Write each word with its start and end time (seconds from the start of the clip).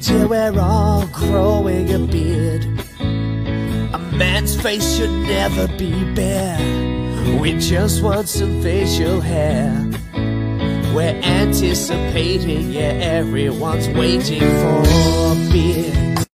Till 0.00 0.28
we're 0.28 0.60
all 0.60 1.06
growing 1.06 1.90
a 1.90 1.98
beard. 1.98 2.64
A 3.00 3.98
man's 4.12 4.60
face 4.60 4.96
should 4.96 5.10
never 5.10 5.66
be 5.78 6.04
bare. 6.12 7.40
We 7.40 7.54
just 7.58 8.02
want 8.02 8.28
some 8.28 8.60
facial 8.62 9.22
hair. 9.22 9.72
We're 10.94 11.18
anticipating, 11.22 12.72
yeah, 12.72 12.92
everyone's 13.00 13.88
waiting 13.88 14.40
for 14.40 14.82
a 14.84 15.48
beard. 15.50 16.26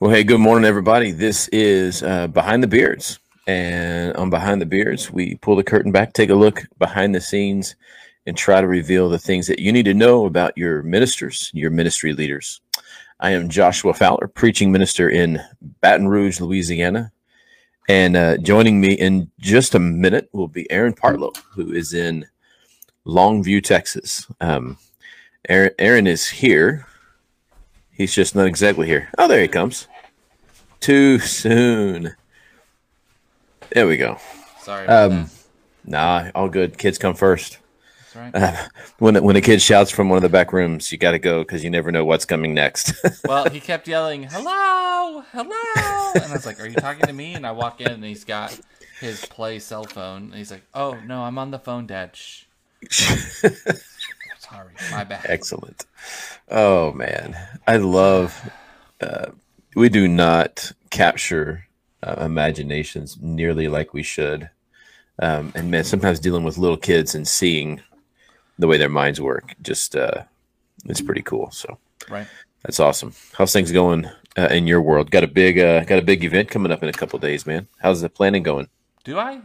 Well, 0.00 0.10
hey, 0.10 0.24
good 0.24 0.40
morning, 0.40 0.68
everybody. 0.68 1.12
This 1.12 1.46
is 1.48 2.02
uh, 2.02 2.26
Behind 2.26 2.64
the 2.64 2.68
Beards. 2.68 3.20
And 3.46 4.16
on 4.16 4.28
Behind 4.28 4.60
the 4.60 4.66
Beards, 4.66 5.12
we 5.12 5.36
pull 5.36 5.54
the 5.54 5.62
curtain 5.62 5.92
back, 5.92 6.14
take 6.14 6.30
a 6.30 6.34
look 6.34 6.64
behind 6.78 7.14
the 7.14 7.20
scenes, 7.20 7.76
and 8.26 8.36
try 8.36 8.60
to 8.60 8.66
reveal 8.66 9.08
the 9.08 9.18
things 9.18 9.46
that 9.46 9.58
you 9.58 9.72
need 9.72 9.84
to 9.84 9.94
know 9.94 10.26
about 10.26 10.56
your 10.56 10.82
ministers, 10.82 11.50
your 11.52 11.70
ministry 11.70 12.12
leaders. 12.12 12.60
I 13.20 13.30
am 13.30 13.48
Joshua 13.48 13.94
Fowler, 13.94 14.28
preaching 14.28 14.72
minister 14.72 15.08
in 15.08 15.40
Baton 15.80 16.08
Rouge, 16.08 16.40
Louisiana. 16.40 17.12
And 17.88 18.16
uh, 18.16 18.38
joining 18.38 18.80
me 18.80 18.94
in 18.94 19.30
just 19.38 19.74
a 19.74 19.78
minute 19.78 20.28
will 20.32 20.48
be 20.48 20.70
Aaron 20.70 20.94
Partlow, 20.94 21.36
who 21.50 21.72
is 21.72 21.92
in 21.92 22.26
Longview, 23.06 23.62
Texas. 23.62 24.26
Um, 24.40 24.78
Aaron, 25.48 25.72
Aaron 25.78 26.06
is 26.06 26.26
here. 26.26 26.86
He's 27.90 28.14
just 28.14 28.34
not 28.34 28.46
exactly 28.46 28.86
here. 28.86 29.10
Oh, 29.18 29.28
there 29.28 29.42
he 29.42 29.48
comes. 29.48 29.86
Too 30.80 31.18
soon. 31.18 32.14
There 33.70 33.86
we 33.86 33.96
go. 33.96 34.18
Sorry. 34.62 34.84
About 34.84 35.12
Um, 35.12 35.30
nah, 35.84 36.30
all 36.34 36.48
good. 36.48 36.78
Kids 36.78 36.98
come 36.98 37.14
first. 37.14 37.58
Right. 38.14 38.34
Uh, 38.34 38.56
when 38.98 39.22
when 39.22 39.36
a 39.36 39.40
kid 39.40 39.60
shouts 39.60 39.90
from 39.90 40.08
one 40.08 40.16
of 40.16 40.22
the 40.22 40.28
back 40.28 40.52
rooms, 40.52 40.90
you 40.92 40.98
got 40.98 41.12
to 41.12 41.18
go 41.18 41.40
because 41.40 41.64
you 41.64 41.70
never 41.70 41.92
know 41.92 42.04
what's 42.04 42.24
coming 42.24 42.54
next. 42.54 42.94
well, 43.24 43.48
he 43.48 43.60
kept 43.60 43.88
yelling, 43.88 44.24
"Hello, 44.24 45.22
hello," 45.32 46.12
and 46.14 46.24
I 46.24 46.32
was 46.32 46.46
like, 46.46 46.60
"Are 46.60 46.66
you 46.66 46.74
talking 46.74 47.06
to 47.06 47.12
me?" 47.12 47.34
And 47.34 47.46
I 47.46 47.52
walk 47.52 47.80
in, 47.80 47.90
and 47.90 48.04
he's 48.04 48.24
got 48.24 48.58
his 49.00 49.24
play 49.26 49.58
cell 49.58 49.84
phone, 49.84 50.24
and 50.24 50.34
he's 50.34 50.50
like, 50.50 50.64
"Oh 50.74 50.98
no, 51.04 51.22
I'm 51.22 51.38
on 51.38 51.50
the 51.50 51.58
phone, 51.58 51.86
Dad." 51.86 52.16
Shh. 52.16 52.44
Sorry, 54.38 54.74
my 54.90 55.04
bad. 55.04 55.26
Excellent. 55.28 55.86
Oh 56.48 56.92
man, 56.92 57.36
I 57.66 57.76
love. 57.78 58.50
Uh, 59.00 59.30
we 59.74 59.88
do 59.88 60.06
not 60.06 60.70
capture 60.90 61.66
uh, 62.02 62.16
imaginations 62.20 63.18
nearly 63.20 63.68
like 63.68 63.92
we 63.92 64.02
should, 64.02 64.50
um, 65.18 65.52
and 65.54 65.70
man, 65.70 65.84
sometimes 65.84 66.20
dealing 66.20 66.44
with 66.44 66.58
little 66.58 66.76
kids 66.76 67.14
and 67.14 67.26
seeing 67.26 67.80
the 68.58 68.66
way 68.66 68.78
their 68.78 68.88
minds 68.88 69.20
work, 69.20 69.54
just 69.62 69.96
uh, 69.96 70.24
it's 70.86 71.00
pretty 71.00 71.22
cool. 71.22 71.50
So 71.50 71.78
Right. 72.08 72.26
that's 72.62 72.80
awesome. 72.80 73.14
How's 73.36 73.52
things 73.52 73.72
going 73.72 74.06
uh, 74.36 74.48
in 74.50 74.66
your 74.66 74.80
world? 74.82 75.10
Got 75.10 75.24
a 75.24 75.28
big 75.28 75.58
uh, 75.58 75.84
got 75.84 75.98
a 75.98 76.02
big 76.02 76.24
event 76.24 76.50
coming 76.50 76.70
up 76.72 76.82
in 76.82 76.88
a 76.88 76.92
couple 76.92 77.18
days, 77.18 77.46
man. 77.46 77.68
How's 77.78 78.00
the 78.00 78.08
planning 78.08 78.42
going? 78.42 78.68
Do 79.04 79.18
I? 79.18 79.40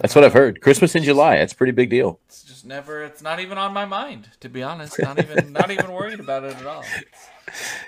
That's 0.00 0.16
what 0.16 0.24
I've 0.24 0.32
heard. 0.32 0.60
Christmas 0.60 0.96
in 0.96 1.04
July. 1.04 1.36
That's 1.36 1.52
a 1.52 1.56
pretty 1.56 1.70
big 1.72 1.88
deal. 1.88 2.18
It's 2.26 2.42
just 2.42 2.64
never. 2.64 3.04
It's 3.04 3.22
not 3.22 3.38
even 3.38 3.58
on 3.58 3.72
my 3.72 3.84
mind, 3.84 4.28
to 4.40 4.48
be 4.48 4.60
honest. 4.60 4.98
Not 4.98 5.20
even. 5.20 5.52
not 5.52 5.70
even 5.70 5.92
worried 5.92 6.18
about 6.18 6.42
it 6.42 6.56
at 6.56 6.66
all. 6.66 6.84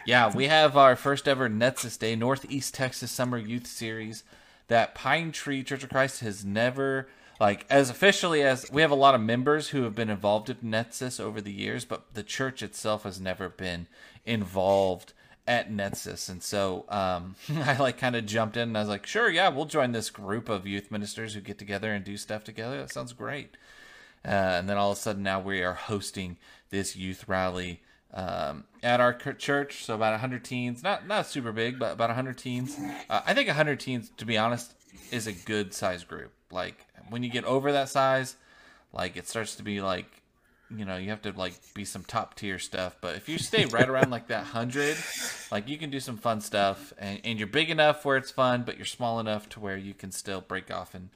Yeah, 0.05 0.33
we 0.33 0.47
have 0.47 0.77
our 0.77 0.95
first 0.95 1.27
ever 1.27 1.49
Netsus 1.49 1.99
Day 1.99 2.15
Northeast 2.15 2.75
Texas 2.75 3.11
Summer 3.11 3.39
Youth 3.39 3.67
Series. 3.67 4.23
That 4.69 4.95
Pine 4.95 5.33
Tree 5.33 5.63
Church 5.65 5.83
of 5.83 5.91
Christ 5.91 6.21
has 6.21 6.45
never 6.45 7.09
like 7.39 7.67
as 7.69 7.91
officially 7.91 8.43
as 8.43 8.71
we 8.71 8.83
have 8.83 8.91
a 8.91 8.97
lot 8.97 9.15
of 9.15 9.21
members 9.21 9.69
who 9.69 9.83
have 9.83 9.95
been 9.95 10.11
involved 10.11 10.49
in 10.49 10.57
Netsus 10.57 11.21
over 11.21 11.41
the 11.41 11.53
years, 11.53 11.85
but 11.85 12.15
the 12.15 12.23
church 12.23 12.63
itself 12.63 13.03
has 13.03 13.21
never 13.21 13.49
been 13.49 13.87
involved 14.25 15.13
at 15.47 15.71
Netsus. 15.71 16.29
And 16.29 16.43
so 16.43 16.85
um, 16.89 17.37
I 17.55 17.77
like 17.77 17.99
kind 17.99 18.17
of 18.17 18.27
jumped 18.27 18.57
in 18.57 18.69
and 18.69 18.77
I 18.77 18.81
was 18.81 18.89
like, 18.89 19.07
sure, 19.07 19.31
yeah, 19.31 19.49
we'll 19.49 19.67
join 19.67 19.93
this 19.93 20.11
group 20.11 20.49
of 20.49 20.67
youth 20.67 20.91
ministers 20.91 21.35
who 21.35 21.41
get 21.41 21.59
together 21.59 21.93
and 21.93 22.05
do 22.05 22.17
stuff 22.17 22.45
together. 22.45 22.79
That 22.79 22.93
sounds 22.93 23.13
great. 23.13 23.57
Uh, 24.25 24.59
and 24.59 24.69
then 24.69 24.77
all 24.77 24.91
of 24.91 24.99
a 24.99 25.01
sudden 25.01 25.23
now 25.23 25.41
we 25.41 25.63
are 25.63 25.75
hosting 25.75 26.37
this 26.71 26.97
youth 26.97 27.29
rally 27.29 27.83
um, 28.13 28.65
at 28.83 29.01
our 29.01 29.13
church. 29.13 29.85
So 29.85 29.95
about 29.95 30.13
100 30.13 30.45
teens, 30.45 30.83
not 30.83 31.07
not 31.07 31.27
super 31.27 31.53
big, 31.53 31.79
but 31.79 31.93
about 31.93 32.09
100 32.09 32.39
teens. 32.39 32.77
Uh, 33.09 33.21
I 33.25 33.35
think 33.35 33.47
100 33.47 33.79
teens, 33.79 34.11
to 34.17 34.25
be 34.25 34.37
honest, 34.37 34.75
is 35.13 35.27
a 35.27 35.33
good 35.33 35.75
size 35.75 36.03
group. 36.03 36.33
Like 36.51 36.87
when 37.11 37.23
you 37.23 37.31
get 37.31 37.45
over 37.45 37.73
that 37.73 37.89
size, 37.89 38.37
like 38.93 39.17
it 39.17 39.29
starts 39.29 39.57
to 39.57 39.63
be 39.63 39.81
like, 39.81 40.07
you 40.75 40.85
know, 40.85 40.97
you 40.97 41.11
have 41.11 41.23
to 41.23 41.33
like 41.33 41.55
be 41.75 41.85
some 41.85 42.03
top 42.05 42.35
tier 42.35 42.59
stuff. 42.59 42.97
But 43.01 43.17
if 43.17 43.29
you 43.29 43.39
stay 43.39 43.65
right 43.67 43.89
around 43.89 44.11
like 44.11 44.29
that 44.29 44.43
100, 44.43 44.97
like 45.51 45.69
you 45.69 45.79
can 45.79 45.91
do 45.91 46.01
some 46.01 46.17
fun 46.17 46.41
stuff, 46.41 46.93
and, 46.99 47.21
and 47.25 47.39
you're 47.39 47.47
big 47.47 47.71
enough 47.71 48.05
where 48.05 48.17
it's 48.17 48.31
fun, 48.31 48.65
but 48.65 48.77
you're 48.77 48.87
small 48.87 49.21
enough 49.21 49.49
to 49.51 49.61
where 49.61 49.77
you 49.77 49.95
can 49.95 50.11
still 50.11 50.41
break 50.41 50.71
off 50.71 50.95
and 50.95 51.11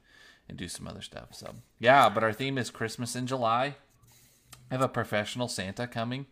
and 0.49 0.59
do 0.59 0.69
some 0.69 0.87
other 0.87 1.01
stuff. 1.01 1.29
So 1.33 1.55
yeah, 1.79 2.09
but 2.09 2.23
our 2.23 2.33
theme 2.33 2.59
is 2.59 2.71
Christmas 2.71 3.17
in 3.17 3.27
July. 3.27 3.77
I 4.71 4.75
have 4.75 4.83
a 4.83 4.89
professional 4.89 5.49
Santa 5.49 5.87
coming, 5.87 6.27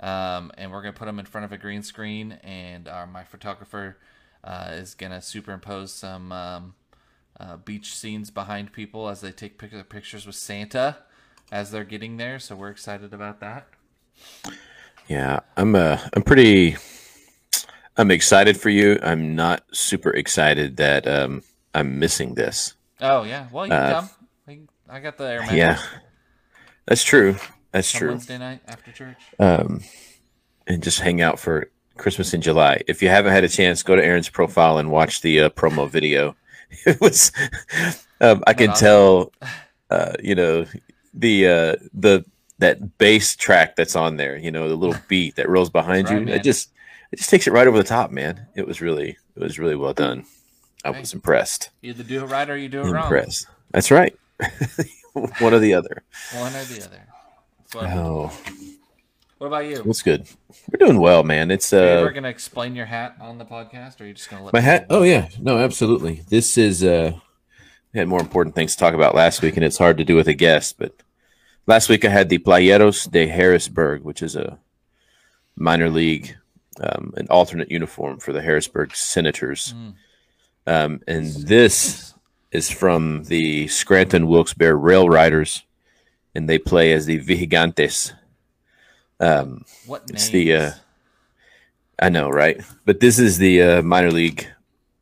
um, 0.00 0.52
and 0.58 0.70
we're 0.70 0.82
gonna 0.82 0.92
put 0.92 1.08
him 1.08 1.18
in 1.18 1.24
front 1.24 1.44
of 1.46 1.52
a 1.52 1.58
green 1.58 1.82
screen, 1.82 2.32
and 2.42 2.86
uh, 2.86 3.06
my 3.06 3.24
photographer 3.24 3.96
uh, 4.42 4.70
is 4.72 4.94
gonna 4.94 5.22
superimpose 5.22 5.92
some 5.92 6.30
um, 6.32 6.74
uh, 7.40 7.56
beach 7.56 7.94
scenes 7.94 8.30
behind 8.30 8.72
people 8.72 9.08
as 9.08 9.20
they 9.20 9.32
take 9.32 9.58
pic- 9.58 9.88
pictures 9.88 10.26
with 10.26 10.36
Santa 10.36 10.98
as 11.52 11.70
they're 11.70 11.84
getting 11.84 12.16
there. 12.16 12.38
So 12.38 12.56
we're 12.56 12.70
excited 12.70 13.12
about 13.12 13.40
that. 13.40 13.66
Yeah, 15.08 15.40
I'm 15.56 15.74
uh 15.74 15.98
I'm 16.14 16.22
pretty 16.22 16.76
I'm 17.96 18.10
excited 18.10 18.56
for 18.56 18.70
you. 18.70 18.98
I'm 19.02 19.34
not 19.34 19.64
super 19.72 20.10
excited 20.10 20.76
that 20.78 21.06
um 21.06 21.42
I'm 21.74 21.98
missing 21.98 22.34
this. 22.34 22.74
Oh 23.00 23.24
yeah, 23.24 23.48
well 23.52 23.66
you 23.66 23.72
Uh, 23.72 24.00
come. 24.00 24.10
I 24.88 25.00
got 25.00 25.16
the 25.18 25.24
air 25.24 25.40
mattress. 25.40 25.56
Yeah. 25.58 25.78
That's 26.86 27.02
true. 27.02 27.36
That's 27.72 27.90
true. 27.90 28.10
Wednesday 28.10 28.38
night 28.38 28.60
after 28.66 28.92
church. 28.92 29.18
Um 29.38 29.80
and 30.66 30.82
just 30.82 31.00
hang 31.00 31.20
out 31.20 31.38
for 31.38 31.70
Christmas 31.96 32.32
in 32.32 32.40
July. 32.40 32.82
If 32.88 33.02
you 33.02 33.08
haven't 33.08 33.32
had 33.32 33.44
a 33.44 33.48
chance, 33.48 33.82
go 33.82 33.96
to 33.96 34.04
Aaron's 34.04 34.28
profile 34.28 34.78
and 34.78 34.90
watch 34.90 35.20
the 35.20 35.40
uh, 35.40 35.48
promo 35.50 35.88
video. 35.88 36.34
It 36.86 37.00
was 37.00 37.32
um, 38.20 38.42
I 38.46 38.52
can 38.54 38.72
tell 38.74 39.32
uh 39.90 40.12
you 40.22 40.34
know 40.34 40.66
the 41.12 41.46
uh 41.48 41.76
the 41.92 42.24
that 42.58 42.98
bass 42.98 43.34
track 43.36 43.76
that's 43.76 43.96
on 43.96 44.16
there, 44.16 44.36
you 44.36 44.50
know, 44.50 44.68
the 44.68 44.76
little 44.76 44.96
beat 45.08 45.36
that 45.36 45.48
rolls 45.48 45.70
behind 45.70 46.08
right, 46.08 46.20
you. 46.20 46.26
man. 46.26 46.34
It 46.34 46.42
just 46.44 46.70
it 47.12 47.16
just 47.16 47.30
takes 47.30 47.46
it 47.46 47.52
right 47.52 47.66
over 47.66 47.78
the 47.78 47.84
top, 47.84 48.10
man. 48.10 48.46
It 48.54 48.66
was 48.66 48.80
really 48.80 49.16
it 49.36 49.42
was 49.42 49.58
really 49.58 49.76
well 49.76 49.92
done. 49.92 50.24
I 50.84 50.90
was 50.90 51.14
impressed. 51.14 51.70
You 51.80 51.90
either 51.90 52.02
do 52.02 52.22
it 52.24 52.26
right 52.26 52.48
or 52.48 52.56
you 52.56 52.68
do 52.68 52.82
it 52.82 52.90
wrong. 52.90 53.04
Impressed. 53.04 53.46
That's 53.70 53.90
right. 53.90 54.14
One 55.14 55.54
or 55.54 55.58
the 55.58 55.74
other. 55.74 56.02
One 56.34 56.54
or 56.54 56.64
the 56.64 56.84
other. 56.84 57.00
What, 57.72 57.84
Oh, 57.90 58.32
what 59.44 59.58
about 59.58 59.66
you? 59.70 59.82
that's 59.82 60.00
good. 60.00 60.26
We're 60.72 60.86
doing 60.86 60.98
well, 60.98 61.22
man. 61.22 61.50
It's 61.50 61.70
Are 61.74 61.76
you 61.76 61.82
uh 61.82 62.00
ever 62.00 62.10
gonna 62.12 62.28
explain 62.28 62.74
your 62.74 62.86
hat 62.86 63.16
on 63.20 63.36
the 63.36 63.44
podcast, 63.44 64.00
or 64.00 64.04
are 64.04 64.06
you 64.06 64.14
just 64.14 64.30
gonna 64.30 64.42
let 64.42 64.54
my 64.54 64.60
hat. 64.60 64.86
Oh 64.88 65.02
yeah, 65.02 65.28
no, 65.38 65.58
absolutely. 65.58 66.22
This 66.30 66.56
is 66.56 66.82
uh 66.82 67.12
we 67.92 67.98
had 67.98 68.08
more 68.08 68.20
important 68.20 68.54
things 68.54 68.72
to 68.72 68.78
talk 68.78 68.94
about 68.94 69.14
last 69.14 69.42
week, 69.42 69.56
and 69.56 69.64
it's 69.64 69.76
hard 69.76 69.98
to 69.98 70.04
do 70.04 70.16
with 70.16 70.28
a 70.28 70.34
guest. 70.34 70.78
But 70.78 70.94
last 71.66 71.90
week 71.90 72.06
I 72.06 72.08
had 72.08 72.30
the 72.30 72.38
Playeros 72.38 73.10
de 73.10 73.26
Harrisburg, 73.26 74.02
which 74.02 74.22
is 74.22 74.34
a 74.34 74.58
minor 75.56 75.90
league, 75.90 76.34
um, 76.80 77.12
an 77.18 77.26
alternate 77.28 77.70
uniform 77.70 78.20
for 78.20 78.32
the 78.32 78.40
Harrisburg 78.40 78.96
Senators. 78.96 79.74
Mm. 79.76 79.94
Um, 80.66 81.00
and 81.06 81.26
this 81.26 82.14
is 82.50 82.70
from 82.70 83.24
the 83.24 83.68
Scranton 83.68 84.26
Wilkes-Barre 84.26 84.74
Rail 84.74 85.06
Riders, 85.06 85.64
and 86.34 86.48
they 86.48 86.58
play 86.58 86.92
as 86.92 87.04
the 87.04 87.20
Vigigantes. 87.20 88.12
Um, 89.24 89.64
What 89.86 90.02
It's 90.10 90.30
names? 90.30 90.30
the, 90.30 90.54
uh, 90.56 90.70
I 91.98 92.08
know, 92.08 92.28
right? 92.28 92.60
But 92.84 93.00
this 93.00 93.18
is 93.18 93.38
the 93.38 93.62
uh, 93.62 93.82
minor 93.82 94.10
league 94.10 94.46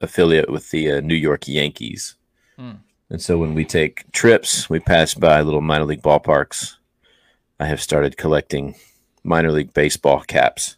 affiliate 0.00 0.50
with 0.50 0.70
the 0.70 0.92
uh, 0.92 1.00
New 1.00 1.14
York 1.14 1.48
Yankees. 1.48 2.16
Hmm. 2.56 2.72
And 3.10 3.20
so 3.20 3.36
when 3.38 3.54
we 3.54 3.64
take 3.64 4.10
trips, 4.12 4.70
we 4.70 4.80
pass 4.80 5.14
by 5.14 5.42
little 5.42 5.60
minor 5.60 5.84
league 5.84 6.02
ballparks. 6.02 6.76
I 7.60 7.66
have 7.66 7.80
started 7.80 8.16
collecting 8.16 8.74
minor 9.22 9.52
league 9.52 9.74
baseball 9.74 10.20
caps, 10.20 10.76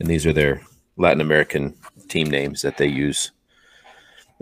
and 0.00 0.08
these 0.08 0.26
are 0.26 0.32
their 0.32 0.62
Latin 0.96 1.20
American 1.20 1.74
team 2.08 2.28
names 2.30 2.62
that 2.62 2.78
they 2.78 2.86
use. 2.86 3.30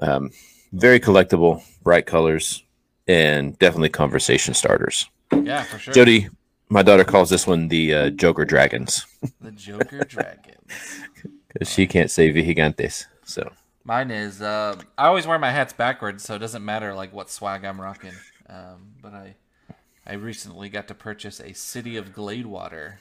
Um, 0.01 0.31
very 0.73 1.01
collectible, 1.01 1.63
bright 1.83 2.07
colors, 2.07 2.63
and 3.07 3.59
definitely 3.59 3.91
conversation 3.91 4.55
starters. 4.55 5.09
yeah, 5.33 5.63
for 5.65 5.79
sure. 5.79 5.95
Jody, 5.95 6.29
my 6.69 6.83
daughter 6.83 7.05
calls 7.05 7.31
this 7.31 7.47
one 7.47 7.69
the 7.69 7.95
uh, 7.95 8.11
Joker 8.11 8.45
Dragons 8.45 9.07
the 9.41 9.53
Joker 9.53 10.05
Dragon. 10.05 10.57
because 11.53 11.69
she 11.73 11.87
can't 11.87 12.11
say 12.11 12.33
Vigigantes. 12.33 13.07
So 13.25 13.53
Mine 13.85 14.11
is. 14.11 14.41
Uh, 14.41 14.77
I 14.97 15.07
always 15.07 15.27
wear 15.27 15.39
my 15.39 15.51
hats 15.51 15.75
backwards, 15.75 16.25
so 16.25 16.35
it 16.35 16.39
doesn't 16.39 16.65
matter 16.65 16.95
like 16.95 17.13
what 17.13 17.31
swag 17.31 17.65
I'm 17.65 17.81
rocking. 17.81 18.15
Um, 18.49 18.95
but 19.03 19.13
I, 19.13 19.37
I 20.07 20.15
recently 20.15 20.71
got 20.71 20.89
to 20.89 20.95
purchase 20.95 21.39
a 21.39 21.53
City 21.53 21.97
of 21.97 22.15
Gladewater 22.15 22.95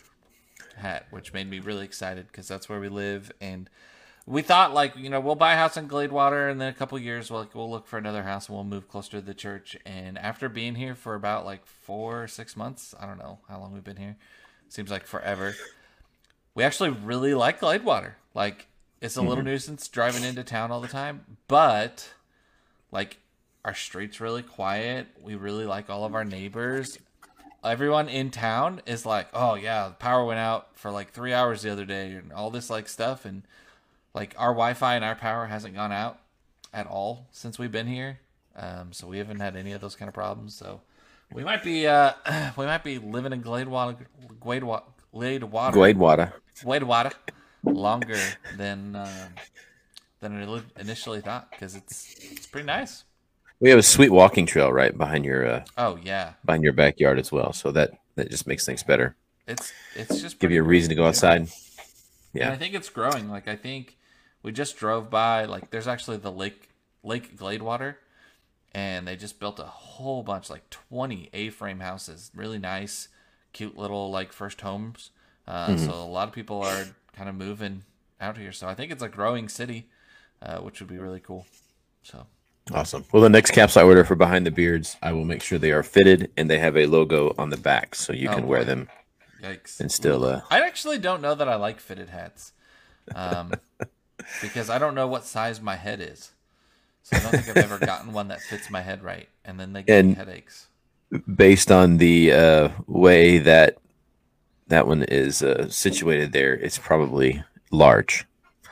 hat, 0.75 1.07
which 1.09 1.33
made 1.33 1.49
me 1.49 1.59
really 1.59 1.85
excited 1.85 2.27
because 2.27 2.49
that's 2.49 2.67
where 2.67 2.81
we 2.81 2.89
live. 2.89 3.31
And 3.39 3.69
we 4.25 4.41
thought 4.41 4.73
like 4.73 4.95
you 4.95 5.09
know 5.09 5.19
we'll 5.19 5.35
buy 5.35 5.53
a 5.53 5.57
house 5.57 5.75
in 5.77 5.87
Gladewater, 5.89 6.49
and 6.49 6.59
then 6.61 6.69
a 6.69 6.73
couple 6.73 6.97
years 6.99 7.29
we'll 7.29 7.41
like, 7.41 7.53
we'll 7.55 7.69
look 7.69 7.87
for 7.87 7.97
another 7.97 8.23
house 8.23 8.47
and 8.47 8.55
we'll 8.55 8.63
move 8.63 8.87
closer 8.87 9.11
to 9.11 9.21
the 9.21 9.33
church. 9.33 9.77
And 9.85 10.17
after 10.17 10.47
being 10.49 10.75
here 10.75 10.95
for 10.95 11.15
about 11.15 11.45
like 11.45 11.65
four 11.65 12.23
or 12.23 12.27
six 12.27 12.55
months, 12.55 12.95
I 12.99 13.05
don't 13.05 13.17
know 13.17 13.39
how 13.49 13.59
long 13.59 13.73
we've 13.73 13.83
been 13.83 13.97
here. 13.97 14.15
Seems 14.69 14.89
like 14.89 15.05
forever. 15.05 15.55
We 16.55 16.63
actually 16.63 16.91
really 16.91 17.33
like 17.33 17.59
Gladewater. 17.59 18.13
Like 18.33 18.67
it's 19.01 19.17
a 19.17 19.21
little 19.21 19.37
Mm-hmm. 19.37 19.45
nuisance 19.47 19.87
driving 19.87 20.23
into 20.23 20.43
town 20.43 20.71
all 20.71 20.79
the 20.81 20.87
time, 20.87 21.37
but 21.47 22.13
like 22.91 23.17
our 23.65 23.73
street's 23.75 24.21
really 24.21 24.43
quiet. 24.43 25.07
We 25.21 25.35
really 25.35 25.65
like 25.65 25.89
all 25.89 26.05
of 26.05 26.15
our 26.15 26.23
neighbors. 26.25 26.97
Everyone 27.63 28.09
in 28.09 28.29
town 28.29 28.81
is 28.85 29.05
like, 29.05 29.27
"Oh 29.33 29.55
yeah, 29.55 29.87
the 29.89 29.93
power 29.95 30.25
went 30.25 30.39
out 30.39 30.77
for 30.77 30.91
like 30.91 31.11
3 31.11 31.33
hours 31.33 31.61
the 31.61 31.71
other 31.71 31.85
day 31.85 32.11
and 32.11 32.31
all 32.33 32.49
this 32.49 32.69
like 32.69 32.87
stuff 32.89 33.23
and 33.25 33.43
like 34.13 34.35
our 34.37 34.51
Wi-Fi 34.51 34.95
and 34.95 35.03
our 35.05 35.15
power 35.15 35.45
hasn't 35.47 35.75
gone 35.75 35.91
out 35.91 36.19
at 36.73 36.87
all 36.87 37.27
since 37.31 37.57
we've 37.57 37.71
been 37.71 37.87
here. 37.87 38.19
Um, 38.55 38.93
so 38.93 39.07
we 39.07 39.17
haven't 39.17 39.39
had 39.39 39.55
any 39.55 39.71
of 39.71 39.81
those 39.81 39.95
kind 39.95 40.07
of 40.07 40.13
problems. 40.13 40.55
So 40.55 40.81
we 41.31 41.43
might 41.43 41.63
be 41.63 41.87
uh, 41.87 42.13
we 42.57 42.65
might 42.65 42.83
be 42.83 42.99
living 42.99 43.33
in 43.33 43.41
Gladewater 43.41 43.97
Gladewater 44.39 44.83
Gladewater 45.13 45.73
Gladewater. 45.73 46.33
Gladewater 46.63 47.13
longer 47.63 48.19
than 48.57 48.95
uh, 48.95 49.29
than 50.19 50.43
I 50.43 50.61
initially 50.79 51.21
thought 51.21 51.49
because 51.51 51.75
it's 51.75 52.15
it's 52.19 52.47
pretty 52.47 52.67
nice. 52.67 53.03
We 53.59 53.69
have 53.69 53.79
a 53.79 53.83
sweet 53.83 54.09
walking 54.11 54.45
trail 54.45 54.71
right 54.73 54.95
behind 54.97 55.23
your 55.25 55.47
uh, 55.47 55.65
Oh 55.77 55.97
yeah, 56.03 56.33
behind 56.45 56.63
your 56.63 56.73
backyard 56.73 57.17
as 57.17 57.31
well, 57.31 57.53
so 57.53 57.71
that 57.71 57.91
that 58.15 58.29
just 58.29 58.45
makes 58.45 58.65
things 58.65 58.83
better. 58.83 59.15
it's 59.47 59.73
it's 59.95 60.21
just 60.21 60.39
Give 60.39 60.51
you 60.51 60.61
a 60.61 60.67
reason 60.67 60.89
to 60.89 60.95
go 60.95 61.05
outside. 61.05 61.41
And 61.41 61.51
Yeah. 62.33 62.51
I 62.51 62.55
think 62.57 62.73
it's 62.73 62.89
growing. 62.89 63.29
Like 63.29 63.47
I 63.47 63.55
think 63.55 63.95
we 64.43 64.51
just 64.51 64.77
drove 64.77 65.09
by. 65.09 65.45
Like 65.45 65.71
there's 65.71 65.87
actually 65.87 66.17
the 66.17 66.31
lake 66.31 66.69
Lake 67.03 67.35
Gladewater, 67.37 67.95
and 68.73 69.07
they 69.07 69.15
just 69.15 69.39
built 69.39 69.59
a 69.59 69.63
whole 69.63 70.23
bunch, 70.23 70.49
like 70.49 70.69
20 70.69 71.29
A-frame 71.33 71.79
houses, 71.79 72.31
really 72.35 72.59
nice, 72.59 73.09
cute 73.51 73.77
little 73.77 74.11
like 74.11 74.31
first 74.31 74.61
homes. 74.61 75.09
Uh, 75.47 75.67
Mm-hmm. 75.69 75.85
So 75.85 75.91
a 75.91 76.05
lot 76.05 76.27
of 76.27 76.33
people 76.33 76.61
are 76.61 76.85
kind 77.15 77.27
of 77.27 77.35
moving 77.35 77.83
out 78.21 78.37
here. 78.37 78.51
So 78.53 78.67
I 78.67 78.73
think 78.75 78.91
it's 78.91 79.03
a 79.03 79.09
growing 79.09 79.49
city, 79.49 79.87
uh, 80.41 80.59
which 80.59 80.79
would 80.79 80.89
be 80.89 80.97
really 80.97 81.19
cool. 81.19 81.45
So 82.03 82.25
Awesome. 82.73 83.03
Well, 83.11 83.21
the 83.21 83.29
next 83.29 83.51
caps 83.51 83.75
I 83.75 83.83
order 83.83 84.05
for 84.05 84.15
Behind 84.15 84.45
the 84.45 84.51
Beards, 84.51 84.95
I 85.01 85.11
will 85.11 85.25
make 85.25 85.41
sure 85.43 85.59
they 85.59 85.73
are 85.73 85.83
fitted 85.83 86.31
and 86.37 86.49
they 86.49 86.59
have 86.59 86.77
a 86.77 86.85
logo 86.85 87.35
on 87.37 87.49
the 87.49 87.57
back, 87.57 87.93
so 87.93 88.13
you 88.13 88.29
Oh, 88.29 88.35
can 88.35 88.47
wear 88.47 88.63
them 88.63 88.87
yikes. 89.41 89.81
and 89.81 89.91
still. 89.91 90.23
Uh, 90.23 90.41
I 90.49 90.61
actually 90.61 90.97
don't 90.97 91.21
know 91.21 91.35
that 91.35 91.49
I 91.49 91.55
like 91.55 91.81
fitted 91.81 92.07
hats, 92.09 92.53
um, 93.13 93.51
because 94.41 94.69
I 94.69 94.77
don't 94.79 94.95
know 94.95 95.07
what 95.07 95.25
size 95.25 95.61
my 95.61 95.75
head 95.75 95.99
is. 96.01 96.31
So 97.03 97.17
I 97.17 97.19
don't 97.19 97.31
think 97.31 97.49
I've 97.57 97.71
ever 97.71 97.85
gotten 97.85 98.13
one 98.13 98.29
that 98.29 98.41
fits 98.41 98.69
my 98.69 98.81
head 98.81 99.03
right, 99.03 99.27
and 99.43 99.59
then 99.59 99.73
they 99.73 99.83
give 99.83 100.05
me 100.05 100.13
headaches. 100.13 100.67
based 101.35 101.71
on 101.71 101.97
the 101.97 102.31
uh, 102.31 102.69
way 102.87 103.39
that 103.39 103.77
that 104.67 104.87
one 104.87 105.03
is 105.03 105.43
uh, 105.43 105.67
situated 105.69 106.31
there, 106.31 106.53
it's 106.53 106.77
probably 106.77 107.43
large. 107.71 108.25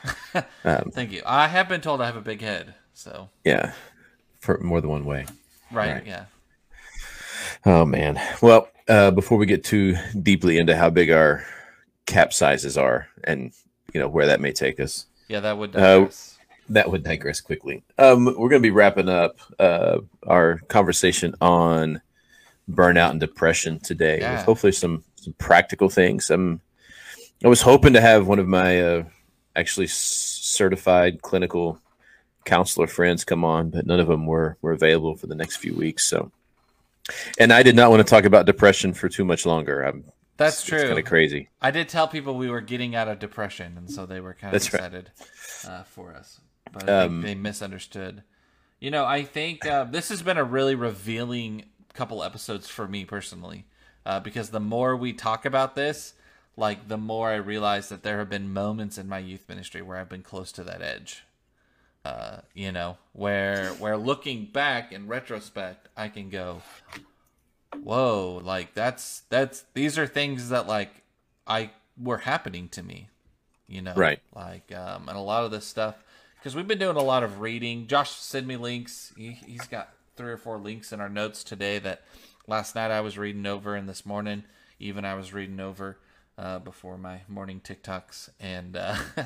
Thank 0.62 1.12
you. 1.12 1.22
I 1.26 1.46
have 1.48 1.68
been 1.68 1.80
told 1.82 2.00
I 2.00 2.06
have 2.06 2.16
a 2.16 2.20
big 2.22 2.40
head, 2.40 2.74
so 2.94 3.28
Yeah, 3.44 3.72
for 4.40 4.58
more 4.58 4.80
than 4.80 4.90
one 4.90 5.04
way. 5.04 5.26
right, 5.70 5.92
Right. 5.94 6.06
yeah. 6.06 6.24
Oh 7.66 7.84
man. 7.84 8.20
Well, 8.40 8.68
uh, 8.88 9.10
before 9.10 9.38
we 9.38 9.46
get 9.46 9.62
too 9.62 9.96
deeply 10.20 10.58
into 10.58 10.74
how 10.76 10.90
big 10.90 11.10
our 11.10 11.44
cap 12.06 12.32
sizes 12.32 12.76
are, 12.78 13.08
and 13.24 13.52
you 13.92 14.00
know 14.00 14.08
where 14.08 14.26
that 14.26 14.40
may 14.40 14.52
take 14.52 14.80
us, 14.80 15.06
Yeah, 15.32 15.40
that 15.40 15.56
would. 15.56 15.74
Uh, 15.74 16.00
digress. 16.00 16.38
that 16.68 16.90
would 16.90 17.02
digress 17.02 17.40
quickly. 17.40 17.82
Um, 17.98 18.26
we're 18.26 18.50
going 18.50 18.60
to 18.62 18.68
be 18.68 18.70
wrapping 18.70 19.08
up 19.08 19.36
uh, 19.58 19.98
our 20.26 20.58
conversation 20.68 21.34
on 21.40 22.02
burnout 22.70 23.10
and 23.12 23.20
depression 23.20 23.80
today 23.80 24.20
Yeah. 24.20 24.36
with 24.36 24.44
hopefully 24.44 24.72
some, 24.72 25.02
some 25.16 25.32
practical 25.38 25.88
things. 25.88 26.30
Um, 26.30 26.60
I 27.44 27.48
was 27.48 27.62
hoping 27.62 27.94
to 27.94 28.00
have 28.00 28.26
one 28.26 28.38
of 28.38 28.46
my 28.46 28.80
uh, 28.80 29.04
actually 29.56 29.86
certified 29.88 31.22
clinical 31.22 31.78
counselor 32.44 32.86
friends 32.86 33.24
come 33.24 33.44
on, 33.44 33.70
but 33.70 33.86
none 33.86 33.98
of 34.00 34.06
them 34.08 34.26
were, 34.26 34.58
were 34.62 34.72
available 34.72 35.16
for 35.16 35.28
the 35.28 35.34
next 35.34 35.56
few 35.56 35.74
weeks. 35.74 36.04
So, 36.04 36.30
and 37.38 37.52
I 37.52 37.62
did 37.62 37.74
not 37.74 37.90
want 37.90 38.06
to 38.06 38.10
talk 38.10 38.24
about 38.24 38.46
depression 38.46 38.92
for 38.92 39.08
too 39.08 39.24
much 39.24 39.46
longer. 39.46 39.82
I'm, 39.82 40.04
That's 40.42 40.60
it's 40.60 40.68
true. 40.68 40.78
It's 40.78 40.88
kind 40.88 40.98
of 40.98 41.04
crazy. 41.04 41.48
I 41.60 41.70
did 41.70 41.88
tell 41.88 42.08
people 42.08 42.34
we 42.34 42.50
were 42.50 42.60
getting 42.60 42.94
out 42.94 43.08
of 43.08 43.18
depression, 43.18 43.74
and 43.76 43.90
so 43.90 44.06
they 44.06 44.20
were 44.20 44.34
kind 44.34 44.54
of 44.54 44.60
That's 44.60 44.72
right. 44.72 44.80
excited 44.80 45.10
uh, 45.66 45.82
for 45.84 46.14
us. 46.14 46.40
But 46.72 46.88
Um, 46.88 47.22
they 47.22 47.34
misunderstood. 47.34 48.22
You 48.80 48.90
know, 48.90 49.04
I 49.04 49.22
think 49.24 49.64
uh, 49.66 49.84
this 49.84 50.08
has 50.08 50.22
been 50.22 50.38
a 50.38 50.44
really 50.44 50.74
revealing 50.74 51.66
couple 51.94 52.24
episodes 52.24 52.68
for 52.68 52.88
me 52.88 53.04
personally, 53.04 53.66
uh, 54.06 54.18
because 54.20 54.50
the 54.50 54.60
more 54.60 54.96
we 54.96 55.12
talk 55.12 55.44
about 55.44 55.74
this, 55.74 56.14
like 56.56 56.88
the 56.88 56.98
more 56.98 57.30
I 57.30 57.36
realize 57.36 57.88
that 57.90 58.02
there 58.02 58.18
have 58.18 58.30
been 58.30 58.52
moments 58.52 58.98
in 58.98 59.08
my 59.08 59.18
youth 59.18 59.48
ministry 59.48 59.82
where 59.82 59.98
I've 59.98 60.08
been 60.08 60.22
close 60.22 60.50
to 60.52 60.64
that 60.64 60.82
edge. 60.82 61.24
Uh, 62.04 62.38
you 62.52 62.72
know, 62.72 62.98
where 63.12 63.68
where 63.74 63.96
looking 63.96 64.46
back 64.46 64.90
in 64.90 65.06
retrospect, 65.06 65.88
I 65.96 66.08
can 66.08 66.30
go, 66.30 66.62
whoa 67.82 68.40
like 68.42 68.74
that's 68.74 69.22
that's 69.28 69.64
these 69.74 69.98
are 69.98 70.06
things 70.06 70.50
that 70.50 70.66
like 70.66 71.02
i 71.46 71.70
were 71.96 72.18
happening 72.18 72.68
to 72.68 72.82
me 72.82 73.08
you 73.72 73.80
know? 73.80 73.94
Right. 73.94 74.20
like 74.34 74.70
um 74.74 75.08
and 75.08 75.16
a 75.16 75.20
lot 75.20 75.44
of 75.44 75.50
this 75.50 75.64
stuff 75.64 75.96
because 76.36 76.54
we've 76.54 76.68
been 76.68 76.78
doing 76.78 76.96
a 76.96 77.02
lot 77.02 77.22
of 77.22 77.40
reading. 77.40 77.86
Josh 77.86 78.10
sent 78.10 78.46
me 78.46 78.56
links. 78.56 79.12
He, 79.16 79.38
he's 79.46 79.66
got 79.66 79.94
three 80.16 80.30
or 80.30 80.36
four 80.36 80.58
links 80.58 80.92
in 80.92 81.00
our 81.00 81.08
notes 81.08 81.42
today 81.42 81.78
that 81.78 82.02
last 82.46 82.74
night 82.74 82.90
i 82.90 83.00
was 83.00 83.16
reading 83.16 83.46
over 83.46 83.74
and 83.76 83.88
this 83.88 84.04
morning 84.04 84.42
even 84.80 85.04
i 85.04 85.14
was 85.14 85.32
reading 85.32 85.60
over 85.60 85.96
uh 86.36 86.58
before 86.58 86.98
my 86.98 87.20
morning 87.28 87.60
tiktoks. 87.64 88.28
And 88.38 88.76
uh 88.76 88.96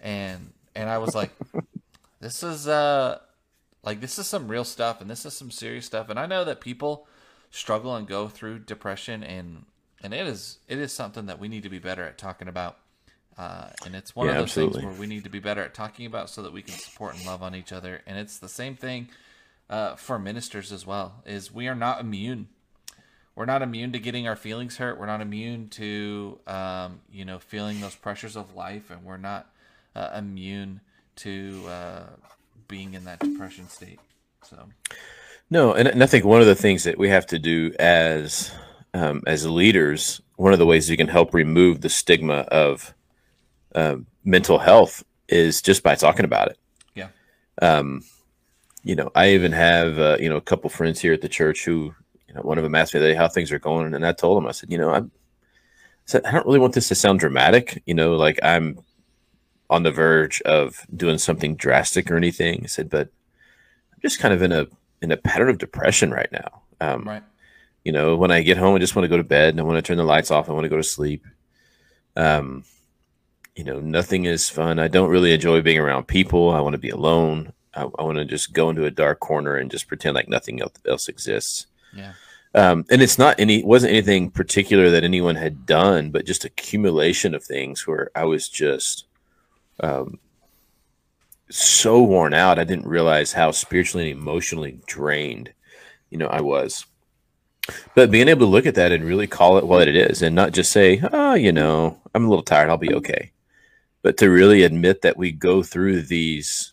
and 0.00 0.52
and 0.74 0.90
i 0.90 0.98
was 0.98 1.14
like 1.14 1.30
this 2.20 2.42
is 2.42 2.68
uh 2.68 3.18
like 3.82 4.00
this 4.00 4.18
is 4.18 4.26
some 4.26 4.48
real 4.48 4.64
stuff 4.64 5.00
and 5.00 5.08
this 5.08 5.24
is 5.24 5.32
some 5.32 5.50
serious 5.50 5.86
stuff. 5.86 6.10
And 6.10 6.18
i 6.18 6.26
know 6.26 6.44
that 6.44 6.60
people 6.60 7.06
struggle 7.50 7.94
and 7.96 8.06
go 8.06 8.28
through 8.28 8.58
depression 8.60 9.22
and 9.22 9.64
and 10.02 10.14
it 10.14 10.26
is 10.26 10.58
it 10.68 10.78
is 10.78 10.92
something 10.92 11.26
that 11.26 11.38
we 11.38 11.48
need 11.48 11.62
to 11.62 11.68
be 11.68 11.78
better 11.78 12.04
at 12.04 12.18
talking 12.18 12.48
about 12.48 12.78
uh, 13.36 13.68
and 13.86 13.94
it's 13.94 14.16
one 14.16 14.26
Yeah, 14.26 14.32
of 14.32 14.38
those 14.38 14.48
absolutely. 14.50 14.80
things 14.82 14.90
where 14.90 15.00
we 15.00 15.06
need 15.06 15.24
to 15.24 15.30
be 15.30 15.38
better 15.38 15.62
at 15.62 15.72
talking 15.74 16.06
about 16.06 16.28
so 16.28 16.42
that 16.42 16.52
we 16.52 16.60
can 16.62 16.74
support 16.74 17.14
and 17.14 17.24
love 17.24 17.42
on 17.42 17.54
each 17.54 17.72
other 17.72 18.02
and 18.06 18.18
it's 18.18 18.38
the 18.38 18.48
same 18.48 18.76
thing 18.76 19.08
uh, 19.70 19.96
for 19.96 20.18
ministers 20.18 20.72
as 20.72 20.86
well 20.86 21.22
is 21.26 21.52
we 21.52 21.68
are 21.68 21.74
not 21.74 22.00
immune. 22.00 22.48
We're 23.34 23.44
not 23.44 23.62
immune 23.62 23.92
to 23.92 23.98
getting 24.00 24.26
our 24.26 24.34
feelings 24.34 24.78
hurt. 24.78 24.98
We're 24.98 25.06
not 25.06 25.20
immune 25.20 25.68
to 25.70 26.40
um, 26.46 27.00
you 27.12 27.24
know 27.24 27.38
feeling 27.38 27.80
those 27.80 27.94
pressures 27.94 28.36
of 28.36 28.54
life 28.54 28.90
and 28.90 29.04
we're 29.04 29.16
not 29.18 29.50
uh, 29.94 30.10
immune 30.16 30.80
to 31.16 31.64
uh, 31.68 32.02
being 32.66 32.94
in 32.94 33.04
that 33.04 33.20
depression 33.20 33.68
state 33.68 34.00
so 34.42 34.68
No, 35.50 35.72
and, 35.72 35.88
and 35.88 36.02
I 36.02 36.06
think 36.06 36.24
one 36.24 36.40
of 36.40 36.46
the 36.46 36.54
things 36.54 36.84
that 36.84 36.98
we 36.98 37.08
have 37.08 37.26
to 37.28 37.38
do 37.38 37.72
as 37.78 38.52
um, 38.94 39.22
as 39.26 39.46
leaders, 39.46 40.20
one 40.36 40.52
of 40.52 40.58
the 40.58 40.66
ways 40.66 40.90
we 40.90 40.96
can 40.96 41.08
help 41.08 41.32
remove 41.32 41.80
the 41.80 41.88
stigma 41.88 42.40
of 42.50 42.94
um, 43.74 44.06
mental 44.24 44.58
health 44.58 45.04
is 45.28 45.62
just 45.62 45.82
by 45.82 45.94
talking 45.94 46.24
about 46.24 46.48
it. 46.48 46.58
yeah 46.94 47.08
Um, 47.62 48.02
you 48.82 48.94
know, 48.94 49.10
I 49.14 49.30
even 49.30 49.52
have 49.52 49.98
uh, 49.98 50.16
you 50.20 50.28
know 50.28 50.36
a 50.36 50.42
couple 50.42 50.70
friends 50.70 51.00
here 51.00 51.12
at 51.12 51.22
the 51.22 51.28
church 51.28 51.64
who, 51.64 51.94
you 52.26 52.34
know, 52.34 52.42
one 52.42 52.58
of 52.58 52.64
them 52.64 52.74
asked 52.74 52.94
me 52.94 53.14
how 53.14 53.28
things 53.28 53.50
are 53.52 53.58
going, 53.58 53.94
and 53.94 54.06
I 54.06 54.12
told 54.12 54.36
them 54.36 54.46
I 54.46 54.52
said, 54.52 54.70
you 54.70 54.78
know, 54.78 54.90
I'm, 54.90 55.10
I 55.14 56.06
said 56.06 56.24
I 56.26 56.30
don't 56.32 56.46
really 56.46 56.58
want 56.58 56.74
this 56.74 56.88
to 56.88 56.94
sound 56.94 57.20
dramatic, 57.20 57.82
you 57.86 57.94
know, 57.94 58.16
like 58.16 58.38
I'm 58.42 58.80
on 59.70 59.82
the 59.82 59.90
verge 59.90 60.40
of 60.42 60.86
doing 60.94 61.18
something 61.18 61.56
drastic 61.56 62.10
or 62.10 62.16
anything. 62.16 62.62
I 62.64 62.66
said, 62.66 62.88
but 62.88 63.08
I'm 63.92 64.00
just 64.00 64.18
kind 64.18 64.32
of 64.32 64.42
in 64.42 64.52
a 64.52 64.66
in 65.02 65.12
a 65.12 65.16
pattern 65.16 65.48
of 65.48 65.58
depression 65.58 66.10
right 66.10 66.30
now. 66.32 66.62
Um, 66.80 67.04
right 67.04 67.22
you 67.88 67.92
know, 67.92 68.16
when 68.16 68.30
I 68.30 68.42
get 68.42 68.58
home, 68.58 68.74
I 68.74 68.78
just 68.80 68.94
want 68.94 69.04
to 69.04 69.08
go 69.08 69.16
to 69.16 69.24
bed 69.24 69.50
and 69.50 69.60
I 69.60 69.62
want 69.62 69.76
to 69.76 69.82
turn 69.82 69.96
the 69.96 70.04
lights 70.04 70.30
off. 70.30 70.50
I 70.50 70.52
want 70.52 70.64
to 70.64 70.68
go 70.68 70.76
to 70.76 70.82
sleep. 70.82 71.24
Um, 72.16 72.64
you 73.56 73.64
know, 73.64 73.80
nothing 73.80 74.26
is 74.26 74.50
fun. 74.50 74.78
I 74.78 74.88
don't 74.88 75.08
really 75.08 75.32
enjoy 75.32 75.62
being 75.62 75.78
around 75.78 76.06
people. 76.06 76.50
I 76.50 76.60
want 76.60 76.74
to 76.74 76.78
be 76.78 76.90
alone. 76.90 77.54
I, 77.74 77.84
I 77.84 78.02
want 78.02 78.18
to 78.18 78.26
just 78.26 78.52
go 78.52 78.68
into 78.68 78.84
a 78.84 78.90
dark 78.90 79.20
corner 79.20 79.56
and 79.56 79.70
just 79.70 79.88
pretend 79.88 80.14
like 80.16 80.28
nothing 80.28 80.60
else, 80.60 80.74
else 80.86 81.08
exists. 81.08 81.66
yeah 81.94 82.12
Um, 82.54 82.84
and 82.90 83.00
it's 83.00 83.18
not 83.18 83.40
any, 83.40 83.64
wasn't 83.64 83.92
anything 83.92 84.30
particular 84.30 84.90
that 84.90 85.04
anyone 85.04 85.36
had 85.36 85.64
done, 85.64 86.10
but 86.10 86.26
just 86.26 86.44
accumulation 86.44 87.34
of 87.34 87.42
things 87.42 87.86
where 87.86 88.10
I 88.14 88.24
was 88.24 88.50
just, 88.50 89.06
um, 89.80 90.18
so 91.50 92.02
worn 92.02 92.34
out. 92.34 92.58
I 92.58 92.64
didn't 92.64 92.86
realize 92.86 93.32
how 93.32 93.50
spiritually 93.50 94.10
and 94.10 94.20
emotionally 94.20 94.80
drained, 94.86 95.52
you 96.10 96.18
know, 96.18 96.26
I 96.28 96.40
was. 96.40 96.84
But 97.94 98.10
being 98.10 98.28
able 98.28 98.46
to 98.46 98.50
look 98.50 98.66
at 98.66 98.74
that 98.76 98.92
and 98.92 99.04
really 99.04 99.26
call 99.26 99.58
it 99.58 99.66
what 99.66 99.88
it 99.88 99.96
is 99.96 100.22
and 100.22 100.34
not 100.34 100.52
just 100.52 100.72
say, 100.72 101.02
oh, 101.12 101.34
you 101.34 101.52
know, 101.52 101.98
I'm 102.14 102.24
a 102.24 102.28
little 102.28 102.42
tired, 102.42 102.70
I'll 102.70 102.78
be 102.78 102.94
okay. 102.94 103.32
But 104.02 104.16
to 104.18 104.30
really 104.30 104.62
admit 104.62 105.02
that 105.02 105.16
we 105.16 105.32
go 105.32 105.62
through 105.62 106.02
these 106.02 106.72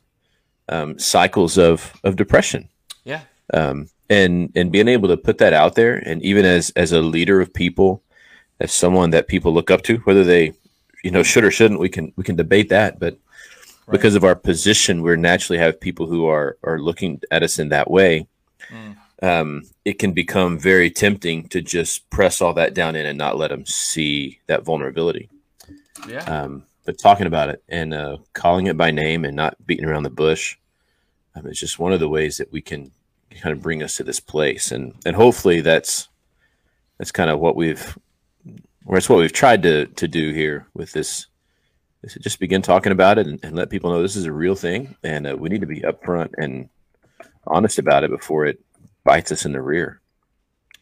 um, 0.69 0.97
cycles 0.99 1.57
of, 1.57 1.93
of 2.03 2.15
depression. 2.15 2.69
Yeah. 3.03 3.21
Um, 3.53 3.89
and, 4.09 4.51
and 4.55 4.71
being 4.71 4.87
able 4.87 5.09
to 5.09 5.17
put 5.17 5.39
that 5.39 5.53
out 5.53 5.75
there. 5.75 5.95
And 5.95 6.23
even 6.23 6.45
as, 6.45 6.69
as 6.71 6.91
a 6.91 7.01
leader 7.01 7.41
of 7.41 7.53
people, 7.53 8.01
as 8.59 8.73
someone 8.73 9.09
that 9.09 9.27
people 9.27 9.53
look 9.53 9.69
up 9.71 9.81
to, 9.83 9.97
whether 9.99 10.23
they, 10.23 10.53
you 11.03 11.11
know, 11.11 11.23
should 11.23 11.43
or 11.43 11.51
shouldn't, 11.51 11.79
we 11.79 11.89
can, 11.89 12.13
we 12.15 12.23
can 12.23 12.35
debate 12.35 12.69
that. 12.69 12.99
But 12.99 13.17
right. 13.85 13.91
because 13.91 14.15
of 14.15 14.23
our 14.23 14.35
position, 14.35 15.01
we 15.01 15.15
naturally 15.17 15.59
have 15.59 15.79
people 15.79 16.07
who 16.07 16.27
are, 16.27 16.57
are 16.63 16.79
looking 16.79 17.21
at 17.31 17.43
us 17.43 17.59
in 17.59 17.69
that 17.69 17.89
way. 17.89 18.27
Mm 18.69 18.95
um, 19.21 19.63
it 19.85 19.99
can 19.99 20.13
become 20.13 20.59
very 20.59 20.89
tempting 20.91 21.47
to 21.49 21.61
just 21.61 22.09
press 22.09 22.41
all 22.41 22.53
that 22.53 22.73
down 22.73 22.95
in 22.95 23.05
and 23.05 23.17
not 23.17 23.37
let 23.37 23.49
them 23.49 23.65
see 23.65 24.39
that 24.47 24.63
vulnerability. 24.63 25.29
Yeah. 26.07 26.23
Um, 26.23 26.63
but 26.85 26.99
talking 26.99 27.25
about 27.25 27.49
it 27.49 27.63
and 27.67 27.93
uh, 27.93 28.17
calling 28.33 28.67
it 28.67 28.77
by 28.77 28.91
name 28.91 29.25
and 29.25 29.35
not 29.35 29.55
beating 29.65 29.85
around 29.85 30.03
the 30.03 30.09
bush, 30.09 30.57
um, 31.35 31.47
it's 31.47 31.59
just 31.59 31.79
one 31.79 31.93
of 31.93 31.99
the 31.99 32.09
ways 32.09 32.37
that 32.37 32.51
we 32.51 32.61
can 32.61 32.91
kind 33.41 33.53
of 33.53 33.61
bring 33.61 33.81
us 33.81 33.97
to 33.97 34.03
this 34.03 34.19
place, 34.19 34.71
and 34.71 34.93
and 35.05 35.15
hopefully 35.15 35.59
that's 35.59 36.07
that's 36.97 37.11
kind 37.11 37.29
of 37.29 37.39
what 37.39 37.55
we've, 37.55 37.97
or 38.85 38.97
it's 38.97 39.09
what 39.09 39.19
we've 39.19 39.33
tried 39.33 39.63
to 39.63 39.87
to 39.87 40.07
do 40.07 40.31
here 40.31 40.67
with 40.73 40.93
this. 40.93 41.27
Just 42.19 42.39
begin 42.39 42.61
talking 42.61 42.91
about 42.91 43.17
it 43.17 43.27
and, 43.27 43.39
and, 43.43 43.55
let 43.55 43.69
people 43.69 43.91
know 43.91 44.01
this 44.01 44.15
is 44.15 44.25
a 44.25 44.31
real 44.31 44.55
thing, 44.55 44.95
and 45.03 45.27
uh, 45.27 45.35
we 45.37 45.49
need 45.49 45.61
to 45.61 45.67
be 45.67 45.81
upfront 45.81 46.31
and 46.37 46.69
honest 47.47 47.79
about 47.79 48.03
it 48.03 48.09
before 48.09 48.45
it 48.45 48.59
bites 49.03 49.31
us 49.31 49.45
in 49.45 49.53
the 49.53 49.61
rear. 49.61 50.01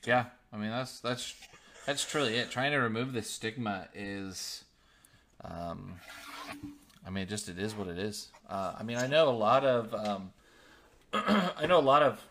Yeah, 0.04 0.26
I 0.52 0.58
mean 0.58 0.70
that's 0.70 1.00
that's 1.00 1.34
that's 1.86 2.10
truly 2.10 2.36
it. 2.36 2.50
Trying 2.50 2.72
to 2.72 2.78
remove 2.78 3.14
the 3.14 3.22
stigma 3.22 3.88
is, 3.94 4.64
um, 5.44 5.96
I 7.06 7.10
mean, 7.10 7.28
just 7.28 7.50
it 7.50 7.60
is 7.60 7.76
what 7.76 7.88
it 7.88 7.98
is. 7.98 8.30
Uh, 8.50 8.76
I 8.80 8.84
mean, 8.84 8.98
I 8.98 9.08
know 9.08 9.30
a 9.30 9.32
lot 9.32 9.66
of, 9.66 9.94
um, 9.94 10.32
I 11.14 11.66
know 11.68 11.80
a 11.80 11.82
lot 11.82 12.04
of 12.04 12.22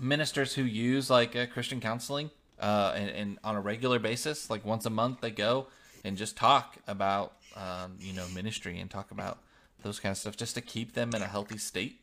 ministers 0.00 0.54
who 0.54 0.62
use 0.62 1.10
like 1.10 1.36
uh, 1.36 1.46
Christian 1.46 1.80
counseling, 1.80 2.30
uh, 2.58 2.92
and, 2.96 3.10
and, 3.10 3.38
on 3.42 3.56
a 3.56 3.60
regular 3.60 3.98
basis, 3.98 4.48
like 4.48 4.64
once 4.64 4.86
a 4.86 4.90
month, 4.90 5.20
they 5.20 5.30
go 5.30 5.66
and 6.04 6.16
just 6.16 6.36
talk 6.36 6.76
about, 6.86 7.32
um, 7.56 7.96
you 8.00 8.12
know, 8.12 8.26
ministry 8.28 8.78
and 8.78 8.90
talk 8.90 9.10
about 9.10 9.38
those 9.82 10.00
kind 10.00 10.12
of 10.12 10.18
stuff, 10.18 10.36
just 10.36 10.54
to 10.54 10.60
keep 10.60 10.94
them 10.94 11.10
in 11.14 11.22
a 11.22 11.26
healthy 11.26 11.58
state. 11.58 12.00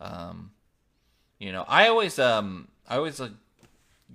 Um, 0.00 0.52
you 1.38 1.52
know, 1.52 1.64
I 1.68 1.88
always 1.88 2.18
um 2.18 2.68
I 2.88 2.96
always 2.96 3.20
like 3.20 3.32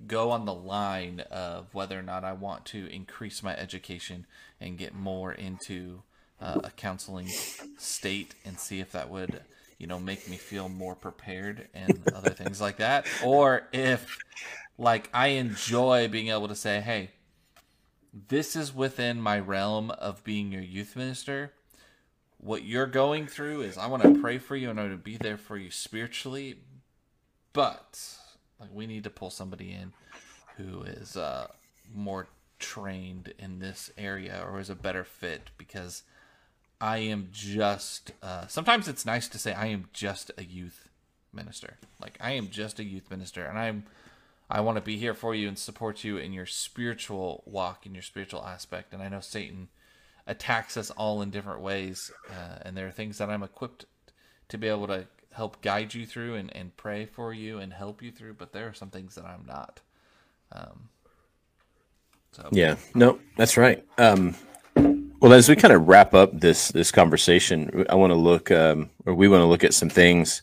go 0.06 0.30
on 0.30 0.44
the 0.44 0.54
line 0.54 1.20
of 1.30 1.72
whether 1.72 1.98
or 1.98 2.02
not 2.02 2.24
I 2.24 2.32
want 2.32 2.64
to 2.66 2.86
increase 2.86 3.42
my 3.42 3.56
education 3.56 4.26
and 4.60 4.76
get 4.76 4.94
more 4.94 5.32
into 5.32 6.02
uh, 6.40 6.60
a 6.64 6.70
counseling 6.70 7.28
state 7.78 8.34
and 8.44 8.58
see 8.58 8.80
if 8.80 8.92
that 8.92 9.08
would 9.08 9.40
you 9.78 9.86
know 9.86 9.98
make 9.98 10.28
me 10.28 10.36
feel 10.36 10.68
more 10.68 10.94
prepared 10.94 11.68
and 11.74 12.02
other 12.14 12.30
things 12.30 12.60
like 12.60 12.78
that 12.78 13.06
or 13.24 13.68
if 13.72 14.18
like 14.78 15.08
I 15.14 15.28
enjoy 15.28 16.08
being 16.08 16.28
able 16.28 16.48
to 16.48 16.54
say 16.56 16.80
hey 16.80 17.10
this 18.28 18.54
is 18.54 18.74
within 18.74 19.20
my 19.20 19.38
realm 19.38 19.90
of 19.90 20.22
being 20.24 20.52
your 20.52 20.62
youth 20.62 20.94
minister 20.96 21.52
what 22.38 22.62
you're 22.62 22.86
going 22.86 23.26
through 23.26 23.62
is 23.62 23.78
I 23.78 23.86
want 23.86 24.02
to 24.02 24.20
pray 24.20 24.38
for 24.38 24.54
you 24.54 24.70
and 24.70 24.78
I 24.78 24.84
want 24.84 24.94
to 24.94 24.98
be 24.98 25.16
there 25.16 25.38
for 25.38 25.56
you 25.56 25.70
spiritually 25.70 26.56
but 27.52 27.98
like 28.60 28.70
we 28.72 28.86
need 28.86 29.04
to 29.04 29.10
pull 29.10 29.30
somebody 29.30 29.72
in 29.72 29.92
who 30.56 30.82
is 30.82 31.16
uh, 31.16 31.48
more 31.92 32.28
trained 32.58 33.32
in 33.38 33.58
this 33.58 33.90
area 33.98 34.44
or 34.46 34.60
is 34.60 34.70
a 34.70 34.74
better 34.74 35.04
fit 35.04 35.50
because 35.58 36.02
I 36.80 36.98
am 36.98 37.28
just 37.32 38.12
uh, 38.22 38.46
sometimes 38.46 38.88
it's 38.88 39.06
nice 39.06 39.28
to 39.28 39.38
say 39.38 39.54
I 39.54 39.66
am 39.66 39.88
just 39.92 40.30
a 40.36 40.44
youth 40.44 40.88
minister. 41.32 41.78
Like 42.00 42.18
I 42.20 42.32
am 42.32 42.50
just 42.50 42.78
a 42.78 42.84
youth 42.84 43.10
minister 43.10 43.44
and 43.44 43.58
I'm 43.58 43.84
I 44.50 44.60
want 44.60 44.76
to 44.76 44.82
be 44.82 44.96
here 44.96 45.14
for 45.14 45.34
you 45.34 45.48
and 45.48 45.58
support 45.58 46.04
you 46.04 46.16
in 46.16 46.32
your 46.32 46.46
spiritual 46.46 47.42
walk 47.46 47.86
in 47.86 47.94
your 47.94 48.02
spiritual 48.02 48.44
aspect 48.44 48.92
and 48.92 49.02
I 49.02 49.08
know 49.08 49.20
Satan 49.20 49.68
attacks 50.26 50.76
us 50.76 50.90
all 50.90 51.22
in 51.22 51.30
different 51.30 51.60
ways 51.60 52.10
uh, 52.30 52.58
and 52.62 52.76
there 52.76 52.86
are 52.86 52.92
things 52.92 53.18
that 53.18 53.30
I'm 53.30 53.42
equipped 53.42 53.86
to 54.48 54.58
be 54.58 54.68
able 54.68 54.86
to 54.86 55.06
help 55.34 55.60
guide 55.62 55.94
you 55.94 56.06
through 56.06 56.36
and, 56.36 56.54
and 56.56 56.76
pray 56.76 57.06
for 57.06 57.32
you 57.32 57.58
and 57.58 57.72
help 57.72 58.02
you 58.02 58.10
through, 58.10 58.34
but 58.34 58.52
there 58.52 58.68
are 58.68 58.72
some 58.72 58.90
things 58.90 59.14
that 59.16 59.24
I'm 59.24 59.44
not. 59.46 59.80
Um, 60.52 60.88
so. 62.32 62.48
Yeah, 62.52 62.76
no, 62.94 63.18
that's 63.36 63.56
right. 63.56 63.84
Um, 63.98 64.36
well, 65.20 65.32
as 65.32 65.48
we 65.48 65.56
kind 65.56 65.74
of 65.74 65.88
wrap 65.88 66.14
up 66.14 66.38
this 66.38 66.68
this 66.68 66.90
conversation, 66.90 67.86
I 67.88 67.94
want 67.94 68.12
to 68.12 68.16
look, 68.16 68.50
um, 68.50 68.90
or 69.06 69.14
we 69.14 69.28
want 69.28 69.40
to 69.40 69.46
look 69.46 69.64
at 69.64 69.74
some 69.74 69.88
things. 69.88 70.42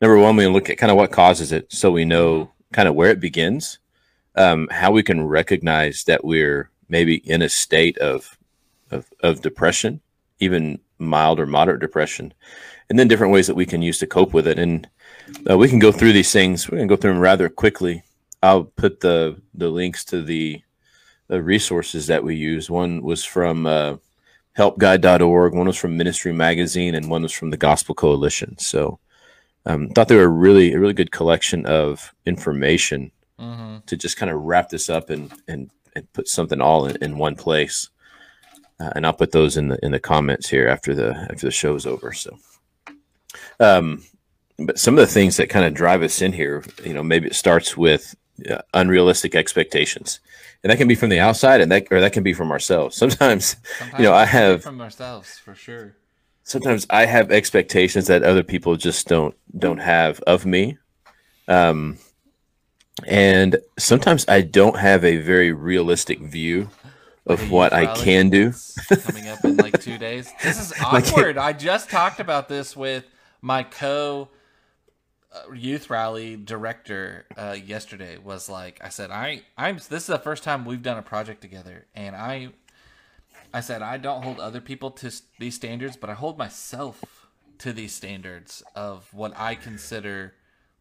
Number 0.00 0.18
one, 0.18 0.36
we 0.36 0.46
look 0.46 0.68
at 0.70 0.78
kind 0.78 0.90
of 0.90 0.96
what 0.96 1.10
causes 1.10 1.52
it, 1.52 1.72
so 1.72 1.90
we 1.90 2.04
know 2.04 2.50
kind 2.72 2.88
of 2.88 2.94
where 2.94 3.10
it 3.10 3.20
begins, 3.20 3.78
um, 4.36 4.68
how 4.70 4.90
we 4.90 5.02
can 5.02 5.24
recognize 5.26 6.04
that 6.04 6.24
we're 6.24 6.70
maybe 6.88 7.16
in 7.16 7.42
a 7.42 7.48
state 7.48 7.98
of 7.98 8.38
of, 8.90 9.10
of 9.20 9.40
depression, 9.40 10.00
even 10.38 10.78
mild 10.98 11.40
or 11.40 11.46
moderate 11.46 11.80
depression, 11.80 12.34
and 12.90 12.98
then 12.98 13.08
different 13.08 13.32
ways 13.32 13.46
that 13.46 13.54
we 13.54 13.66
can 13.66 13.80
use 13.82 13.98
to 13.98 14.06
cope 14.06 14.34
with 14.34 14.46
it. 14.46 14.58
And 14.58 14.88
uh, 15.48 15.56
we 15.56 15.68
can 15.68 15.78
go 15.78 15.90
through 15.90 16.12
these 16.12 16.32
things. 16.32 16.68
We're 16.68 16.76
going 16.76 16.88
to 16.88 16.96
go 16.96 17.00
through 17.00 17.14
them 17.14 17.22
rather 17.22 17.48
quickly. 17.48 18.04
I'll 18.42 18.64
put 18.64 19.00
the 19.00 19.40
the 19.54 19.68
links 19.68 20.04
to 20.06 20.22
the, 20.22 20.62
the 21.28 21.42
resources 21.42 22.06
that 22.08 22.24
we 22.24 22.36
use. 22.36 22.68
One 22.68 23.02
was 23.02 23.24
from 23.24 23.66
uh, 23.66 23.96
helpguide.org, 24.58 25.54
one 25.54 25.66
was 25.66 25.76
from 25.76 25.96
Ministry 25.96 26.32
Magazine, 26.32 26.94
and 26.94 27.08
one 27.08 27.22
was 27.22 27.32
from 27.32 27.50
the 27.50 27.56
Gospel 27.56 27.94
Coalition. 27.94 28.58
So 28.58 28.98
um, 29.66 29.88
thought 29.90 30.08
they 30.08 30.16
were 30.16 30.28
really 30.28 30.72
a 30.72 30.80
really 30.80 30.92
good 30.92 31.12
collection 31.12 31.66
of 31.66 32.12
information 32.26 33.12
mm-hmm. 33.38 33.78
to 33.86 33.96
just 33.96 34.16
kind 34.16 34.30
of 34.30 34.40
wrap 34.40 34.68
this 34.68 34.90
up 34.90 35.10
and 35.10 35.32
and, 35.48 35.70
and 35.94 36.12
put 36.12 36.28
something 36.28 36.60
all 36.60 36.86
in, 36.86 36.96
in 37.02 37.18
one 37.18 37.36
place. 37.36 37.88
Uh, 38.80 38.90
and 38.96 39.06
I'll 39.06 39.12
put 39.12 39.32
those 39.32 39.56
in 39.56 39.68
the 39.68 39.78
in 39.84 39.92
the 39.92 40.00
comments 40.00 40.48
here 40.48 40.68
after 40.68 40.94
the 40.94 41.14
after 41.30 41.46
the 41.46 41.50
show's 41.50 41.86
over. 41.86 42.12
So. 42.12 42.38
Um, 43.60 44.02
but 44.58 44.78
some 44.78 44.94
of 44.94 45.00
the 45.00 45.12
things 45.12 45.36
that 45.36 45.48
kind 45.48 45.64
of 45.64 45.74
drive 45.74 46.02
us 46.02 46.20
in 46.20 46.32
here, 46.32 46.64
you 46.84 46.92
know, 46.92 47.02
maybe 47.02 47.26
it 47.26 47.34
starts 47.34 47.76
with 47.76 48.14
uh, 48.50 48.58
unrealistic 48.74 49.34
expectations, 49.34 50.20
and 50.62 50.70
that 50.70 50.76
can 50.76 50.88
be 50.88 50.94
from 50.94 51.08
the 51.08 51.20
outside, 51.20 51.60
and 51.60 51.70
that 51.72 51.86
or 51.90 52.00
that 52.00 52.12
can 52.12 52.22
be 52.22 52.32
from 52.32 52.50
ourselves. 52.50 52.96
Sometimes, 52.96 53.56
Sometimes 53.78 53.98
you 53.98 54.04
know, 54.04 54.14
I 54.14 54.24
have 54.24 54.62
from 54.62 54.80
ourselves 54.80 55.38
for 55.38 55.54
sure. 55.54 55.96
Sometimes 56.44 56.86
I 56.90 57.06
have 57.06 57.30
expectations 57.30 58.06
that 58.08 58.22
other 58.22 58.42
people 58.42 58.76
just 58.76 59.06
don't 59.06 59.34
don't 59.56 59.78
have 59.78 60.20
of 60.20 60.44
me, 60.44 60.78
um, 61.48 61.98
and 63.06 63.58
sometimes 63.78 64.24
I 64.28 64.40
don't 64.42 64.76
have 64.76 65.04
a 65.04 65.18
very 65.18 65.52
realistic 65.52 66.20
view 66.20 66.68
of 67.26 67.50
what 67.50 67.72
I 67.72 67.94
can 67.94 68.30
do. 68.30 68.52
coming 68.88 69.28
up 69.28 69.44
in 69.44 69.56
like 69.56 69.80
two 69.80 69.98
days. 69.98 70.32
This 70.42 70.60
is 70.60 70.72
awkward. 70.82 71.38
I 71.38 71.52
just 71.52 71.90
talked 71.90 72.20
about 72.20 72.48
this 72.48 72.76
with 72.76 73.04
my 73.40 73.62
co 73.62 74.28
uh, 75.32 75.52
youth 75.54 75.88
rally 75.88 76.36
director 76.36 77.26
uh, 77.36 77.56
yesterday 77.64 78.18
was 78.18 78.48
like, 78.48 78.80
I 78.82 78.88
said, 78.88 79.10
I 79.10 79.42
I'm 79.56 79.76
this 79.76 79.90
is 79.90 80.06
the 80.06 80.18
first 80.18 80.42
time 80.42 80.64
we've 80.64 80.82
done 80.82 80.98
a 80.98 81.02
project 81.02 81.40
together, 81.40 81.86
and 81.94 82.14
I 82.14 82.50
I 83.52 83.60
said 83.60 83.82
I 83.82 83.98
don't 83.98 84.22
hold 84.22 84.40
other 84.40 84.60
people 84.60 84.90
to 84.92 85.12
these 85.38 85.54
standards, 85.54 85.96
but 85.96 86.10
I 86.10 86.14
hold 86.14 86.38
myself 86.38 87.26
to 87.58 87.72
these 87.72 87.92
standards 87.92 88.62
of 88.74 89.12
what 89.12 89.32
I 89.36 89.54
consider 89.54 90.34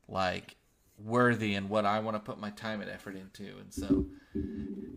like 0.07 0.55
worthy 0.97 1.55
and 1.55 1.69
what 1.69 1.85
I 1.85 1.99
want 1.99 2.15
to 2.15 2.19
put 2.19 2.39
my 2.39 2.49
time 2.51 2.81
and 2.81 2.89
effort 2.89 3.15
into. 3.15 3.57
And 3.57 3.73
so, 3.73 4.05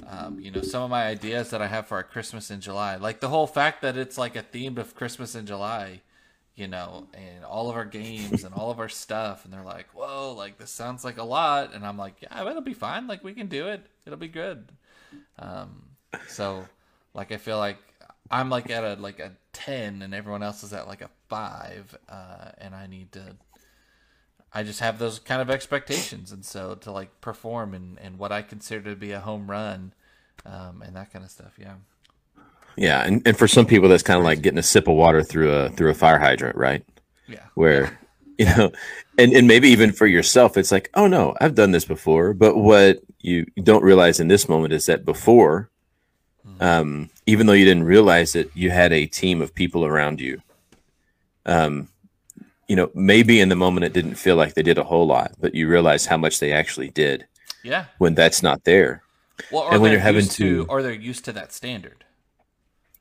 um, 0.06 0.38
you 0.40 0.50
know, 0.50 0.62
some 0.62 0.82
of 0.82 0.90
my 0.90 1.06
ideas 1.06 1.50
that 1.50 1.62
I 1.62 1.66
have 1.66 1.86
for 1.86 1.96
our 1.96 2.02
Christmas 2.02 2.50
in 2.50 2.60
July, 2.60 2.96
like 2.96 3.20
the 3.20 3.28
whole 3.28 3.46
fact 3.46 3.82
that 3.82 3.96
it's 3.96 4.18
like 4.18 4.36
a 4.36 4.42
theme 4.42 4.78
of 4.78 4.94
Christmas 4.94 5.34
in 5.34 5.46
July, 5.46 6.02
you 6.54 6.68
know, 6.68 7.08
and 7.14 7.44
all 7.44 7.68
of 7.68 7.76
our 7.76 7.84
games 7.84 8.44
and 8.44 8.54
all 8.54 8.70
of 8.70 8.78
our 8.78 8.88
stuff. 8.88 9.44
And 9.44 9.52
they're 9.52 9.62
like, 9.62 9.88
whoa, 9.92 10.32
like 10.32 10.58
this 10.58 10.70
sounds 10.70 11.04
like 11.04 11.18
a 11.18 11.24
lot. 11.24 11.74
And 11.74 11.84
I'm 11.84 11.98
like, 11.98 12.14
yeah, 12.22 12.48
it'll 12.48 12.62
be 12.62 12.74
fine. 12.74 13.06
Like 13.06 13.24
we 13.24 13.34
can 13.34 13.48
do 13.48 13.68
it. 13.68 13.84
It'll 14.06 14.18
be 14.18 14.28
good. 14.28 14.70
Um, 15.38 15.84
so 16.28 16.66
like, 17.14 17.32
I 17.32 17.36
feel 17.36 17.58
like 17.58 17.78
I'm 18.30 18.50
like 18.50 18.70
at 18.70 18.84
a, 18.84 19.00
like 19.00 19.20
a 19.20 19.32
10 19.52 20.02
and 20.02 20.14
everyone 20.14 20.42
else 20.42 20.62
is 20.62 20.72
at 20.72 20.86
like 20.88 21.02
a 21.02 21.10
five. 21.28 21.96
Uh, 22.08 22.50
and 22.58 22.74
I 22.74 22.86
need 22.86 23.12
to, 23.12 23.36
I 24.52 24.62
just 24.62 24.80
have 24.80 24.98
those 24.98 25.18
kind 25.18 25.40
of 25.40 25.50
expectations. 25.50 26.32
And 26.32 26.44
so 26.44 26.74
to 26.76 26.90
like 26.90 27.20
perform 27.20 27.74
and, 27.74 27.98
and 27.98 28.18
what 28.18 28.32
I 28.32 28.42
consider 28.42 28.90
to 28.90 28.96
be 28.96 29.12
a 29.12 29.20
home 29.20 29.50
run, 29.50 29.92
um, 30.46 30.82
and 30.82 30.96
that 30.96 31.12
kind 31.12 31.24
of 31.24 31.30
stuff. 31.30 31.52
Yeah. 31.58 31.74
Yeah, 32.76 33.04
and, 33.04 33.22
and 33.24 33.38
for 33.38 33.46
some 33.46 33.66
people 33.66 33.88
that's 33.88 34.02
kind 34.02 34.18
of 34.18 34.24
like 34.24 34.42
getting 34.42 34.58
a 34.58 34.62
sip 34.62 34.88
of 34.88 34.96
water 34.96 35.22
through 35.22 35.52
a 35.52 35.70
through 35.70 35.90
a 35.90 35.94
fire 35.94 36.18
hydrant, 36.18 36.56
right? 36.56 36.84
Yeah. 37.28 37.44
Where 37.54 37.98
you 38.38 38.46
know 38.46 38.72
and 39.18 39.32
and 39.32 39.46
maybe 39.46 39.68
even 39.68 39.92
for 39.92 40.06
yourself 40.06 40.56
it's 40.56 40.72
like 40.72 40.90
oh 40.94 41.06
no 41.06 41.34
i've 41.40 41.54
done 41.54 41.70
this 41.70 41.84
before 41.84 42.34
but 42.34 42.56
what 42.56 43.00
you 43.20 43.46
don't 43.62 43.84
realize 43.84 44.18
in 44.18 44.28
this 44.28 44.48
moment 44.48 44.72
is 44.72 44.86
that 44.86 45.04
before 45.04 45.70
um 46.60 47.10
even 47.26 47.46
though 47.46 47.52
you 47.52 47.64
didn't 47.64 47.84
realize 47.84 48.34
it 48.34 48.50
you 48.54 48.70
had 48.70 48.92
a 48.92 49.06
team 49.06 49.42
of 49.42 49.54
people 49.54 49.84
around 49.84 50.20
you 50.20 50.40
um 51.46 51.88
you 52.68 52.76
know 52.76 52.90
maybe 52.94 53.40
in 53.40 53.48
the 53.50 53.56
moment 53.56 53.84
it 53.84 53.92
didn't 53.92 54.14
feel 54.16 54.36
like 54.36 54.54
they 54.54 54.62
did 54.62 54.78
a 54.78 54.84
whole 54.84 55.06
lot 55.06 55.32
but 55.40 55.54
you 55.54 55.68
realize 55.68 56.06
how 56.06 56.16
much 56.16 56.40
they 56.40 56.52
actually 56.52 56.90
did 56.90 57.26
Yeah. 57.62 57.86
when 57.98 58.14
that's 58.14 58.42
not 58.42 58.64
there 58.64 59.02
Well, 59.50 59.64
or 59.64 59.72
And 59.72 59.82
when 59.82 59.90
they're 59.90 59.92
you're 59.92 60.00
having 60.00 60.26
used 60.26 60.32
to, 60.32 60.64
to- 60.64 60.66
or 60.68 60.82
they're 60.82 60.92
used 60.92 61.24
to 61.26 61.32
that 61.32 61.52
standard. 61.52 62.04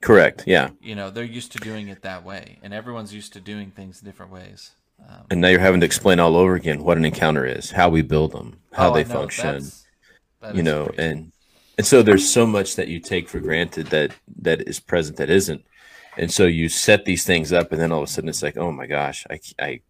correct 0.02 0.44
yeah 0.46 0.70
You 0.82 0.96
know, 0.96 1.10
they're 1.10 1.24
used 1.24 1.52
to 1.54 1.60
doing 1.60 1.88
it 1.88 2.02
that 2.02 2.24
way, 2.24 2.60
and 2.62 2.74
everyone's 2.74 3.14
used 3.14 3.34
to 3.34 3.40
doing 3.40 3.72
things 3.72 4.02
different 4.02 4.32
ways. 4.32 4.72
Um, 5.00 5.26
and 5.30 5.42
now 5.42 5.50
you're 5.50 5.60
having 5.60 5.80
to 5.82 5.86
explain 5.86 6.20
all 6.20 6.36
over 6.36 6.56
again 6.56 6.84
what 6.84 6.98
an 6.98 7.06
encounter 7.06 7.46
is 7.46 7.72
how 7.72 7.90
we 7.90 8.02
build 8.02 8.32
them 8.32 8.58
how 8.74 8.90
oh, 8.90 8.94
they 8.94 9.04
function 9.04 9.72
that 10.42 10.56
you 10.56 10.64
know 10.64 10.90
and 10.98 11.32
and 11.78 11.88
so 11.88 12.04
there's 12.04 12.30
so 12.30 12.46
much 12.46 12.76
that 12.76 12.88
you 12.88 13.00
take 13.00 13.28
for 13.28 13.40
granted 13.40 13.88
that 13.88 14.12
that 14.42 14.68
is 14.68 14.80
present 14.80 15.18
that 15.18 15.30
isn't. 15.30 15.64
And 16.18 16.32
so 16.32 16.46
you 16.46 16.70
set 16.70 17.06
these 17.06 17.26
things 17.26 17.52
up 17.52 17.72
and 17.72 17.82
then 17.82 17.92
all 17.92 18.04
of 18.04 18.10
a 18.10 18.12
sudden 18.12 18.30
it's 18.30 18.44
like 18.44 18.58
oh 18.58 18.72
my 18.72 18.86
gosh 18.86 19.26
i 19.32 19.40
i, 19.60 19.82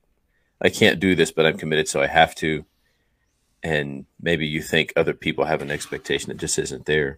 I 0.61 0.69
can't 0.69 1.01
do 1.01 1.15
this 1.15 1.31
but 1.31 1.45
i'm 1.45 1.57
committed 1.57 1.87
so 1.87 2.01
i 2.01 2.07
have 2.07 2.35
to. 2.35 2.65
And 3.61 4.05
maybe 4.21 4.45
you 4.45 4.61
think 4.61 4.91
other 4.95 5.13
people 5.13 5.45
have 5.45 5.61
an 5.61 5.71
expectation 5.71 6.29
that 6.29 6.37
just 6.37 6.59
isn't 6.59 6.85
there. 6.85 7.17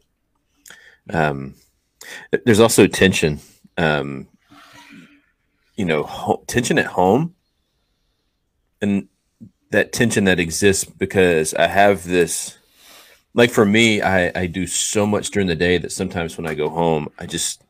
Um 1.12 1.56
there's 2.46 2.60
also 2.60 2.88
tension 2.88 3.40
um 3.78 4.28
you 5.76 5.86
know 5.86 6.04
ho- 6.04 6.44
tension 6.48 6.80
at 6.80 6.88
home. 6.88 7.36
And 8.82 9.08
that 9.72 9.94
tension 9.94 10.24
that 10.26 10.40
exists 10.40 10.86
because 10.86 11.54
i 11.56 11.68
have 11.68 12.06
this 12.06 12.58
like 13.36 13.52
for 13.52 13.66
me 13.66 14.02
i 14.02 14.32
i 14.36 14.48
do 14.48 14.66
so 14.66 15.06
much 15.06 15.30
during 15.30 15.48
the 15.48 15.56
day 15.56 15.78
that 15.78 15.92
sometimes 15.92 16.38
when 16.38 16.48
i 16.48 16.56
go 16.56 16.70
home 16.70 17.08
i 17.20 17.26
just 17.28 17.62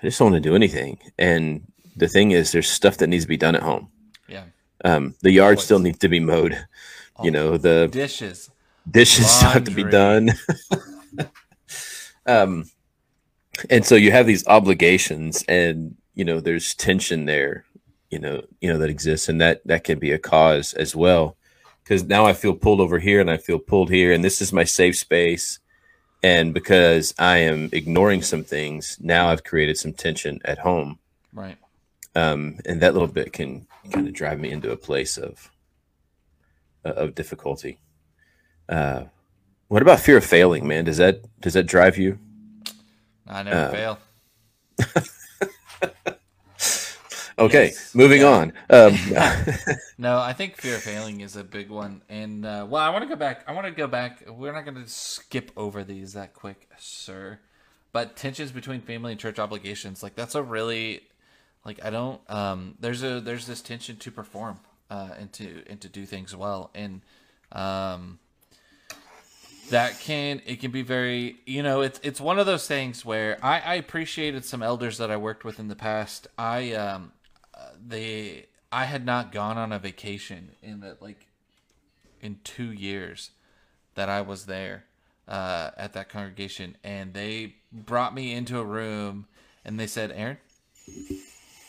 i 0.00 0.06
just 0.06 0.18
don't 0.18 0.30
want 0.30 0.42
to 0.42 0.48
do 0.48 0.54
anything. 0.54 0.98
And 1.18 1.66
the 1.96 2.08
thing 2.08 2.30
is 2.32 2.52
there's 2.52 2.68
stuff 2.70 2.98
that 2.98 3.08
needs 3.08 3.24
to 3.24 3.28
be 3.28 3.36
done 3.36 3.56
at 3.56 3.62
home. 3.62 3.88
Yeah, 4.28 4.44
um 4.84 5.14
the 5.22 5.32
yard 5.32 5.56
Always. 5.56 5.64
still 5.64 5.78
needs 5.80 5.98
to 5.98 6.08
be 6.08 6.20
mowed 6.20 6.54
you 7.22 7.30
know 7.30 7.56
the 7.56 7.88
dishes. 7.90 8.50
dishes 8.90 9.30
still 9.36 9.50
have 9.50 9.64
to 9.64 9.70
be 9.70 9.84
done. 9.84 10.30
Um 12.26 12.64
and 13.70 13.84
so 13.84 13.94
you 13.96 14.10
have 14.10 14.26
these 14.26 14.46
obligations 14.46 15.44
and 15.46 15.96
you 16.14 16.24
know 16.24 16.40
there's 16.40 16.74
tension 16.74 17.26
there 17.26 17.64
you 18.10 18.18
know 18.18 18.42
you 18.60 18.68
know 18.72 18.78
that 18.78 18.90
exists 18.90 19.28
and 19.28 19.40
that 19.40 19.60
that 19.66 19.84
can 19.84 19.98
be 19.98 20.10
a 20.10 20.18
cause 20.18 20.72
as 20.74 20.96
well 20.96 21.36
because 21.84 22.02
now 22.04 22.24
i 22.26 22.32
feel 22.32 22.54
pulled 22.54 22.80
over 22.80 22.98
here 22.98 23.20
and 23.20 23.30
i 23.30 23.36
feel 23.36 23.58
pulled 23.58 23.90
here 23.90 24.12
and 24.12 24.24
this 24.24 24.40
is 24.42 24.52
my 24.52 24.64
safe 24.64 24.96
space 24.96 25.58
and 26.22 26.52
because 26.54 27.14
i 27.18 27.36
am 27.36 27.68
ignoring 27.72 28.22
some 28.22 28.42
things 28.42 28.98
now 29.00 29.28
i've 29.28 29.44
created 29.44 29.76
some 29.78 29.92
tension 29.92 30.40
at 30.44 30.58
home 30.58 30.98
Right. 31.32 31.58
um, 32.14 32.58
and 32.64 32.80
that 32.80 32.92
little 32.94 33.08
bit 33.08 33.32
can 33.32 33.66
kind 33.92 34.06
of 34.08 34.14
drive 34.14 34.38
me 34.40 34.50
into 34.50 34.70
a 34.72 34.76
place 34.76 35.18
of 35.18 35.50
uh, 36.86 36.90
of 36.92 37.14
difficulty. 37.14 37.78
Uh, 38.68 39.04
what 39.68 39.82
about 39.82 40.00
fear 40.00 40.16
of 40.18 40.24
failing, 40.24 40.66
man? 40.68 40.84
Does 40.84 40.98
that 40.98 41.22
does 41.40 41.54
that 41.54 41.64
drive 41.64 41.96
you? 41.98 42.18
I 43.26 43.42
never 43.42 43.56
Uh, 43.56 43.70
fail. 43.72 43.98
Okay, 47.38 47.66
Yes. 47.66 47.94
moving 47.94 48.22
on. 48.24 48.52
Um, 48.70 48.96
No, 49.98 50.18
I 50.18 50.32
think 50.32 50.56
fear 50.56 50.76
of 50.76 50.82
failing 50.82 51.20
is 51.20 51.36
a 51.36 51.44
big 51.44 51.70
one. 51.70 52.02
And 52.08 52.44
uh, 52.44 52.66
well, 52.68 52.82
I 52.82 52.90
want 52.90 53.02
to 53.02 53.08
go 53.08 53.16
back. 53.16 53.44
I 53.46 53.52
want 53.52 53.66
to 53.66 53.72
go 53.72 53.86
back. 53.86 54.24
We're 54.28 54.52
not 54.52 54.64
going 54.64 54.82
to 54.82 54.88
skip 54.88 55.50
over 55.56 55.84
these 55.84 56.12
that 56.14 56.34
quick, 56.34 56.68
sir. 56.78 57.38
But 57.92 58.16
tensions 58.16 58.50
between 58.50 58.80
family 58.80 59.12
and 59.12 59.20
church 59.20 59.38
obligations, 59.38 60.02
like 60.02 60.16
that's 60.16 60.34
a 60.34 60.42
really, 60.42 61.02
like 61.64 61.84
I 61.84 61.90
don't. 61.90 62.20
Um, 62.28 62.74
there's 62.80 63.04
a 63.04 63.20
there's 63.20 63.46
this 63.46 63.62
tension 63.62 63.96
to 63.98 64.10
perform, 64.10 64.58
uh, 64.90 65.10
and 65.18 65.32
to 65.34 65.62
and 65.68 65.80
to 65.80 65.88
do 65.88 66.04
things 66.04 66.34
well, 66.34 66.70
and 66.74 67.02
um, 67.52 68.18
that 69.70 70.00
can 70.00 70.42
it 70.44 70.60
can 70.60 70.72
be 70.72 70.82
very 70.82 71.36
you 71.46 71.62
know 71.62 71.82
it's 71.82 72.00
it's 72.02 72.20
one 72.20 72.40
of 72.40 72.46
those 72.46 72.66
things 72.66 73.04
where 73.04 73.38
I, 73.44 73.60
I 73.60 73.74
appreciated 73.76 74.44
some 74.44 74.60
elders 74.62 74.98
that 74.98 75.10
I 75.12 75.16
worked 75.16 75.44
with 75.44 75.60
in 75.60 75.68
the 75.68 75.76
past. 75.76 76.26
I 76.36 76.72
um 76.72 77.12
they 77.86 78.46
I 78.72 78.84
had 78.84 79.04
not 79.04 79.32
gone 79.32 79.58
on 79.58 79.72
a 79.72 79.78
vacation 79.78 80.52
in 80.62 80.80
the 80.80 80.96
like 81.00 81.26
in 82.20 82.38
two 82.44 82.72
years 82.72 83.30
that 83.94 84.08
I 84.08 84.20
was 84.20 84.46
there 84.46 84.84
uh, 85.28 85.70
at 85.76 85.92
that 85.92 86.08
congregation, 86.08 86.76
and 86.82 87.14
they 87.14 87.56
brought 87.72 88.14
me 88.14 88.32
into 88.32 88.58
a 88.58 88.64
room 88.64 89.26
and 89.64 89.78
they 89.78 89.86
said, 89.86 90.10
"Aaron, 90.12 90.38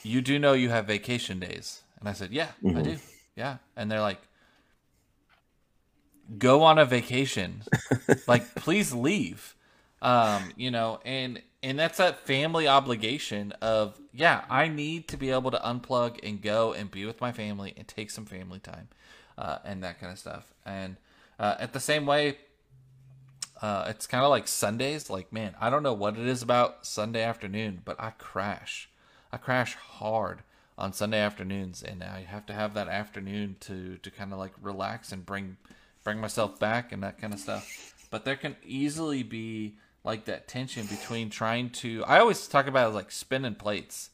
you 0.03 0.21
do 0.21 0.39
know 0.39 0.53
you 0.53 0.69
have 0.69 0.85
vacation 0.87 1.39
days," 1.39 1.81
and 1.99 2.09
I 2.09 2.13
said, 2.13 2.31
"Yeah, 2.31 2.49
I 2.67 2.81
do, 2.81 2.97
yeah," 3.35 3.57
and 3.75 3.91
they're 3.91 4.01
like 4.01 4.21
go 6.37 6.63
on 6.63 6.77
a 6.77 6.85
vacation. 6.85 7.63
like, 8.27 8.55
please 8.55 8.93
leave. 8.93 9.55
Um, 10.01 10.51
you 10.55 10.71
know, 10.71 10.99
and 11.05 11.41
and 11.65 11.79
that's 11.79 11.97
that 11.97 12.19
family 12.19 12.67
obligation 12.67 13.51
of 13.53 13.99
yeah, 14.13 14.45
I 14.51 14.67
need 14.67 15.07
to 15.07 15.17
be 15.17 15.31
able 15.31 15.49
to 15.49 15.57
unplug 15.57 16.19
and 16.21 16.39
go 16.39 16.73
and 16.73 16.91
be 16.91 17.05
with 17.05 17.19
my 17.19 17.31
family 17.31 17.73
and 17.75 17.87
take 17.87 18.11
some 18.11 18.25
family 18.25 18.59
time, 18.59 18.87
uh, 19.35 19.57
and 19.65 19.83
that 19.83 19.99
kind 19.99 20.13
of 20.13 20.19
stuff. 20.19 20.53
And 20.63 20.97
uh, 21.39 21.55
at 21.59 21.73
the 21.73 21.79
same 21.79 22.05
way, 22.05 22.37
uh, 23.63 23.85
it's 23.87 24.05
kind 24.05 24.23
of 24.23 24.29
like 24.29 24.47
Sundays. 24.47 25.09
Like, 25.09 25.33
man, 25.33 25.55
I 25.59 25.71
don't 25.71 25.81
know 25.81 25.93
what 25.93 26.19
it 26.19 26.27
is 26.27 26.43
about 26.43 26.85
Sunday 26.85 27.23
afternoon, 27.23 27.81
but 27.83 27.99
I 27.99 28.11
crash. 28.11 28.87
I 29.31 29.37
crash 29.37 29.73
hard 29.73 30.43
on 30.77 30.93
Sunday 30.93 31.19
afternoons, 31.19 31.81
and 31.81 32.03
I 32.03 32.25
have 32.29 32.45
to 32.45 32.53
have 32.53 32.75
that 32.75 32.89
afternoon 32.89 33.55
to 33.61 33.97
to 33.97 34.11
kind 34.11 34.31
of 34.31 34.37
like 34.37 34.53
relax 34.61 35.11
and 35.11 35.25
bring 35.25 35.57
bring 36.03 36.19
myself 36.19 36.59
back 36.59 36.91
and 36.91 37.01
that 37.01 37.19
kind 37.19 37.33
of 37.33 37.39
stuff. 37.39 37.95
But 38.11 38.23
there 38.23 38.35
can 38.35 38.55
easily 38.63 39.23
be 39.23 39.77
like 40.05 40.25
that 40.25 40.47
tension 40.47 40.85
between 40.85 41.29
trying 41.29 41.71
to. 41.71 42.05
I 42.05 42.19
always 42.19 42.47
talk 42.47 42.67
about 42.67 42.93
like 42.93 43.11
spinning 43.11 43.55
plates. 43.55 44.11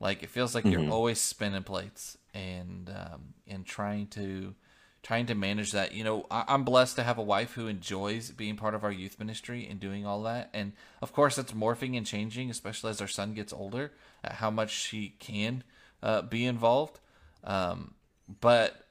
Like 0.00 0.22
it 0.22 0.30
feels 0.30 0.54
like 0.54 0.64
you're 0.64 0.90
always 0.90 1.20
spinning 1.20 1.62
plates 1.62 2.18
and 2.34 2.90
um, 2.90 3.34
and 3.46 3.64
trying 3.64 4.08
to 4.08 4.54
trying 5.02 5.26
to 5.26 5.34
manage 5.34 5.70
that. 5.72 5.92
You 5.92 6.02
know, 6.02 6.26
I, 6.30 6.44
I'm 6.48 6.64
blessed 6.64 6.96
to 6.96 7.04
have 7.04 7.18
a 7.18 7.22
wife 7.22 7.52
who 7.52 7.68
enjoys 7.68 8.30
being 8.30 8.56
part 8.56 8.74
of 8.74 8.82
our 8.82 8.90
youth 8.90 9.18
ministry 9.18 9.66
and 9.70 9.78
doing 9.78 10.04
all 10.04 10.22
that. 10.24 10.50
And 10.52 10.72
of 11.00 11.12
course, 11.12 11.38
it's 11.38 11.52
morphing 11.52 11.96
and 11.96 12.04
changing, 12.04 12.50
especially 12.50 12.90
as 12.90 13.00
our 13.00 13.06
son 13.06 13.32
gets 13.32 13.52
older, 13.52 13.92
at 14.24 14.32
how 14.32 14.50
much 14.50 14.70
she 14.70 15.10
can 15.20 15.62
uh, 16.02 16.22
be 16.22 16.44
involved. 16.44 16.98
Um, 17.44 17.94
but 18.40 18.86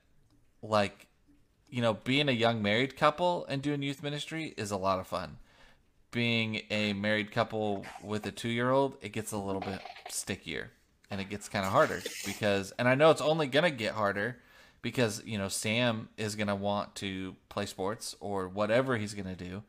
like, 0.61 1.07
you 1.69 1.81
know, 1.81 1.95
being 1.95 2.29
a 2.29 2.33
young 2.33 2.61
married 2.61 2.95
couple 2.95 3.45
and 3.49 3.61
doing 3.61 3.81
youth 3.81 4.01
ministry 4.01 4.53
is 4.57 4.71
a 4.71 4.77
lot 4.77 4.99
of 4.99 5.07
fun. 5.07 5.37
Being 6.15 6.61
a 6.71 6.93
married 6.93 7.33
couple 7.33 7.85
with 8.01 8.25
a 8.25 8.31
two 8.31 8.47
year 8.47 8.71
old, 8.71 8.95
it 9.01 9.11
gets 9.11 9.33
a 9.33 9.37
little 9.37 9.59
bit 9.59 9.81
stickier 10.07 10.71
and 11.11 11.19
it 11.19 11.29
gets 11.29 11.49
kind 11.49 11.65
of 11.65 11.73
harder 11.73 12.01
because, 12.25 12.71
and 12.79 12.87
I 12.87 12.95
know 12.95 13.11
it's 13.11 13.19
only 13.19 13.47
going 13.47 13.65
to 13.65 13.69
get 13.69 13.95
harder 13.95 14.37
because, 14.81 15.21
you 15.25 15.37
know, 15.37 15.49
Sam 15.49 16.07
is 16.15 16.37
going 16.37 16.47
to 16.47 16.55
want 16.55 16.95
to 16.95 17.35
play 17.49 17.65
sports 17.65 18.15
or 18.21 18.47
whatever 18.47 18.95
he's 18.95 19.13
going 19.13 19.27
to 19.27 19.35
do, 19.35 19.63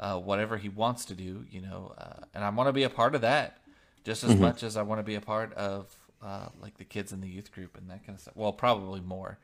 uh, 0.00 0.18
whatever 0.18 0.56
he 0.56 0.68
wants 0.68 1.04
to 1.04 1.14
do, 1.14 1.46
you 1.48 1.60
know, 1.60 1.94
uh, 1.96 2.24
and 2.34 2.42
I 2.42 2.50
want 2.50 2.66
to 2.66 2.72
be 2.72 2.82
a 2.82 2.90
part 2.90 3.14
of 3.14 3.20
that 3.20 3.58
just 4.02 4.24
as 4.24 4.34
much 4.34 4.64
as 4.64 4.76
I 4.76 4.82
want 4.82 4.98
to 4.98 5.04
be 5.04 5.14
a 5.14 5.20
part 5.20 5.52
of 5.54 5.94
uh, 6.20 6.48
like 6.60 6.78
the 6.78 6.84
kids 6.84 7.12
in 7.12 7.20
the 7.20 7.28
youth 7.28 7.52
group 7.52 7.78
and 7.78 7.88
that 7.90 8.04
kind 8.04 8.16
of 8.16 8.22
stuff. 8.22 8.34
Well, 8.36 8.52
probably 8.52 9.00
more 9.00 9.38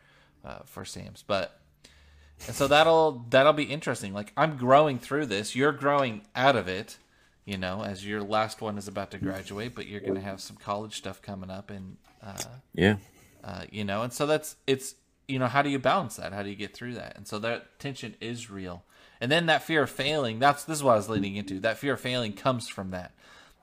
uh, 0.44 0.60
for 0.64 0.84
Sam's, 0.84 1.22
but 1.24 1.60
and 2.46 2.55
so 2.55 2.68
that'll 2.68 3.24
that'll 3.31 3.53
be 3.53 3.64
interesting. 3.64 4.12
Like 4.12 4.33
I'm 4.37 4.57
growing 4.57 4.98
through 4.98 5.27
this, 5.27 5.57
you're 5.57 5.72
growing 5.72 6.22
out 6.35 6.57
of 6.57 6.68
it, 6.68 6.98
you 7.44 7.59
know, 7.59 7.83
as 7.83 8.07
your 8.07 8.22
last 8.22 8.61
one 8.61 8.79
is 8.79 8.88
about 8.88 9.11
to 9.12 9.18
graduate, 9.18 9.74
but 9.74 9.87
you're 9.87 10.01
gonna 10.01 10.20
have 10.20 10.40
some 10.40 10.57
college 10.57 10.96
stuff 10.96 11.20
coming 11.22 11.51
up, 11.51 11.70
and 11.70 11.96
uh, 12.22 12.42
yeah, 12.74 12.96
uh, 13.42 13.64
you 13.70 13.85
know, 13.85 14.03
and 14.03 14.12
so 14.12 14.27
that's 14.27 14.57
it's 14.66 14.94
you 15.27 15.38
know 15.38 15.46
how 15.46 15.62
do 15.62 15.70
you 15.70 15.79
balance 15.79 16.16
that? 16.16 16.33
How 16.33 16.42
do 16.42 16.51
you 16.51 16.57
get 16.57 16.74
through 16.74 16.94
that? 16.94 17.16
And 17.16 17.27
so 17.27 17.38
that 17.40 17.79
tension 17.79 18.14
is 18.20 18.51
real, 18.51 18.85
and 19.20 19.31
then 19.31 19.46
that 19.46 19.62
fear 19.62 19.83
of 19.83 19.90
failing. 19.90 20.38
That's 20.38 20.64
this 20.64 20.79
is 20.79 20.85
what 20.85 20.92
I 20.92 20.96
was 20.96 21.09
leading 21.09 21.37
into. 21.37 21.61
That 21.61 21.79
fear 21.79 21.94
of 21.94 22.01
failing 22.01 22.33
comes 22.33 22.68
from 22.68 22.90
that. 22.90 23.12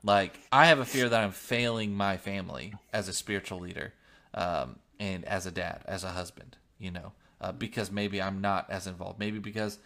Like 0.02 0.38
I 0.52 0.66
have 0.66 0.78
a 0.78 0.84
fear 0.84 1.08
that 1.08 1.24
I'm 1.24 1.32
failing 1.32 1.94
my 1.94 2.16
family 2.16 2.74
as 2.92 3.08
a 3.08 3.12
spiritual 3.12 3.58
leader, 3.60 3.92
um, 4.34 4.78
and 5.00 5.24
as 5.24 5.46
a 5.46 5.50
dad, 5.50 5.82
as 5.86 6.04
a 6.04 6.10
husband. 6.10 6.56
You 6.78 6.90
know, 6.90 7.12
uh, 7.40 7.52
because 7.52 7.90
maybe 7.90 8.20
I'm 8.20 8.40
not 8.40 8.70
as 8.70 8.86
involved. 8.86 9.18
Maybe 9.18 9.38
because 9.38 9.78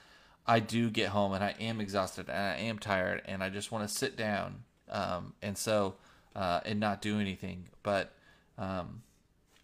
I 0.47 0.61
do 0.61 0.91
get 0.91 1.09
home 1.11 1.33
and 1.33 1.45
I 1.45 1.55
am 1.61 1.81
exhausted 1.81 2.29
and 2.29 2.39
I 2.39 2.57
am 2.57 2.79
tired 2.79 3.23
and 3.27 3.43
I 3.43 3.51
just 3.51 3.71
want 3.73 3.89
to 3.89 3.95
sit 3.95 4.17
down, 4.17 4.65
um, 4.89 5.35
and 5.43 5.57
so 5.57 5.95
uh, 6.35 6.61
and 6.65 6.81
not 6.81 7.03
do 7.03 7.21
anything. 7.21 7.69
But 7.83 8.13
um, 8.59 9.03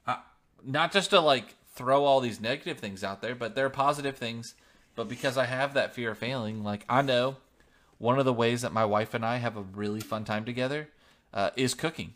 I, 0.07 0.19
not 0.65 0.93
just 0.93 1.11
to 1.11 1.21
like 1.21 1.55
throw 1.75 2.05
all 2.05 2.21
these 2.21 2.41
negative 2.41 2.79
things 2.79 3.05
out 3.05 3.23
there, 3.23 3.35
but 3.35 3.55
they're 3.55 3.71
positive 3.71 4.17
things. 4.17 4.55
But 4.95 5.09
because 5.09 5.37
I 5.37 5.45
have 5.45 5.75
that 5.75 5.95
fear 5.95 6.13
of 6.13 6.19
failing, 6.19 6.65
like 6.65 6.85
I 6.89 7.03
know 7.03 7.37
one 7.99 8.19
of 8.19 8.25
the 8.25 8.33
ways 8.33 8.63
that 8.63 8.73
my 8.73 8.85
wife 8.85 9.15
and 9.15 9.25
I 9.25 9.37
have 9.37 9.57
a 9.57 9.63
really 9.63 10.01
fun 10.01 10.25
time 10.25 10.45
together 10.45 10.89
uh, 11.33 11.51
is 11.57 11.75
cooking. 11.75 12.15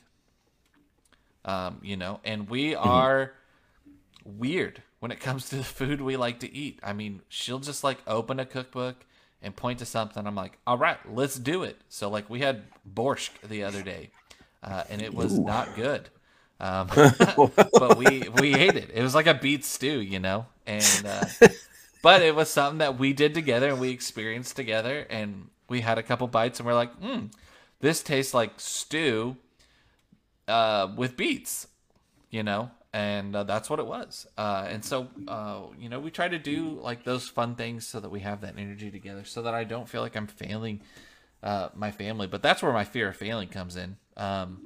Um, 1.44 1.78
you 1.82 1.96
know, 1.96 2.20
and 2.24 2.48
we 2.48 2.74
are 2.74 3.32
weird 4.24 4.82
when 5.00 5.10
it 5.10 5.18
comes 5.18 5.48
to 5.48 5.56
the 5.56 5.64
food 5.64 6.00
we 6.00 6.16
like 6.16 6.40
to 6.40 6.54
eat. 6.54 6.78
I 6.82 6.92
mean, 6.92 7.22
she'll 7.28 7.58
just 7.58 7.82
like 7.82 7.98
open 8.06 8.38
a 8.38 8.46
cookbook 8.46 9.04
and 9.42 9.56
point 9.56 9.78
to 9.80 9.86
something. 9.86 10.26
I'm 10.26 10.34
like, 10.34 10.58
all 10.66 10.78
right, 10.78 10.98
let's 11.10 11.36
do 11.36 11.62
it. 11.64 11.80
So 11.88 12.08
like 12.08 12.30
we 12.30 12.40
had 12.40 12.62
borscht 12.94 13.30
the 13.46 13.64
other 13.64 13.82
day, 13.82 14.10
uh, 14.62 14.84
and 14.88 15.02
it 15.02 15.12
was 15.14 15.38
not 15.38 15.74
good. 15.74 16.08
Um, 16.60 16.88
but 16.94 17.96
we 17.96 18.28
we 18.40 18.54
ate 18.54 18.76
it. 18.76 18.90
It 18.94 19.02
was 19.02 19.14
like 19.14 19.26
a 19.26 19.34
beet 19.34 19.64
stew, 19.64 20.00
you 20.00 20.20
know, 20.20 20.46
and 20.66 21.06
uh, 21.06 21.24
but 22.02 22.22
it 22.22 22.34
was 22.34 22.50
something 22.50 22.78
that 22.78 22.98
we 22.98 23.12
did 23.14 23.32
together 23.34 23.70
and 23.70 23.80
we 23.80 23.90
experienced 23.90 24.56
together, 24.56 25.06
and 25.08 25.48
we 25.68 25.80
had 25.80 25.96
a 25.98 26.02
couple 26.02 26.28
bites, 26.28 26.60
and 26.60 26.66
we're 26.66 26.74
like, 26.74 26.94
hmm, 26.96 27.26
this 27.80 28.02
tastes 28.02 28.34
like 28.34 28.52
stew 28.58 29.36
uh, 30.48 30.88
with 30.94 31.16
beets, 31.16 31.66
you 32.30 32.42
know, 32.42 32.70
and 32.92 33.36
uh, 33.36 33.44
that's 33.44 33.70
what 33.70 33.78
it 33.78 33.86
was. 33.86 34.26
Uh, 34.36 34.66
and 34.68 34.84
so, 34.84 35.08
uh, 35.28 35.62
you 35.78 35.88
know, 35.88 36.00
we 36.00 36.10
try 36.10 36.28
to 36.28 36.38
do 36.38 36.78
like 36.82 37.04
those 37.04 37.28
fun 37.28 37.54
things 37.54 37.86
so 37.86 38.00
that 38.00 38.10
we 38.10 38.20
have 38.20 38.40
that 38.40 38.54
energy 38.58 38.90
together, 38.90 39.24
so 39.24 39.42
that 39.42 39.54
I 39.54 39.64
don't 39.64 39.88
feel 39.88 40.02
like 40.02 40.16
I'm 40.16 40.26
failing 40.26 40.80
uh, 41.42 41.68
my 41.74 41.90
family. 41.90 42.26
But 42.26 42.42
that's 42.42 42.62
where 42.62 42.72
my 42.72 42.84
fear 42.84 43.08
of 43.08 43.16
failing 43.16 43.48
comes 43.48 43.76
in. 43.76 43.96
Um, 44.16 44.60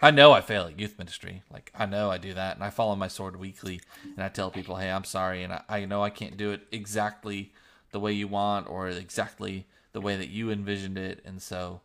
I 0.00 0.10
know 0.10 0.32
I 0.32 0.40
fail 0.40 0.64
at 0.64 0.78
youth 0.78 0.98
ministry. 0.98 1.42
Like 1.52 1.70
I 1.74 1.86
know 1.86 2.10
I 2.10 2.18
do 2.18 2.32
that, 2.34 2.56
and 2.56 2.64
I 2.64 2.70
fall 2.70 2.90
on 2.90 2.98
my 2.98 3.08
sword 3.08 3.36
weekly, 3.36 3.80
and 4.14 4.24
I 4.24 4.28
tell 4.28 4.50
people, 4.50 4.76
"Hey, 4.76 4.90
I'm 4.90 5.04
sorry," 5.04 5.42
and 5.42 5.52
I, 5.52 5.62
I 5.68 5.84
know 5.84 6.02
I 6.02 6.10
can't 6.10 6.36
do 6.36 6.52
it 6.52 6.62
exactly 6.72 7.52
the 7.92 8.00
way 8.00 8.12
you 8.12 8.28
want 8.28 8.68
or 8.68 8.88
exactly 8.88 9.66
the 9.92 10.00
way 10.00 10.16
that 10.16 10.28
you 10.28 10.50
envisioned 10.50 10.96
it, 10.96 11.22
and 11.24 11.42
so 11.42 11.80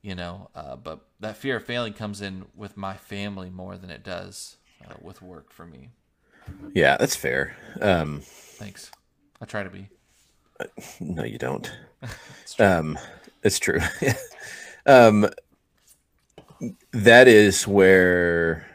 you 0.00 0.14
know. 0.14 0.48
Uh, 0.54 0.76
but 0.76 1.00
that 1.18 1.36
fear 1.36 1.56
of 1.56 1.64
failing 1.64 1.92
comes 1.92 2.20
in 2.20 2.44
with 2.54 2.76
my 2.76 2.94
family 2.96 3.50
more 3.50 3.76
than 3.76 3.90
it 3.90 4.04
does 4.04 4.56
uh, 4.88 4.94
with 5.00 5.22
work 5.22 5.52
for 5.52 5.66
me. 5.66 5.90
Yeah, 6.74 6.96
that's 6.96 7.16
fair. 7.16 7.56
Um, 7.80 8.20
Thanks. 8.22 8.90
I 9.40 9.44
try 9.44 9.62
to 9.62 9.70
be. 9.70 9.88
no, 11.00 11.24
you 11.24 11.38
don't. 11.38 11.70
It's 12.42 12.54
true. 12.54 12.66
Um, 12.66 12.98
it's 13.42 13.58
true. 13.58 13.80
um, 14.86 15.28
that 16.92 17.26
is 17.26 17.66
where 17.66 18.66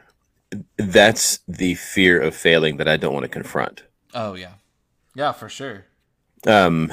that's 0.77 1.39
the 1.47 1.75
fear 1.75 2.19
of 2.19 2.35
failing 2.35 2.77
that 2.77 2.87
I 2.87 2.97
don't 2.97 3.13
want 3.13 3.23
to 3.23 3.29
confront. 3.29 3.83
oh 4.13 4.33
yeah, 4.33 4.53
yeah, 5.15 5.31
for 5.31 5.47
sure. 5.49 5.85
Um, 6.45 6.91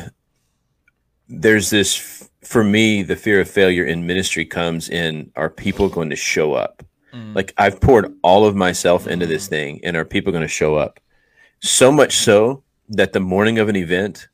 there's 1.28 1.70
this 1.70 2.28
for 2.44 2.62
me, 2.62 3.02
the 3.02 3.16
fear 3.16 3.40
of 3.40 3.50
failure 3.50 3.84
in 3.84 4.06
ministry 4.06 4.44
comes 4.44 4.88
in: 4.88 5.32
are 5.36 5.50
people 5.50 5.88
going 5.88 6.10
to 6.10 6.16
show 6.16 6.54
up? 6.54 6.82
Like 7.12 7.54
I've 7.56 7.80
poured 7.80 8.14
all 8.22 8.44
of 8.44 8.54
myself 8.54 9.06
into 9.06 9.26
this 9.26 9.48
thing, 9.48 9.80
and 9.82 9.96
are 9.96 10.04
people 10.04 10.32
going 10.32 10.42
to 10.42 10.48
show 10.48 10.76
up? 10.76 11.00
So 11.60 11.90
much 11.90 12.16
so 12.16 12.62
that 12.90 13.12
the 13.12 13.20
morning 13.20 13.58
of 13.58 13.68
an 13.68 13.76
event, 13.76 14.28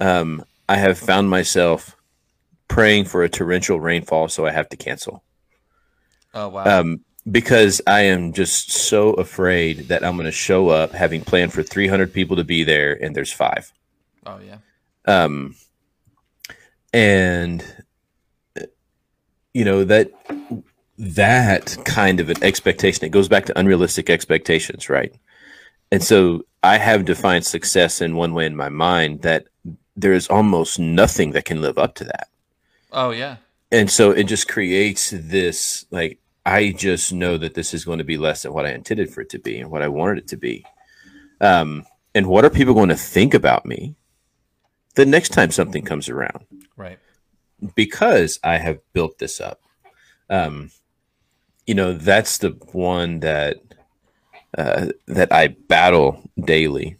um, 0.00 0.44
I 0.68 0.76
have 0.76 0.98
found 0.98 1.28
myself 1.28 1.96
praying 2.68 3.04
for 3.04 3.22
a 3.22 3.28
torrential 3.28 3.80
rainfall, 3.80 4.28
so 4.28 4.46
I 4.46 4.52
have 4.52 4.68
to 4.70 4.76
cancel. 4.76 5.22
Oh 6.34 6.48
wow. 6.48 6.80
Um, 6.80 7.00
because 7.30 7.80
I 7.86 8.02
am 8.02 8.32
just 8.32 8.72
so 8.72 9.12
afraid 9.12 9.88
that 9.88 10.04
I'm 10.04 10.16
going 10.16 10.26
to 10.26 10.32
show 10.32 10.70
up 10.70 10.90
having 10.92 11.22
planned 11.22 11.52
for 11.52 11.62
300 11.62 12.12
people 12.12 12.36
to 12.36 12.44
be 12.44 12.64
there, 12.64 12.94
and 13.02 13.14
there's 13.14 13.32
five. 13.32 13.72
oh 14.26 14.40
yeah. 14.44 14.56
Um, 15.06 15.56
and 16.92 17.64
uh, 18.60 18.66
you 19.52 19.64
know 19.64 19.84
that 19.84 20.10
that 20.98 21.76
kind 21.84 22.20
of 22.20 22.28
an 22.30 22.42
expectation 22.42 23.04
it 23.04 23.10
goes 23.10 23.28
back 23.28 23.46
to 23.46 23.58
unrealistic 23.58 24.10
expectations 24.10 24.88
right 24.88 25.14
and 25.90 26.02
so 26.02 26.42
i 26.62 26.76
have 26.76 27.04
defined 27.04 27.44
success 27.44 28.00
in 28.00 28.14
one 28.14 28.34
way 28.34 28.44
in 28.46 28.54
my 28.54 28.68
mind 28.68 29.22
that 29.22 29.46
there 29.96 30.12
is 30.12 30.28
almost 30.28 30.78
nothing 30.78 31.32
that 31.32 31.44
can 31.44 31.60
live 31.62 31.78
up 31.78 31.94
to 31.94 32.04
that 32.04 32.28
Oh 32.92 33.10
yeah. 33.10 33.36
and 33.70 33.90
so 33.90 34.10
it 34.10 34.24
just 34.24 34.48
creates 34.48 35.10
this 35.16 35.86
like 35.90 36.18
i 36.44 36.72
just 36.76 37.12
know 37.12 37.38
that 37.38 37.54
this 37.54 37.72
is 37.72 37.84
going 37.86 37.98
to 37.98 38.04
be 38.04 38.18
less 38.18 38.42
than 38.42 38.52
what 38.52 38.66
i 38.66 38.70
intended 38.70 39.10
for 39.12 39.22
it 39.22 39.30
to 39.30 39.38
be 39.38 39.58
and 39.58 39.70
what 39.70 39.82
i 39.82 39.88
wanted 39.88 40.18
it 40.18 40.28
to 40.28 40.36
be 40.36 40.64
um, 41.40 41.84
and 42.14 42.26
what 42.26 42.44
are 42.44 42.50
people 42.50 42.74
going 42.74 42.90
to 42.90 42.96
think 42.96 43.32
about 43.34 43.64
me 43.66 43.96
the 44.94 45.06
next 45.06 45.30
time 45.30 45.50
something 45.50 45.82
comes 45.84 46.08
around 46.10 46.44
Right. 46.76 46.98
because 47.74 48.38
I 48.44 48.58
have 48.58 48.78
built 48.92 49.18
this 49.18 49.40
up. 49.40 49.60
Um, 50.28 50.70
you 51.66 51.74
know, 51.74 51.92
that's 51.92 52.38
the 52.38 52.50
one 52.72 53.20
that 53.20 53.58
uh, 54.56 54.88
that 55.06 55.32
I 55.32 55.48
battle 55.48 56.22
daily. 56.44 56.96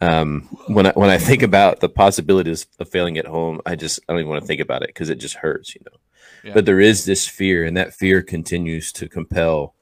Um, 0.00 0.42
when 0.66 0.86
I 0.86 0.92
when 0.92 1.10
I 1.10 1.18
think 1.18 1.42
about 1.42 1.80
the 1.80 1.88
possibilities 1.88 2.66
of 2.78 2.88
failing 2.88 3.16
at 3.18 3.26
home, 3.26 3.60
I 3.64 3.76
just 3.76 4.00
I 4.08 4.12
don't 4.12 4.20
even 4.20 4.30
want 4.30 4.42
to 4.42 4.46
think 4.46 4.60
about 4.60 4.82
it 4.82 4.88
because 4.88 5.08
it 5.08 5.16
just 5.16 5.36
hurts, 5.36 5.74
you 5.74 5.80
know. 5.86 5.96
Yeah. 6.42 6.54
But 6.54 6.66
there 6.66 6.80
is 6.80 7.04
this 7.06 7.26
fear, 7.26 7.64
and 7.64 7.76
that 7.76 7.94
fear 7.94 8.20
continues 8.22 8.92
to 8.92 9.08
compel 9.08 9.74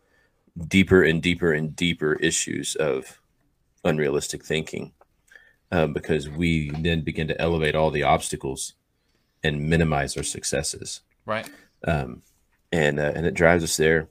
deeper 0.68 1.02
and 1.02 1.20
deeper 1.20 1.52
and 1.52 1.74
deeper 1.74 2.14
issues 2.14 2.76
of 2.76 3.20
unrealistic 3.84 4.44
thinking, 4.44 4.92
um, 5.72 5.92
because 5.92 6.28
we 6.28 6.70
then 6.70 7.00
begin 7.00 7.26
to 7.28 7.40
elevate 7.40 7.74
all 7.74 7.90
the 7.90 8.04
obstacles 8.04 8.74
and 9.42 9.68
minimize 9.68 10.16
our 10.16 10.22
successes 10.22 11.00
Right. 11.26 11.48
um, 11.84 12.22
and 12.70 13.00
uh, 13.00 13.12
and 13.16 13.26
it 13.26 13.34
drives 13.34 13.64
us 13.64 13.76
there. 13.76 14.08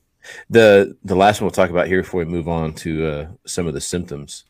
The 0.50 0.98
the 1.04 1.16
last 1.16 1.42
one 1.42 1.46
we'll 1.46 1.52
talk 1.52 1.70
about 1.70 1.88
here 1.88 2.02
before 2.02 2.20
we 2.20 2.26
move 2.26 2.48
on 2.48 2.74
to 2.76 3.08
uh, 3.08 3.28
some 3.46 3.68
of 3.68 3.74
the 3.74 3.82
symptoms 3.82 4.46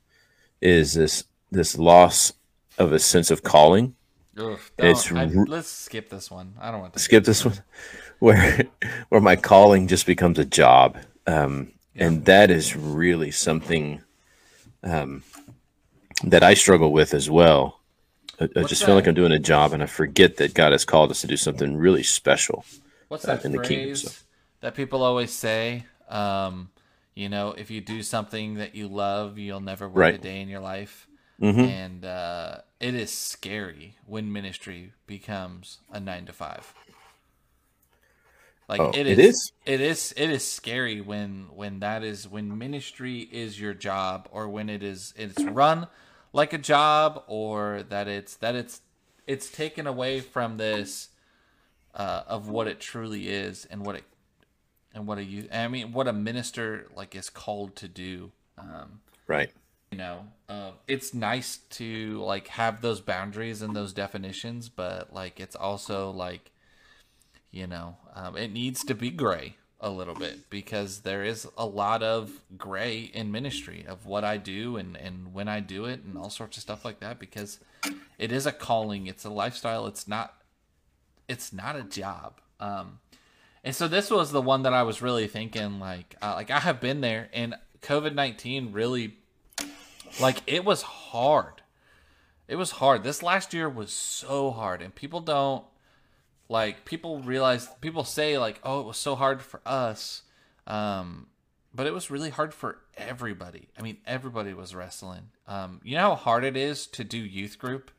is 0.62 0.94
this 0.94 1.24
this 1.52 1.78
loss 1.78 2.34
of 2.78 2.92
a 2.92 3.00
sense 3.00 3.32
of 3.32 3.44
calling. 3.44 3.96
Ugh, 4.38 4.60
It's 4.78 5.10
don't- 5.10 5.50
let's 5.50 5.68
skip 5.68 6.10
this 6.10 6.32
one. 6.32 6.54
I 6.60 6.72
don't 6.72 6.82
want 6.82 6.94
to 6.94 7.00
Skip 7.00 7.26
this 7.26 7.44
one, 7.46 7.62
where 8.20 8.64
where 9.10 9.22
my 9.22 9.36
calling 9.36 9.88
just 9.88 10.06
becomes 10.06 10.40
a 10.40 10.46
job, 10.46 10.98
um, 11.28 11.72
and 11.96 12.26
that 12.26 12.50
is 12.50 12.76
really 12.76 13.32
something 13.32 14.02
um, 14.84 15.24
that 16.24 16.44
I 16.44 16.54
struggle 16.54 16.92
with 16.92 17.14
as 17.14 17.30
well. 17.30 17.82
I, 18.40 18.48
I 18.56 18.64
just 18.64 18.86
feel 18.86 18.96
like? 18.96 19.08
I'm 19.08 19.14
doing 19.14 19.32
a 19.32 19.40
job, 19.40 19.74
and 19.74 19.84
I 19.84 19.86
forget 19.86 20.38
that 20.38 20.54
God 20.54 20.72
has 20.72 20.86
called 20.86 21.12
us 21.12 21.22
to 21.22 21.28
do 21.28 21.38
something 21.38 21.76
really 21.76 22.04
special. 22.04 22.66
What's 23.10 23.26
uh, 23.28 23.36
that 23.36 23.46
in 23.46 23.52
the 23.52 23.60
kingdom, 23.60 23.96
so. 23.96 24.12
That 24.62 24.76
people 24.76 25.04
always 25.04 25.32
say? 25.32 25.86
Um, 26.10 26.70
you 27.16 27.30
know, 27.30 27.54
if 27.54 27.70
you 27.72 27.82
do 27.82 28.04
something 28.04 28.56
that 28.56 28.76
you 28.76 28.88
love, 28.88 29.38
you'll 29.38 29.60
never 29.62 29.88
work 29.90 30.14
a 30.14 30.18
day 30.18 30.42
in 30.42 30.50
your 30.50 30.62
life. 30.62 31.08
Mhm. 31.40 31.66
And 31.66 32.06
uh, 32.06 32.60
it 32.80 32.96
is 32.96 33.12
scary 33.12 33.96
when 34.06 34.32
ministry 34.32 34.94
becomes 35.08 35.80
a 35.92 36.00
nine 36.00 36.26
to 36.26 36.34
five. 36.34 36.74
Like 38.68 38.82
Oh, 38.82 38.92
it 38.94 39.08
it 39.08 39.20
is, 39.20 39.20
is? 39.20 39.52
it 39.66 39.82
is, 39.82 40.14
it 40.16 40.30
is 40.30 40.48
scary 40.48 41.02
when 41.02 41.48
when 41.54 41.80
that 41.82 42.04
is 42.04 42.28
when 42.28 42.58
ministry 42.58 43.20
is 43.20 43.60
your 43.60 43.74
job, 43.74 44.30
or 44.32 44.48
when 44.48 44.70
it 44.70 44.82
is 44.82 45.14
it's 45.18 45.46
run 45.46 45.88
like 46.32 46.54
a 46.54 46.58
job, 46.58 47.24
or 47.28 47.84
that 47.90 48.08
it's 48.08 48.36
that 48.38 48.56
it's 48.56 48.82
it's 49.28 49.50
taken 49.50 49.88
away 49.88 50.22
from 50.22 50.58
this 50.58 51.10
uh, 51.96 52.24
of 52.28 52.50
what 52.50 52.68
it 52.68 52.80
truly 52.80 53.30
is 53.30 53.66
and 53.66 53.86
what 53.86 53.96
it 53.96 54.06
and 54.94 55.08
what 55.08 55.18
a 55.18 55.24
you 55.24 55.48
I 55.52 55.68
mean 55.68 55.92
what 55.94 56.08
a 56.08 56.14
minister 56.14 56.88
like 56.96 57.16
is 57.16 57.30
called 57.30 57.76
to 57.78 57.88
do. 57.88 58.32
Um, 58.58 59.02
Right. 59.28 59.52
you 59.92 59.98
know, 59.98 60.28
uh, 60.50 60.72
it's 60.88 61.14
nice 61.14 61.58
to 61.72 62.20
like 62.22 62.48
have 62.50 62.82
those 62.82 63.00
boundaries 63.02 63.62
and 63.62 63.76
those 63.76 63.94
definitions, 63.94 64.68
but 64.70 65.14
like 65.14 65.40
it's 65.40 65.56
also 65.56 66.12
like, 66.12 66.52
you 67.52 67.68
know, 67.68 67.98
um, 68.14 68.36
it 68.38 68.52
needs 68.52 68.84
to 68.86 68.96
be 68.96 69.10
gray 69.10 69.56
a 69.80 69.90
little 69.90 70.14
bit 70.14 70.50
because 70.50 71.00
there 71.00 71.24
is 71.24 71.48
a 71.58 71.66
lot 71.66 72.04
of 72.04 72.42
gray 72.58 73.10
in 73.14 73.32
ministry 73.32 73.84
of 73.88 74.06
what 74.06 74.24
I 74.24 74.38
do 74.38 74.78
and 74.78 74.96
and 74.96 75.34
when 75.34 75.48
I 75.48 75.60
do 75.60 75.86
it 75.86 76.04
and 76.04 76.18
all 76.18 76.30
sorts 76.30 76.58
of 76.58 76.62
stuff 76.62 76.86
like 76.86 77.00
that 77.00 77.18
because 77.18 77.60
it 78.20 78.32
is 78.32 78.46
a 78.46 78.52
calling, 78.52 79.08
it's 79.08 79.26
a 79.26 79.30
lifestyle, 79.30 79.88
it's 79.88 80.08
not 80.08 80.36
it's 81.28 81.52
not 81.54 81.76
a 81.76 81.84
job. 81.84 82.42
Um, 82.60 83.00
and 83.64 83.76
so 83.76 83.88
this 83.88 84.10
was 84.10 84.32
the 84.32 84.42
one 84.42 84.64
that 84.64 84.74
I 84.74 84.84
was 84.84 85.02
really 85.02 85.28
thinking 85.28 85.80
like 85.80 86.16
uh, 86.22 86.34
like 86.36 86.52
I 86.52 86.60
have 86.60 86.80
been 86.80 87.02
there 87.02 87.30
and 87.34 87.56
COVID 87.82 88.14
nineteen 88.14 88.72
really 88.72 89.18
like 90.20 90.42
it 90.48 90.66
was 90.66 90.82
hard. 90.82 91.62
It 92.48 92.56
was 92.56 92.72
hard. 92.72 93.04
This 93.04 93.24
last 93.24 93.54
year 93.54 93.70
was 93.70 93.94
so 93.94 94.52
hard, 94.52 94.82
and 94.82 94.94
people 94.94 95.22
don't 95.22 95.64
like 96.50 96.84
people 96.84 97.20
realize 97.20 97.70
people 97.80 98.04
say 98.04 98.38
like, 98.38 98.60
"Oh, 98.64 98.82
it 98.82 98.86
was 98.88 98.98
so 98.98 99.16
hard 99.16 99.42
for 99.42 99.62
us," 99.66 100.24
um, 100.68 101.28
but 101.74 101.88
it 101.88 101.94
was 101.94 102.12
really 102.12 102.30
hard 102.30 102.54
for 102.54 102.80
everybody. 102.98 103.70
I 103.78 103.82
mean, 103.82 103.98
everybody 104.06 104.54
was 104.54 104.76
wrestling. 104.76 105.30
Um, 105.48 105.80
you 105.84 105.96
know 105.96 106.10
how 106.10 106.16
hard 106.16 106.44
it 106.44 106.58
is 106.58 106.88
to 106.88 107.04
do 107.04 107.18
youth 107.18 107.58
group 107.58 107.90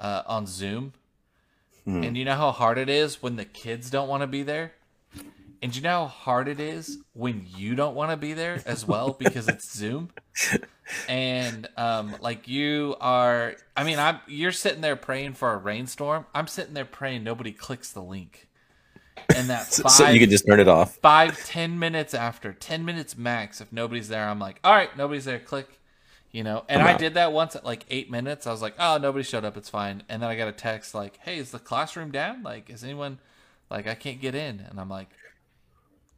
uh, 0.00 0.22
on 0.26 0.46
Zoom, 0.46 0.94
Hmm. 1.90 2.04
and 2.04 2.16
you 2.16 2.24
know 2.24 2.36
how 2.36 2.52
hard 2.52 2.78
it 2.78 2.88
is 2.88 3.22
when 3.22 3.36
the 3.36 3.44
kids 3.44 3.90
don't 3.90 4.08
want 4.08 4.22
to 4.22 4.26
be 4.26 4.42
there. 4.42 4.72
And 5.62 5.76
you 5.76 5.82
know 5.82 5.90
how 5.90 6.06
hard 6.06 6.48
it 6.48 6.58
is 6.58 6.98
when 7.12 7.46
you 7.54 7.74
don't 7.74 7.94
want 7.94 8.12
to 8.12 8.16
be 8.16 8.32
there 8.32 8.62
as 8.64 8.86
well 8.86 9.12
because 9.18 9.48
it's 9.48 9.76
Zoom. 9.76 10.10
And 11.08 11.68
um, 11.76 12.14
like 12.20 12.48
you 12.48 12.96
are, 13.00 13.56
I 13.76 13.84
mean, 13.84 13.98
I'm 13.98 14.20
you're 14.26 14.52
sitting 14.52 14.80
there 14.80 14.96
praying 14.96 15.34
for 15.34 15.52
a 15.52 15.56
rainstorm. 15.56 16.26
I'm 16.34 16.46
sitting 16.46 16.74
there 16.74 16.84
praying 16.84 17.24
nobody 17.24 17.52
clicks 17.52 17.92
the 17.92 18.02
link. 18.02 18.48
And 19.34 19.50
that 19.50 19.66
five, 19.66 19.92
so 19.92 20.08
you 20.08 20.20
can 20.20 20.30
just 20.30 20.46
turn 20.46 20.60
it 20.60 20.68
off. 20.68 20.96
five, 20.96 21.44
ten 21.44 21.78
minutes 21.78 22.14
after, 22.14 22.52
ten 22.52 22.84
minutes 22.84 23.18
max, 23.18 23.60
if 23.60 23.72
nobody's 23.72 24.08
there, 24.08 24.28
I'm 24.28 24.38
like, 24.38 24.60
all 24.64 24.72
right, 24.72 24.96
nobody's 24.96 25.24
there, 25.24 25.38
click. 25.38 25.79
You 26.32 26.44
know, 26.44 26.64
and 26.68 26.80
I 26.82 26.92
did 26.94 27.14
that 27.14 27.32
once 27.32 27.56
at 27.56 27.64
like 27.64 27.84
eight 27.90 28.10
minutes. 28.10 28.46
I 28.46 28.52
was 28.52 28.62
like, 28.62 28.74
oh, 28.78 28.98
nobody 28.98 29.24
showed 29.24 29.44
up, 29.44 29.56
it's 29.56 29.68
fine. 29.68 30.04
And 30.08 30.22
then 30.22 30.30
I 30.30 30.36
got 30.36 30.48
a 30.48 30.52
text 30.52 30.94
like, 30.94 31.18
hey, 31.22 31.38
is 31.38 31.50
the 31.50 31.58
classroom 31.58 32.12
down? 32.12 32.42
Like, 32.44 32.70
is 32.70 32.84
anyone 32.84 33.18
like 33.70 33.88
I 33.88 33.94
can't 33.96 34.20
get 34.20 34.34
in? 34.36 34.60
And 34.60 34.78
I'm 34.80 34.88
like, 34.88 35.10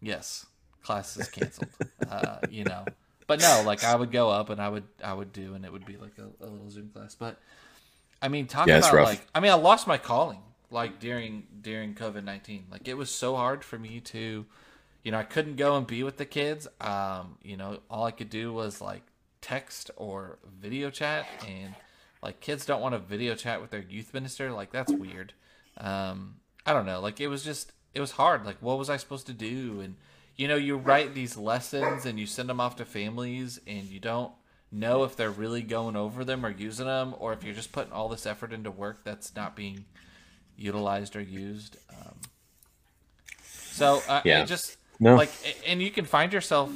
yes, 0.01 0.47
class 0.83 1.17
is 1.17 1.29
canceled. 1.29 1.71
uh, 2.09 2.41
you 2.49 2.65
know, 2.65 2.89
but 3.27 3.41
no, 3.41 3.63
like 3.63 3.85
I 3.85 3.95
would 3.97 4.11
go 4.13 4.31
up 4.31 4.51
and 4.51 4.61
I 4.61 4.69
would 4.69 4.85
I 5.03 5.15
would 5.15 5.33
do, 5.33 5.55
and 5.55 5.65
it 5.65 5.73
would 5.73 5.85
be 5.85 5.97
like 5.97 6.19
a, 6.19 6.45
a 6.45 6.49
little 6.49 6.71
Zoom 6.71 6.91
class. 6.91 7.15
But 7.15 7.41
I 8.23 8.29
mean, 8.29 8.47
talk 8.49 8.73
Yeah, 8.73 8.77
about 8.77 9.01
like 9.01 9.27
I 9.35 9.41
mean, 9.41 9.53
I 9.53 9.57
lost 9.57 9.87
my 9.87 9.99
calling 9.99 10.41
like 10.71 11.01
during 11.01 11.45
during 11.63 11.95
COVID 11.95 12.25
nineteen. 12.25 12.67
Like 12.71 12.89
it 12.89 12.95
was 12.97 13.11
so 13.11 13.37
hard 13.37 13.65
for 13.65 13.79
me 13.79 14.01
to, 14.01 14.47
you 15.05 15.13
know, 15.13 15.19
I 15.19 15.25
couldn't 15.25 15.57
go 15.57 15.77
and 15.77 15.87
be 15.87 16.03
with 16.05 16.19
the 16.19 16.27
kids. 16.27 16.69
Um, 16.81 17.39
you 17.43 17.57
know, 17.57 17.81
all 17.91 18.05
I 18.07 18.13
could 18.13 18.31
do 18.31 18.53
was 18.53 18.81
like 18.81 19.03
text 19.43 19.91
or 19.97 20.39
video 20.61 20.89
chat, 20.89 21.27
and 21.47 21.75
like 22.23 22.41
kids 22.41 22.65
don't 22.65 22.81
want 22.81 22.95
to 22.95 22.99
video 22.99 23.35
chat 23.35 23.61
with 23.61 23.71
their 23.71 23.83
youth 23.83 24.15
minister. 24.15 24.51
Like 24.53 24.73
that's 24.73 24.99
weird. 24.99 25.35
Um, 25.77 26.37
I 26.65 26.73
don't 26.73 26.87
know. 26.87 27.01
Like 27.01 27.21
it 27.21 27.29
was 27.29 27.45
just 27.45 27.73
it 27.93 28.01
was 28.01 28.13
hard. 28.13 28.47
Like 28.47 28.57
what 28.61 28.79
was 28.79 28.89
I 28.89 28.97
supposed 28.97 29.27
to 29.27 29.35
do? 29.35 29.81
And 29.81 29.97
you 30.37 30.49
know, 30.49 30.57
you 30.57 30.79
write 30.79 31.15
these 31.15 31.37
lessons 31.37 32.07
and 32.07 32.19
you 32.19 32.27
send 32.27 32.49
them 32.49 32.61
off 32.61 32.77
to 32.77 32.87
families, 32.87 33.61
and 33.67 33.85
you 33.85 34.01
don't 34.01 34.33
know 34.71 35.05
if 35.05 35.15
they're 35.17 35.31
really 35.31 35.61
going 35.61 35.97
over 35.97 36.25
them 36.25 36.47
or 36.47 36.51
using 36.51 36.87
them, 36.87 37.15
or 37.19 37.35
if 37.35 37.45
you're 37.45 37.55
just 37.55 37.73
putting 37.73 37.93
all 37.93 38.09
this 38.09 38.25
effort 38.25 38.53
into 38.53 38.71
work 38.71 39.05
that's 39.05 39.37
not 39.37 39.55
being 39.55 39.85
utilized 40.57 41.17
or 41.17 41.21
used. 41.21 41.77
Um, 41.91 42.21
so 43.45 44.03
uh, 44.09 44.23
Yeah. 44.25 44.43
it 44.43 44.47
just 44.47 44.79
No. 45.01 45.17
like, 45.17 45.31
and 45.67 45.83
you 45.83 45.91
can 45.91 46.05
find 46.05 46.33
yourself 46.33 46.71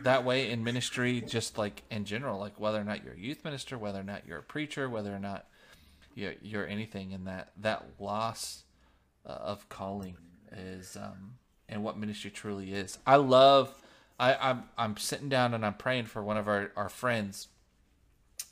that 0.00 0.24
way 0.24 0.50
in 0.50 0.64
ministry, 0.64 1.20
just 1.20 1.56
like 1.56 1.82
in 1.90 2.04
general, 2.04 2.38
like 2.38 2.58
whether 2.58 2.78
or 2.80 2.84
not 2.84 3.04
you're 3.04 3.14
a 3.14 3.18
youth 3.18 3.44
minister, 3.44 3.78
whether 3.78 4.00
or 4.00 4.04
not 4.04 4.26
you're 4.26 4.38
a 4.38 4.42
preacher, 4.42 4.88
whether 4.88 5.14
or 5.14 5.18
not 5.18 5.46
you're, 6.14 6.34
you're 6.42 6.66
anything, 6.66 7.12
and 7.12 7.26
that 7.26 7.52
that 7.60 7.84
loss 7.98 8.64
uh, 9.26 9.30
of 9.32 9.68
calling 9.68 10.16
is 10.52 10.96
um, 10.96 11.34
and 11.68 11.82
what 11.82 11.98
ministry 11.98 12.30
truly 12.30 12.72
is. 12.74 12.98
I 13.06 13.16
love. 13.16 13.74
I, 14.18 14.34
I'm 14.34 14.64
I'm 14.78 14.96
sitting 14.96 15.28
down 15.28 15.54
and 15.54 15.66
I'm 15.66 15.74
praying 15.74 16.04
for 16.06 16.22
one 16.22 16.36
of 16.36 16.46
our, 16.46 16.70
our 16.76 16.88
friends 16.88 17.48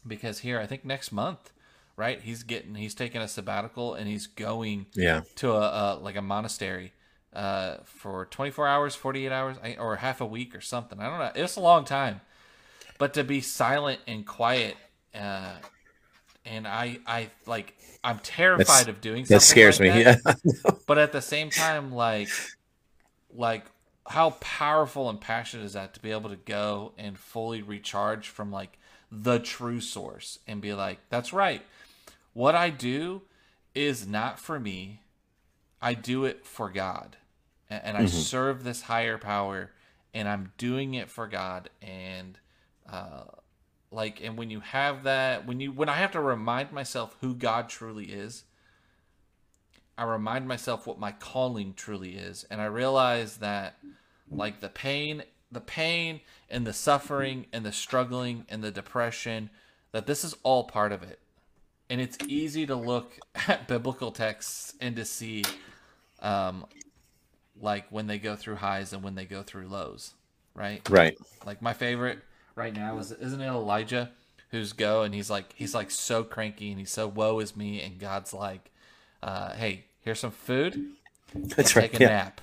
because 0.06 0.40
here 0.40 0.58
I 0.58 0.66
think 0.66 0.84
next 0.84 1.12
month, 1.12 1.52
right? 1.96 2.20
He's 2.20 2.42
getting 2.42 2.74
he's 2.74 2.94
taking 2.94 3.20
a 3.20 3.28
sabbatical 3.28 3.94
and 3.94 4.08
he's 4.08 4.26
going 4.26 4.86
Yeah. 4.94 5.22
to 5.36 5.52
a, 5.52 5.60
a 5.60 5.98
like 6.00 6.16
a 6.16 6.22
monastery 6.22 6.92
uh, 7.32 7.76
for 7.84 8.26
24 8.26 8.66
hours, 8.68 8.94
48 8.94 9.32
hours, 9.32 9.56
or 9.78 9.96
half 9.96 10.20
a 10.20 10.26
week 10.26 10.54
or 10.54 10.60
something. 10.60 11.00
I 11.00 11.08
don't 11.08 11.18
know. 11.18 11.42
It's 11.42 11.56
a 11.56 11.60
long 11.60 11.84
time, 11.84 12.20
but 12.98 13.14
to 13.14 13.24
be 13.24 13.40
silent 13.40 14.00
and 14.06 14.26
quiet, 14.26 14.76
uh, 15.14 15.54
and 16.44 16.66
I 16.66 16.98
I 17.06 17.30
like 17.46 17.74
I'm 18.04 18.18
terrified 18.20 18.66
That's- 18.66 18.88
of 18.88 19.00
doing 19.00 19.24
That 19.26 19.42
scares 19.42 19.78
like 19.80 19.94
me. 19.94 20.02
that 20.02 20.20
Yeah. 20.44 20.70
but 20.86 20.98
at 20.98 21.12
the 21.12 21.22
same 21.22 21.50
time 21.50 21.92
like 21.92 22.28
like 23.34 23.64
how 24.06 24.30
powerful 24.40 25.08
and 25.08 25.20
passionate 25.20 25.64
is 25.64 25.74
that 25.74 25.94
to 25.94 26.00
be 26.00 26.10
able 26.10 26.28
to 26.30 26.36
go 26.36 26.92
and 26.98 27.16
fully 27.18 27.62
recharge 27.62 28.28
from 28.28 28.50
like 28.50 28.78
the 29.10 29.38
true 29.38 29.80
source 29.80 30.38
and 30.48 30.60
be 30.60 30.74
like 30.74 30.98
that's 31.08 31.32
right 31.32 31.62
what 32.32 32.54
i 32.56 32.68
do 32.68 33.22
is 33.74 34.06
not 34.06 34.38
for 34.40 34.58
me 34.58 35.00
i 35.80 35.94
do 35.94 36.24
it 36.24 36.44
for 36.44 36.68
god 36.68 37.16
and 37.84 37.96
i 37.96 38.06
serve 38.06 38.64
this 38.64 38.82
higher 38.82 39.18
power 39.18 39.70
and 40.14 40.28
i'm 40.28 40.52
doing 40.58 40.94
it 40.94 41.08
for 41.10 41.26
god 41.26 41.70
and 41.80 42.38
uh 42.88 43.24
like 43.90 44.20
and 44.22 44.36
when 44.36 44.50
you 44.50 44.60
have 44.60 45.04
that 45.04 45.46
when 45.46 45.60
you 45.60 45.72
when 45.72 45.88
i 45.88 45.96
have 45.96 46.10
to 46.12 46.20
remind 46.20 46.72
myself 46.72 47.16
who 47.20 47.34
god 47.34 47.68
truly 47.68 48.06
is 48.06 48.44
I 49.96 50.04
remind 50.04 50.48
myself 50.48 50.86
what 50.86 50.98
my 50.98 51.12
calling 51.12 51.74
truly 51.74 52.16
is, 52.16 52.44
and 52.50 52.60
I 52.60 52.64
realize 52.64 53.36
that 53.38 53.76
like 54.30 54.60
the 54.60 54.68
pain, 54.68 55.22
the 55.50 55.60
pain 55.60 56.20
and 56.48 56.66
the 56.66 56.72
suffering 56.72 57.46
and 57.52 57.64
the 57.64 57.72
struggling 57.72 58.46
and 58.48 58.64
the 58.64 58.70
depression, 58.70 59.50
that 59.92 60.06
this 60.06 60.24
is 60.24 60.34
all 60.42 60.64
part 60.64 60.92
of 60.92 61.02
it. 61.02 61.18
And 61.90 62.00
it's 62.00 62.16
easy 62.26 62.66
to 62.66 62.74
look 62.74 63.18
at 63.48 63.68
biblical 63.68 64.12
texts 64.12 64.74
and 64.80 64.96
to 64.96 65.04
see 65.04 65.44
um 66.20 66.66
like 67.62 67.86
when 67.90 68.06
they 68.08 68.18
go 68.18 68.36
through 68.36 68.56
highs 68.56 68.92
and 68.92 69.02
when 69.02 69.14
they 69.14 69.24
go 69.24 69.42
through 69.42 69.68
lows, 69.68 70.12
right? 70.54 70.86
right. 70.90 71.16
Like 71.46 71.62
my 71.62 71.72
favorite 71.72 72.18
right 72.54 72.74
now 72.74 72.98
is 72.98 73.12
isn't 73.12 73.40
it 73.40 73.46
Elijah 73.46 74.10
who's 74.50 74.74
go 74.74 75.02
and 75.02 75.14
he's 75.14 75.30
like 75.30 75.54
he's 75.54 75.74
like 75.74 75.90
so 75.90 76.22
cranky 76.24 76.70
and 76.70 76.78
he's 76.78 76.90
so 76.90 77.08
woe 77.08 77.38
is 77.38 77.56
me 77.56 77.80
and 77.80 77.98
God's 77.98 78.34
like, 78.34 78.70
uh, 79.22 79.52
hey, 79.54 79.84
here's 80.00 80.20
some 80.20 80.30
food. 80.32 80.90
That's 81.34 81.74
right. 81.76 81.90
Take 81.90 82.00
a 82.00 82.02
Yeah. 82.02 82.08
nap. 82.08 82.40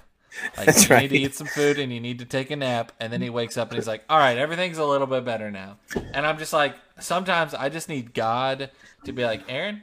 Like 0.57 0.65
That's 0.67 0.89
you 0.89 0.95
right. 0.95 1.01
need 1.03 1.09
to 1.09 1.17
eat 1.23 1.35
some 1.35 1.47
food 1.47 1.79
and 1.79 1.91
you 1.91 1.99
need 1.99 2.19
to 2.19 2.25
take 2.25 2.51
a 2.51 2.55
nap 2.55 2.91
and 2.99 3.11
then 3.11 3.21
he 3.21 3.29
wakes 3.29 3.57
up 3.57 3.69
and 3.69 3.77
he's 3.77 3.87
like, 3.87 4.03
All 4.09 4.17
right, 4.17 4.37
everything's 4.37 4.77
a 4.77 4.85
little 4.85 5.07
bit 5.07 5.25
better 5.25 5.51
now. 5.51 5.77
And 6.13 6.25
I'm 6.25 6.37
just 6.37 6.53
like 6.53 6.75
sometimes 6.99 7.53
I 7.53 7.69
just 7.69 7.89
need 7.89 8.13
God 8.13 8.69
to 9.05 9.11
be 9.11 9.23
like, 9.25 9.43
Aaron, 9.49 9.81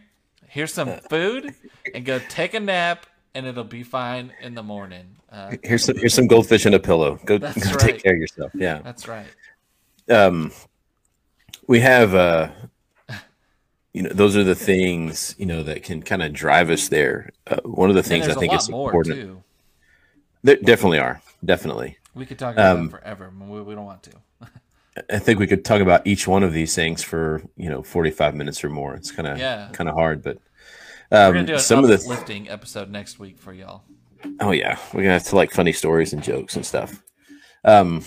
here's 0.49 0.73
some 0.73 0.89
food 1.11 1.55
and 1.95 2.05
go 2.05 2.21
take 2.29 2.55
a 2.55 2.61
nap 2.61 3.07
and 3.37 3.47
it'll 3.47 3.65
be 3.65 3.83
fine 3.83 4.33
in 4.41 4.55
the 4.55 4.63
morning. 4.63 5.07
Uh, 5.31 5.55
Here's 5.63 5.85
some 5.85 5.97
here's 5.97 6.15
some 6.15 6.27
goldfish 6.27 6.65
and 6.67 6.75
a 6.75 6.79
pillow. 6.81 7.21
Go, 7.25 7.39
go 7.39 7.47
That's 7.49 7.77
take 7.85 8.03
care 8.03 8.15
of 8.15 8.19
yourself. 8.19 8.51
Yeah. 8.55 8.81
that's 8.83 9.07
right. 9.07 9.27
um, 10.11 10.51
we 11.69 11.81
have 11.81 12.15
uh, 12.15 12.49
you 13.93 14.03
know 14.03 14.11
those 14.11 14.37
are 14.37 14.45
the 14.45 14.55
things 14.55 15.35
you 15.39 15.47
know 15.47 15.63
that 15.63 15.83
can 15.83 16.03
kind 16.03 16.23
of 16.23 16.33
drive 16.33 16.71
us 16.71 16.89
there. 16.89 17.31
Uh, 17.47 17.57
one 17.65 17.91
of 17.91 17.97
the 17.97 18.03
things 18.03 18.29
I 18.29 18.35
think 18.35 18.53
is 18.55 18.69
important. 18.69 19.15
too. 19.15 19.43
There 20.43 20.57
definitely 20.57 20.99
are, 21.01 21.21
definitely. 21.45 21.99
We 22.15 22.25
could 22.25 22.39
talk 22.39 22.55
about 22.55 22.77
Um, 22.79 22.89
forever, 22.89 23.31
we, 23.39 23.61
we 23.63 23.75
don't 23.75 23.85
want 23.85 24.03
to. 24.05 24.13
I 25.11 25.19
think 25.19 25.39
we 25.39 25.47
could 25.47 25.65
talk 25.65 25.83
about 25.83 26.07
each 26.07 26.27
one 26.27 26.43
of 26.43 26.53
these 26.55 26.75
things 26.75 27.03
for 27.03 27.43
you 27.57 27.69
know 27.69 27.83
forty 27.83 28.11
five 28.11 28.35
minutes 28.35 28.65
or 28.65 28.71
more. 28.71 28.95
It's 28.95 29.11
kind 29.11 29.29
of 29.29 29.39
Yeah. 29.39 29.69
kind 29.73 29.89
of 29.91 29.95
hard, 29.95 30.23
but 30.23 30.39
We're 31.11 31.27
um, 31.27 31.35
gonna 31.35 31.47
do 31.47 31.55
an 31.55 31.61
some 31.61 31.85
of 31.85 31.89
the 31.89 31.97
uplifting 31.97 32.49
episode 32.49 32.91
next 32.91 33.19
week 33.19 33.39
for 33.39 33.53
y'all. 33.53 33.85
Oh 34.41 34.51
yeah, 34.51 34.79
we're 34.93 35.03
gonna 35.03 35.15
have 35.15 35.25
to 35.25 35.37
like 35.37 35.53
funny 35.53 35.73
stories 35.73 36.13
and 36.13 36.23
jokes 36.23 36.57
and 36.57 36.67
stuff. 36.67 37.03
Um, 37.65 38.05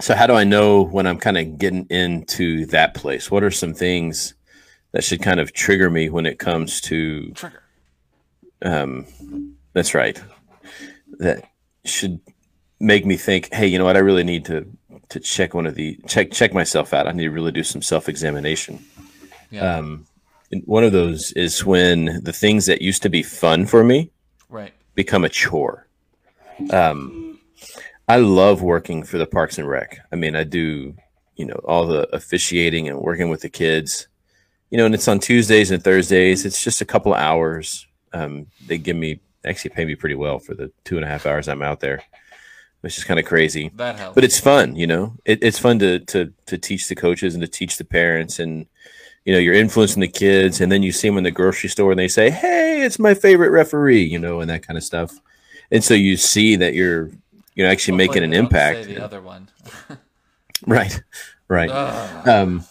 so 0.00 0.14
how 0.14 0.26
do 0.26 0.34
I 0.34 0.44
know 0.44 0.82
when 0.82 1.06
I'm 1.06 1.18
kind 1.18 1.38
of 1.38 1.58
getting 1.58 1.86
into 1.86 2.66
that 2.66 2.94
place? 2.94 3.30
What 3.30 3.42
are 3.42 3.50
some 3.50 3.74
things 3.74 4.34
that 4.92 5.04
should 5.04 5.22
kind 5.22 5.40
of 5.40 5.52
trigger 5.52 5.90
me 5.90 6.10
when 6.10 6.26
it 6.26 6.38
comes 6.38 6.80
to? 6.82 7.30
Trigger. 7.32 7.62
Um, 8.62 9.06
that's 9.72 9.94
right. 9.94 10.22
That 11.18 11.44
should 11.84 12.20
make 12.78 13.06
me 13.06 13.16
think. 13.16 13.52
Hey, 13.52 13.66
you 13.66 13.78
know 13.78 13.84
what? 13.84 13.96
I 13.96 14.00
really 14.00 14.24
need 14.24 14.44
to 14.46 14.66
to 15.08 15.20
check 15.20 15.54
one 15.54 15.66
of 15.66 15.74
the 15.74 15.98
check 16.06 16.30
check 16.30 16.52
myself 16.52 16.92
out. 16.92 17.06
I 17.06 17.12
need 17.12 17.24
to 17.24 17.30
really 17.30 17.52
do 17.52 17.62
some 17.62 17.82
self 17.82 18.08
examination. 18.08 18.84
Yeah. 19.50 19.76
Um, 19.76 20.06
one 20.64 20.84
of 20.84 20.92
those 20.92 21.32
is 21.32 21.64
when 21.64 22.22
the 22.22 22.32
things 22.32 22.66
that 22.66 22.82
used 22.82 23.02
to 23.02 23.08
be 23.08 23.22
fun 23.22 23.66
for 23.66 23.82
me 23.82 24.10
right. 24.48 24.72
become 24.94 25.24
a 25.24 25.28
chore. 25.28 25.86
Um, 26.70 27.38
I 28.08 28.16
love 28.16 28.62
working 28.62 29.02
for 29.02 29.18
the 29.18 29.26
Parks 29.26 29.58
and 29.58 29.68
Rec. 29.68 29.98
I 30.12 30.16
mean, 30.16 30.36
I 30.36 30.44
do, 30.44 30.94
you 31.34 31.44
know, 31.44 31.60
all 31.64 31.86
the 31.86 32.08
officiating 32.14 32.88
and 32.88 33.00
working 33.00 33.28
with 33.28 33.40
the 33.40 33.48
kids. 33.48 34.06
You 34.70 34.78
know, 34.78 34.86
and 34.86 34.94
it's 34.94 35.08
on 35.08 35.18
Tuesdays 35.18 35.70
and 35.70 35.82
Thursdays. 35.82 36.44
It's 36.44 36.62
just 36.62 36.80
a 36.80 36.84
couple 36.84 37.12
of 37.12 37.20
hours. 37.20 37.86
Um, 38.12 38.46
they 38.66 38.78
give 38.78 38.96
me 38.96 39.20
actually 39.44 39.70
pay 39.70 39.84
me 39.84 39.94
pretty 39.94 40.14
well 40.14 40.38
for 40.38 40.54
the 40.54 40.72
two 40.84 40.96
and 40.96 41.04
a 41.04 41.08
half 41.08 41.26
hours 41.26 41.48
I'm 41.48 41.62
out 41.62 41.80
there, 41.80 42.02
which 42.80 42.98
is 42.98 43.04
kind 43.04 43.20
of 43.20 43.26
crazy. 43.26 43.70
That 43.74 43.96
helps. 43.96 44.14
But 44.14 44.24
it's 44.24 44.40
fun, 44.40 44.76
you 44.76 44.86
know. 44.86 45.14
It, 45.24 45.42
it's 45.42 45.58
fun 45.58 45.78
to 45.80 46.00
to 46.00 46.32
to 46.46 46.58
teach 46.58 46.88
the 46.88 46.94
coaches 46.94 47.34
and 47.34 47.42
to 47.42 47.48
teach 47.48 47.76
the 47.76 47.84
parents 47.84 48.38
and 48.38 48.66
you 49.26 49.32
know, 49.32 49.38
you're 49.40 49.54
influencing 49.54 50.00
the 50.00 50.08
kids, 50.08 50.60
and 50.60 50.70
then 50.70 50.84
you 50.84 50.92
see 50.92 51.08
them 51.08 51.18
in 51.18 51.24
the 51.24 51.32
grocery 51.32 51.68
store 51.68 51.90
and 51.90 51.98
they 51.98 52.08
say, 52.08 52.30
Hey, 52.30 52.82
it's 52.82 52.98
my 52.98 53.12
favorite 53.12 53.50
referee, 53.50 54.04
you 54.04 54.18
know, 54.18 54.40
and 54.40 54.48
that 54.48 54.66
kind 54.66 54.76
of 54.78 54.84
stuff. 54.84 55.20
And 55.70 55.82
so 55.82 55.94
you 55.94 56.16
see 56.16 56.54
that 56.56 56.74
you're 56.74 57.10
you 57.56 57.64
know 57.64 57.70
actually 57.70 57.96
making 57.96 58.22
an 58.22 58.32
Hopefully 58.32 58.60
they 58.62 58.68
don't 58.68 58.74
impact. 58.74 58.88
The 58.88 59.04
other 59.04 59.20
one. 59.20 59.48
Right, 60.66 61.02
right. 61.48 61.68
Um, 61.68 62.64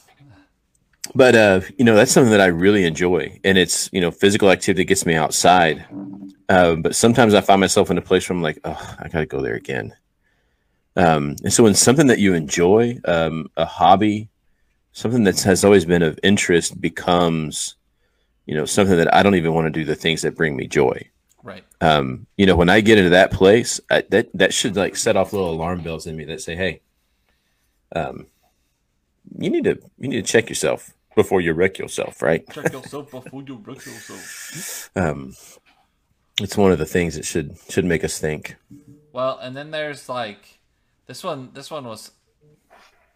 but 1.13 1.35
uh, 1.35 1.61
you 1.77 1.85
know 1.85 1.95
that's 1.95 2.11
something 2.11 2.31
that 2.31 2.41
I 2.41 2.47
really 2.47 2.83
enjoy, 2.85 3.39
and 3.43 3.59
it's 3.59 3.91
you 3.93 4.01
know 4.01 4.09
physical 4.09 4.49
activity 4.49 4.85
gets 4.85 5.05
me 5.05 5.13
outside. 5.13 5.85
Uh, 6.49 6.75
but 6.75 6.95
sometimes 6.95 7.35
I 7.35 7.41
find 7.41 7.61
myself 7.61 7.91
in 7.91 7.99
a 7.99 8.01
place 8.01 8.27
where 8.27 8.35
I'm 8.35 8.41
like, 8.41 8.59
oh, 8.65 8.95
I 8.99 9.07
got 9.07 9.19
to 9.19 9.27
go 9.27 9.39
there 9.39 9.53
again. 9.53 9.93
Um, 10.95 11.35
and 11.43 11.53
so 11.53 11.63
when 11.63 11.75
something 11.75 12.07
that 12.07 12.19
you 12.19 12.33
enjoy, 12.33 12.99
um, 13.05 13.51
a 13.55 13.65
hobby, 13.65 14.29
something 14.95 15.25
that 15.25 15.41
has 15.41 15.65
always 15.65 15.84
been 15.84 16.01
of 16.01 16.17
interest 16.23 16.79
becomes, 16.79 17.75
you 18.45 18.55
know, 18.55 18.63
something 18.63 18.95
that 18.95 19.13
I 19.13 19.23
don't 19.23 19.36
even 19.36 19.53
want 19.53 19.65
to 19.65 19.69
do 19.69 19.84
the 19.84 19.93
things 19.93 20.21
that 20.21 20.38
bring 20.38 20.55
me 20.55 20.67
joy. 20.67 21.10
right. 21.43 21.65
Um, 21.81 22.25
you 22.38 22.45
know, 22.45 22.55
when 22.55 22.69
I 22.69 22.79
get 22.79 22.97
into 22.97 23.10
that 23.10 23.29
place, 23.29 23.81
I, 23.91 24.03
that 24.10 24.29
that 24.34 24.53
should 24.53 24.75
like 24.77 24.95
set 24.95 25.17
off 25.17 25.34
little 25.34 25.51
alarm 25.51 25.81
bells 25.81 26.08
in 26.08 26.15
me 26.15 26.23
that 26.25 26.41
say, 26.41 26.55
"Hey, 26.55 26.81
um, 27.93 28.27
you 29.38 29.49
need 29.49 29.65
to 29.65 29.77
you 29.99 30.08
need 30.08 30.25
to 30.25 30.31
check 30.31 30.47
yourself 30.49 30.93
before 31.13 31.41
you 31.41 31.51
wreck 31.53 31.77
yourself." 31.77 32.21
Right? 32.21 32.49
Check 32.51 32.71
yourself 32.71 33.12
before 33.12 33.43
you 33.43 33.62
wreck 33.63 33.86
yourself. 33.86 34.89
Um, 34.95 35.36
it's 36.39 36.55
one 36.55 36.71
of 36.71 36.79
the 36.79 36.86
things 36.86 37.15
that 37.15 37.25
should 37.25 37.58
should 37.69 37.84
make 37.86 38.05
us 38.05 38.17
think. 38.17 38.55
Well, 39.12 39.38
and 39.39 39.55
then 39.58 39.71
there's 39.71 40.08
like 40.08 40.60
this 41.05 41.21
one. 41.21 41.49
This 41.53 41.69
one 41.69 41.84
was. 41.84 42.12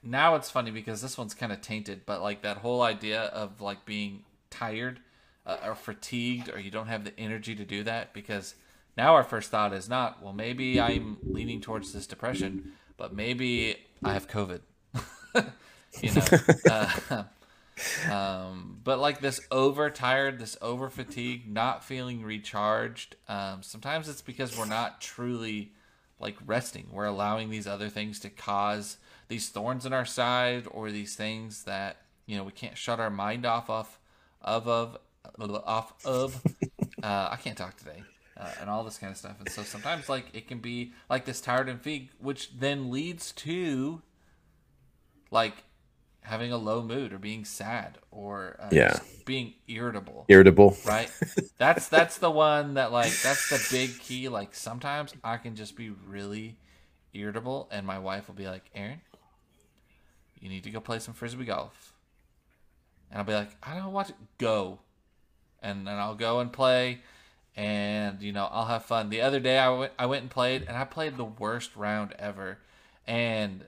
Now 0.01 0.35
it's 0.35 0.49
funny 0.49 0.71
because 0.71 1.01
this 1.01 1.17
one's 1.17 1.33
kind 1.33 1.51
of 1.51 1.61
tainted, 1.61 2.01
but 2.05 2.21
like 2.21 2.41
that 2.43 2.57
whole 2.57 2.81
idea 2.81 3.23
of 3.23 3.61
like 3.61 3.85
being 3.85 4.23
tired 4.49 4.99
uh, 5.45 5.57
or 5.65 5.75
fatigued 5.75 6.49
or 6.49 6.59
you 6.59 6.71
don't 6.71 6.87
have 6.87 7.03
the 7.03 7.17
energy 7.19 7.55
to 7.55 7.65
do 7.65 7.83
that 7.83 8.13
because 8.13 8.55
now 8.97 9.13
our 9.15 9.23
first 9.23 9.51
thought 9.51 9.73
is 9.73 9.87
not 9.89 10.21
well 10.23 10.33
maybe 10.33 10.79
I'm 10.79 11.17
leaning 11.23 11.61
towards 11.61 11.91
this 11.93 12.07
depression, 12.07 12.73
but 12.97 13.13
maybe 13.13 13.77
I 14.03 14.13
have 14.13 14.27
COVID. 14.27 14.61
you 16.01 16.13
know. 16.13 16.25
Uh, 16.69 17.23
um, 18.11 18.79
but 18.83 18.99
like 18.99 19.21
this 19.21 19.41
overtired, 19.51 20.39
this 20.39 20.57
over 20.61 20.89
fatigued, 20.89 21.47
not 21.47 21.83
feeling 21.83 22.23
recharged. 22.23 23.15
Um, 23.27 23.63
sometimes 23.63 24.09
it's 24.09 24.21
because 24.21 24.57
we're 24.57 24.65
not 24.65 25.01
truly 25.01 25.71
like 26.19 26.35
resting. 26.45 26.87
We're 26.91 27.05
allowing 27.05 27.49
these 27.49 27.67
other 27.67 27.89
things 27.89 28.19
to 28.21 28.29
cause 28.29 28.97
these 29.27 29.49
thorns 29.49 29.85
in 29.85 29.93
our 29.93 30.05
side 30.05 30.67
or 30.69 30.91
these 30.91 31.15
things 31.15 31.63
that 31.63 31.97
you 32.25 32.37
know 32.37 32.43
we 32.43 32.51
can't 32.51 32.77
shut 32.77 32.99
our 32.99 33.09
mind 33.09 33.45
off 33.45 33.69
of 33.69 33.99
of 34.41 34.67
of 34.67 34.97
off 35.39 35.93
of. 36.05 36.41
Uh, 37.01 37.29
I 37.31 37.37
can't 37.37 37.57
talk 37.57 37.77
today. 37.77 38.03
Uh, 38.35 38.51
and 38.59 38.69
all 38.69 38.83
this 38.83 38.97
kind 38.97 39.09
of 39.09 39.17
stuff, 39.17 39.37
and 39.39 39.47
so 39.49 39.63
sometimes 39.63 40.09
like 40.09 40.25
it 40.33 40.49
can 40.49 40.59
be 40.59 40.91
like 41.09 41.23
this 41.23 41.39
tired 41.39 41.69
and 41.69 41.79
fatigue, 41.79 42.09
which 42.19 42.59
then 42.59 42.91
leads 42.91 43.31
to 43.33 44.01
like 45.31 45.63
having 46.21 46.51
a 46.51 46.57
low 46.57 46.81
mood 46.81 47.11
or 47.13 47.17
being 47.17 47.45
sad 47.45 47.97
or 48.11 48.57
uh, 48.61 48.69
Yeah. 48.71 48.99
being 49.25 49.53
irritable. 49.67 50.25
Irritable. 50.27 50.77
right? 50.85 51.11
That's 51.57 51.87
that's 51.89 52.17
the 52.19 52.31
one 52.31 52.75
that 52.75 52.91
like 52.91 53.11
that's 53.21 53.49
the 53.49 53.61
big 53.75 53.99
key. 53.99 54.29
Like 54.29 54.55
sometimes 54.55 55.13
i 55.23 55.35
can 55.37 55.55
just 55.55 55.75
be 55.75 55.89
really 55.89 56.55
irritable 57.13 57.67
and 57.71 57.85
my 57.85 57.99
wife 57.99 58.27
will 58.27 58.35
be 58.35 58.47
like 58.47 58.63
aaron 58.75 59.01
you 60.39 60.47
need 60.47 60.63
to 60.63 60.69
go 60.69 60.79
play 60.79 60.99
some 60.99 61.13
frisbee 61.13 61.43
golf. 61.45 61.93
And 63.11 63.19
i'll 63.19 63.25
be 63.25 63.33
like 63.33 63.49
i 63.63 63.75
don't 63.75 63.91
want 63.91 64.07
to 64.07 64.13
go. 64.37 64.79
And 65.61 65.85
then 65.85 65.95
i'll 65.95 66.15
go 66.15 66.39
and 66.39 66.51
play 66.53 66.99
and 67.57 68.21
you 68.21 68.31
know 68.31 68.47
i'll 68.51 68.65
have 68.65 68.85
fun. 68.85 69.09
The 69.09 69.21
other 69.21 69.39
day 69.39 69.57
i 69.59 69.69
went 69.69 69.91
i 69.99 70.05
went 70.05 70.21
and 70.21 70.31
played 70.31 70.63
and 70.67 70.77
i 70.77 70.85
played 70.85 71.17
the 71.17 71.25
worst 71.25 71.75
round 71.75 72.13
ever. 72.17 72.59
And 73.05 73.65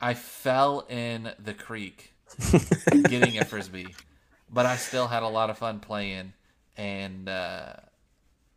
i 0.00 0.14
fell 0.14 0.86
in 0.88 1.32
the 1.42 1.54
creek 1.54 2.12
getting 3.08 3.38
a 3.38 3.44
frisbee 3.44 3.94
but 4.50 4.66
I 4.66 4.76
still 4.76 5.06
had 5.06 5.22
a 5.22 5.28
lot 5.28 5.50
of 5.50 5.58
fun 5.58 5.80
playing, 5.80 6.32
and 6.76 7.28
uh, 7.28 7.74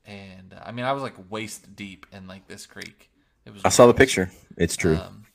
and 0.06 0.54
uh, 0.54 0.63
I 0.65 0.71
mean 0.71 0.86
I 0.86 0.93
was 0.93 1.04
like 1.04 1.15
waist 1.30 1.75
deep 1.75 2.06
in 2.12 2.27
like 2.27 2.47
this 2.47 2.65
creek. 2.65 3.10
It 3.45 3.54
was 3.54 3.63
I 3.65 3.69
saw 3.69 3.88
the 3.88 3.93
picture. 3.93 4.32
It's 4.58 4.75
true. 4.75 4.97
Um, 4.97 5.25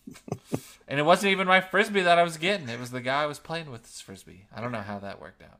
and 0.89 1.01
it 1.01 1.03
wasn't 1.03 1.33
even 1.33 1.47
my 1.47 1.61
frisbee 1.61 2.03
that 2.03 2.19
I 2.19 2.23
was 2.23 2.37
getting. 2.37 2.69
It 2.69 2.79
was 2.79 2.91
the 2.91 3.01
guy 3.01 3.25
I 3.25 3.27
was 3.27 3.39
playing 3.39 3.71
with 3.71 3.85
his 3.85 4.01
frisbee. 4.01 4.47
I 4.55 4.61
don't 4.61 4.73
know 4.73 4.83
how 4.83 4.99
that 5.01 5.21
worked 5.21 5.43
out. 5.43 5.59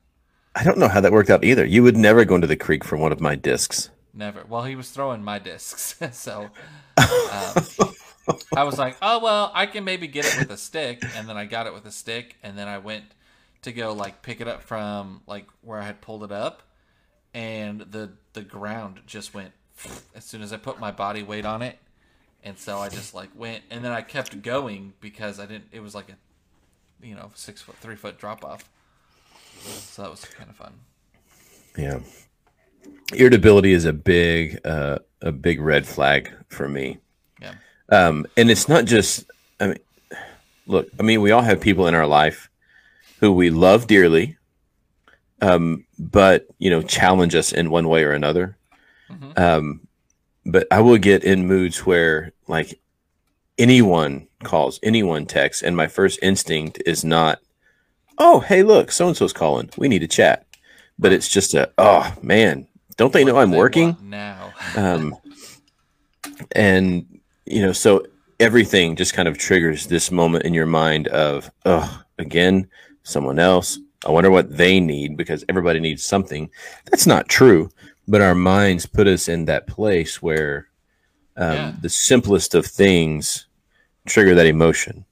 I 0.55 0.65
don't 0.65 0.79
know 0.79 0.89
how 0.89 1.01
that 1.01 1.13
worked 1.13 1.31
out 1.31 1.45
either. 1.45 1.65
You 1.65 1.83
would 1.83 1.97
never 1.97 2.25
go 2.25 2.37
into 2.37 2.47
the 2.47 2.57
creek 2.57 2.85
for 2.85 2.97
one 2.97 3.13
of 3.13 3.21
my 3.21 3.35
discs. 3.35 3.91
Never. 4.15 4.45
Well, 4.49 4.63
he 4.63 4.77
was 4.77 4.91
throwing 4.91 5.23
my 5.23 5.39
discs, 5.39 5.97
so 6.13 6.49
um, 6.97 7.65
I 8.55 8.65
was 8.65 8.79
like, 8.79 8.97
"Oh 9.01 9.21
well, 9.21 9.51
I 9.55 9.67
can 9.67 9.85
maybe 9.85 10.07
get 10.07 10.27
it 10.27 10.39
with 10.39 10.51
a 10.51 10.57
stick." 10.57 11.03
And 11.15 11.29
then 11.29 11.37
I 11.37 11.45
got 11.45 11.67
it 11.67 11.75
with 11.75 11.87
a 11.87 11.91
stick, 11.91 12.37
and 12.43 12.59
then 12.59 12.69
I 12.69 12.79
went 12.79 13.05
to 13.63 13.73
go 13.73 13.93
like 13.93 14.23
pick 14.23 14.41
it 14.41 14.49
up 14.49 14.63
from 14.63 15.23
like 15.27 15.47
where 15.63 15.81
I 15.81 15.85
had 15.87 16.01
pulled 16.01 16.25
it 16.25 16.33
up, 16.33 16.63
and 17.35 17.81
the 17.81 18.13
the 18.33 18.43
ground 18.43 19.01
just 19.07 19.35
went 19.35 19.53
as 20.15 20.25
soon 20.25 20.43
as 20.43 20.53
I 20.53 20.57
put 20.57 20.81
my 20.81 20.91
body 20.91 21.23
weight 21.23 21.45
on 21.45 21.63
it, 21.63 21.79
and 22.43 22.59
so 22.59 22.79
I 22.79 22.89
just 22.89 23.15
like 23.15 23.31
went, 23.35 23.63
and 23.71 23.85
then 23.85 23.93
I 23.93 24.03
kept 24.03 24.43
going 24.43 24.95
because 25.01 25.39
I 25.39 25.47
didn't. 25.47 25.67
It 25.73 25.81
was 25.81 25.95
like 25.95 26.09
a 26.09 26.17
you 27.05 27.15
know 27.15 27.31
six 27.35 27.63
foot 27.63 27.77
three 27.77 27.97
foot 27.97 28.19
drop 28.19 28.45
off, 28.45 28.69
so 29.61 30.03
that 30.03 30.11
was 30.11 30.25
kind 30.25 30.51
of 30.51 30.57
fun. 30.57 30.73
Yeah. 31.77 32.01
Irritability 33.15 33.73
is 33.73 33.85
a 33.85 33.93
big 33.93 34.61
uh, 34.65 34.99
a 35.21 35.33
big 35.33 35.61
red 35.61 35.87
flag 35.87 36.33
for 36.49 36.69
me. 36.69 36.99
Yeah. 37.41 37.55
Um, 37.91 38.27
and 38.37 38.51
it's 38.51 38.69
not 38.69 38.85
just 38.85 39.25
I 39.61 39.69
mean 39.69 39.79
look, 40.67 40.89
I 40.99 41.03
mean 41.03 41.21
we 41.21 41.31
all 41.31 41.43
have 41.43 41.61
people 41.61 41.87
in 41.87 41.95
our 41.95 42.07
life 42.07 42.49
who 43.21 43.33
we 43.33 43.51
love 43.51 43.87
dearly 43.87 44.37
um, 45.43 45.85
but 45.99 46.47
you 46.59 46.71
know 46.71 46.83
challenge 46.83 47.35
us 47.35 47.53
in 47.53 47.71
one 47.71 47.89
way 47.89 48.05
or 48.05 48.13
another. 48.13 48.57
Mhm. 49.11 49.39
Um, 49.39 49.81
but 50.45 50.67
I 50.71 50.81
will 50.81 50.99
get 50.99 51.25
in 51.25 51.47
moods 51.47 51.85
where 51.85 52.33
like 52.49 52.79
anyone 53.59 54.29
calls, 54.43 54.79
anyone 54.83 55.27
texts, 55.27 55.63
and 55.63 55.77
my 55.77 55.87
first 55.87 56.19
instinct 56.23 56.83
is 56.87 57.05
not, 57.05 57.41
"Oh, 58.19 58.41
hey, 58.41 58.63
look, 58.63 58.91
so 58.91 59.09
and 59.09 59.17
so's 59.17 59.33
calling. 59.33 59.71
We 59.77 59.89
need 59.89 60.01
to 60.01 60.09
chat." 60.09 60.47
But 60.99 61.13
it's 61.13 61.29
just 61.29 61.55
a, 61.55 61.71
"Oh 61.77 62.15
man, 62.23 62.67
don't 62.97 63.13
they 63.13 63.25
know 63.25 63.39
I'm 63.39 63.53
working?" 63.53 63.97
now. 64.03 64.53
um, 64.77 65.17
and 66.53 67.16
you 67.47 67.63
know 67.63 67.73
so 67.73 68.05
everything 68.41 68.97
just 68.97 69.15
kind 69.15 69.29
of 69.29 69.39
triggers 69.39 69.87
this 69.87 70.11
moment 70.11 70.45
in 70.45 70.53
your 70.55 70.67
mind 70.67 71.09
of 71.09 71.51
oh 71.65 72.03
again 72.19 72.67
someone 73.03 73.39
else 73.39 73.79
i 74.05 74.11
wonder 74.11 74.31
what 74.31 74.57
they 74.57 74.79
need 74.81 75.17
because 75.17 75.45
everybody 75.49 75.81
needs 75.81 76.05
something 76.05 76.51
that's 76.91 77.07
not 77.07 77.29
true 77.29 77.69
but 78.09 78.21
our 78.21 78.35
minds 78.35 78.85
put 78.87 79.07
us 79.07 79.29
in 79.29 79.45
that 79.47 79.67
place 79.67 80.21
where 80.23 80.69
um, 81.37 81.53
Yeah. 81.53 81.73
the 81.81 81.89
simplest 81.89 82.55
of 82.55 82.67
things 82.67 83.47
trigger 84.07 84.35
that 84.35 84.47
emotion 84.47 85.05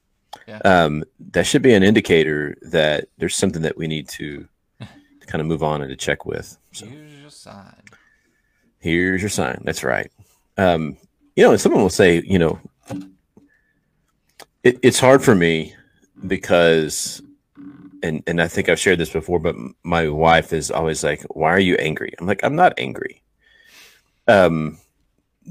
Yeah. 0.47 0.59
um, 0.65 1.03
that 1.31 1.45
should 1.47 1.61
be 1.61 1.73
an 1.73 1.83
indicator 1.83 2.55
that 2.61 3.07
there's 3.17 3.35
something 3.35 3.61
that 3.63 3.77
we 3.77 3.87
need 3.87 4.07
to, 4.09 4.47
to 4.79 5.25
kind 5.27 5.41
of 5.41 5.47
move 5.47 5.63
on 5.63 5.81
and 5.81 5.89
to 5.89 5.95
check 5.95 6.25
with 6.25 6.57
so 6.71 6.85
Here's 6.85 7.11
your 7.21 7.29
sign. 7.31 7.81
here's 8.79 9.21
your 9.21 9.29
sign. 9.29 9.61
That's 9.65 9.83
right. 9.83 10.11
Um, 10.57 10.97
you 11.35 11.43
know, 11.43 11.51
and 11.51 11.61
someone 11.61 11.81
will 11.81 11.89
say, 11.89 12.21
you 12.25 12.39
know, 12.39 12.59
it, 14.63 14.79
it's 14.81 14.99
hard 14.99 15.23
for 15.23 15.35
me 15.35 15.75
because, 16.25 17.21
and 18.03 18.23
and 18.27 18.41
I 18.41 18.47
think 18.47 18.69
I've 18.69 18.79
shared 18.79 18.99
this 18.99 19.11
before, 19.11 19.39
but 19.39 19.55
my 19.83 20.07
wife 20.09 20.53
is 20.53 20.71
always 20.71 21.03
like, 21.03 21.23
"Why 21.23 21.51
are 21.51 21.59
you 21.59 21.75
angry?" 21.75 22.13
I'm 22.19 22.25
like, 22.27 22.43
"I'm 22.43 22.55
not 22.55 22.73
angry." 22.77 23.21
Um, 24.27 24.77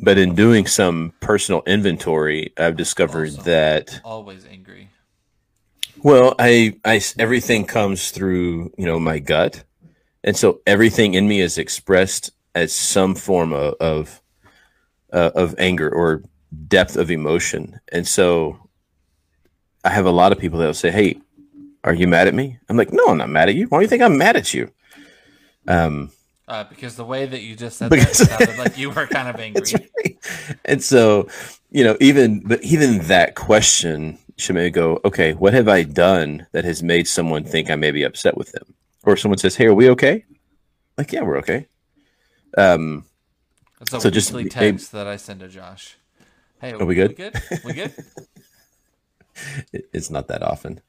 but 0.03 0.19
in 0.19 0.35
doing 0.35 0.67
some 0.67 1.13
personal 1.21 1.63
inventory, 1.67 2.53
I've 2.59 2.77
discovered 2.77 3.29
Awesome. 3.31 3.45
that 3.45 4.01
Always 4.05 4.45
angry. 4.47 4.89
well, 6.03 6.35
I, 6.41 6.75
I, 6.85 7.01
everything 7.19 7.65
comes 7.65 8.11
through, 8.11 8.73
you 8.77 8.85
know, 8.87 8.99
my 8.99 9.21
gut. 9.21 9.63
And 10.25 10.37
so 10.37 10.61
everything 10.67 11.15
in 11.15 11.29
me 11.29 11.41
is 11.41 11.59
expressed 11.59 12.33
as 12.57 12.73
some 12.73 13.15
form 13.15 13.53
of, 13.53 13.75
of, 13.75 14.21
uh, 15.15 15.31
of 15.35 15.55
anger 15.59 15.89
or 15.89 16.23
depth 16.69 16.97
of 16.97 17.11
emotion. 17.11 17.81
And 17.93 18.07
so 18.07 18.59
I 19.85 19.91
have 19.91 20.07
a 20.07 20.11
lot 20.11 20.33
of 20.33 20.39
people 20.39 20.59
that 20.59 20.67
will 20.67 20.75
say, 20.75 20.91
Hey, 20.91 21.21
are 21.85 21.95
you 21.95 22.07
mad 22.09 22.29
at 22.29 22.35
me? 22.35 22.59
I'm 22.69 22.77
like, 22.77 22.93
no, 22.93 23.07
I'm 23.09 23.19
not 23.19 23.29
mad 23.29 23.49
at 23.49 23.55
you. 23.55 23.67
Why 23.69 23.79
do 23.79 23.83
you 23.83 23.89
think 23.89 24.03
I'm 24.03 24.17
mad 24.19 24.37
at 24.37 24.53
you? 24.55 24.71
Um, 25.69 26.11
Uh, 26.49 26.65
because 26.65 26.97
the 26.97 27.05
way 27.05 27.25
that 27.27 27.41
you 27.43 27.55
just 27.57 27.79
said 27.79 27.91
Because- 27.91 28.19
that 28.19 28.39
sounded 28.39 28.59
like 28.59 28.77
you 28.77 28.91
were 28.91 29.07
kind 29.07 29.29
of 29.29 29.37
angry. 29.47 29.63
Right. 29.73 30.17
And 30.65 30.83
so, 30.83 31.29
you 31.71 31.85
know, 31.85 31.97
even 32.01 32.41
but 32.41 32.63
even 32.63 32.99
that 33.09 33.35
question 33.35 34.19
should 34.37 34.55
maybe 34.57 34.71
go, 34.71 35.01
okay, 35.05 35.33
what 35.33 35.55
have 35.55 35.69
I 35.69 35.83
done 35.85 36.47
that 36.53 36.65
has 36.65 36.83
made 36.83 37.07
someone 37.07 37.45
think 37.45 37.71
I 37.71 37.77
may 37.77 37.91
be 37.93 38.03
upset 38.03 38.37
with 38.37 38.51
them? 38.53 38.75
Or 39.05 39.17
someone 39.17 39.39
says, 39.39 39.57
Hey, 39.57 39.67
are 39.67 39.75
we 39.75 39.89
okay? 39.91 40.25
Like, 40.99 41.13
yeah, 41.13 41.23
we're 41.23 41.39
okay. 41.39 41.67
Um, 42.57 43.05
It's 43.85 43.93
a 43.93 44.01
So 44.01 44.09
just 44.09 44.35
text 44.51 44.93
that 44.93 45.07
I 45.07 45.17
send 45.17 45.41
to 45.41 45.49
Josh. 45.49 45.97
Hey, 46.59 46.73
Are 46.73 46.87
we 46.87 46.95
good? 46.95 47.11
We 47.11 47.15
good? 47.17 47.43
We 47.65 47.73
good? 47.75 47.93
It's 49.93 50.11
not 50.11 50.29
that 50.29 50.43
often. 50.43 50.81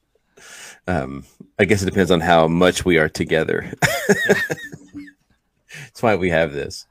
Um, 0.87 1.25
I 1.59 1.65
guess 1.65 1.81
it 1.81 1.85
depends 1.85 2.09
on 2.11 2.21
how 2.21 2.47
much 2.47 2.85
we 2.85 2.97
are 2.97 3.09
together. 3.09 3.73
That's 4.07 6.01
why 6.01 6.15
we 6.15 6.29
have 6.29 6.53
this. 6.53 6.85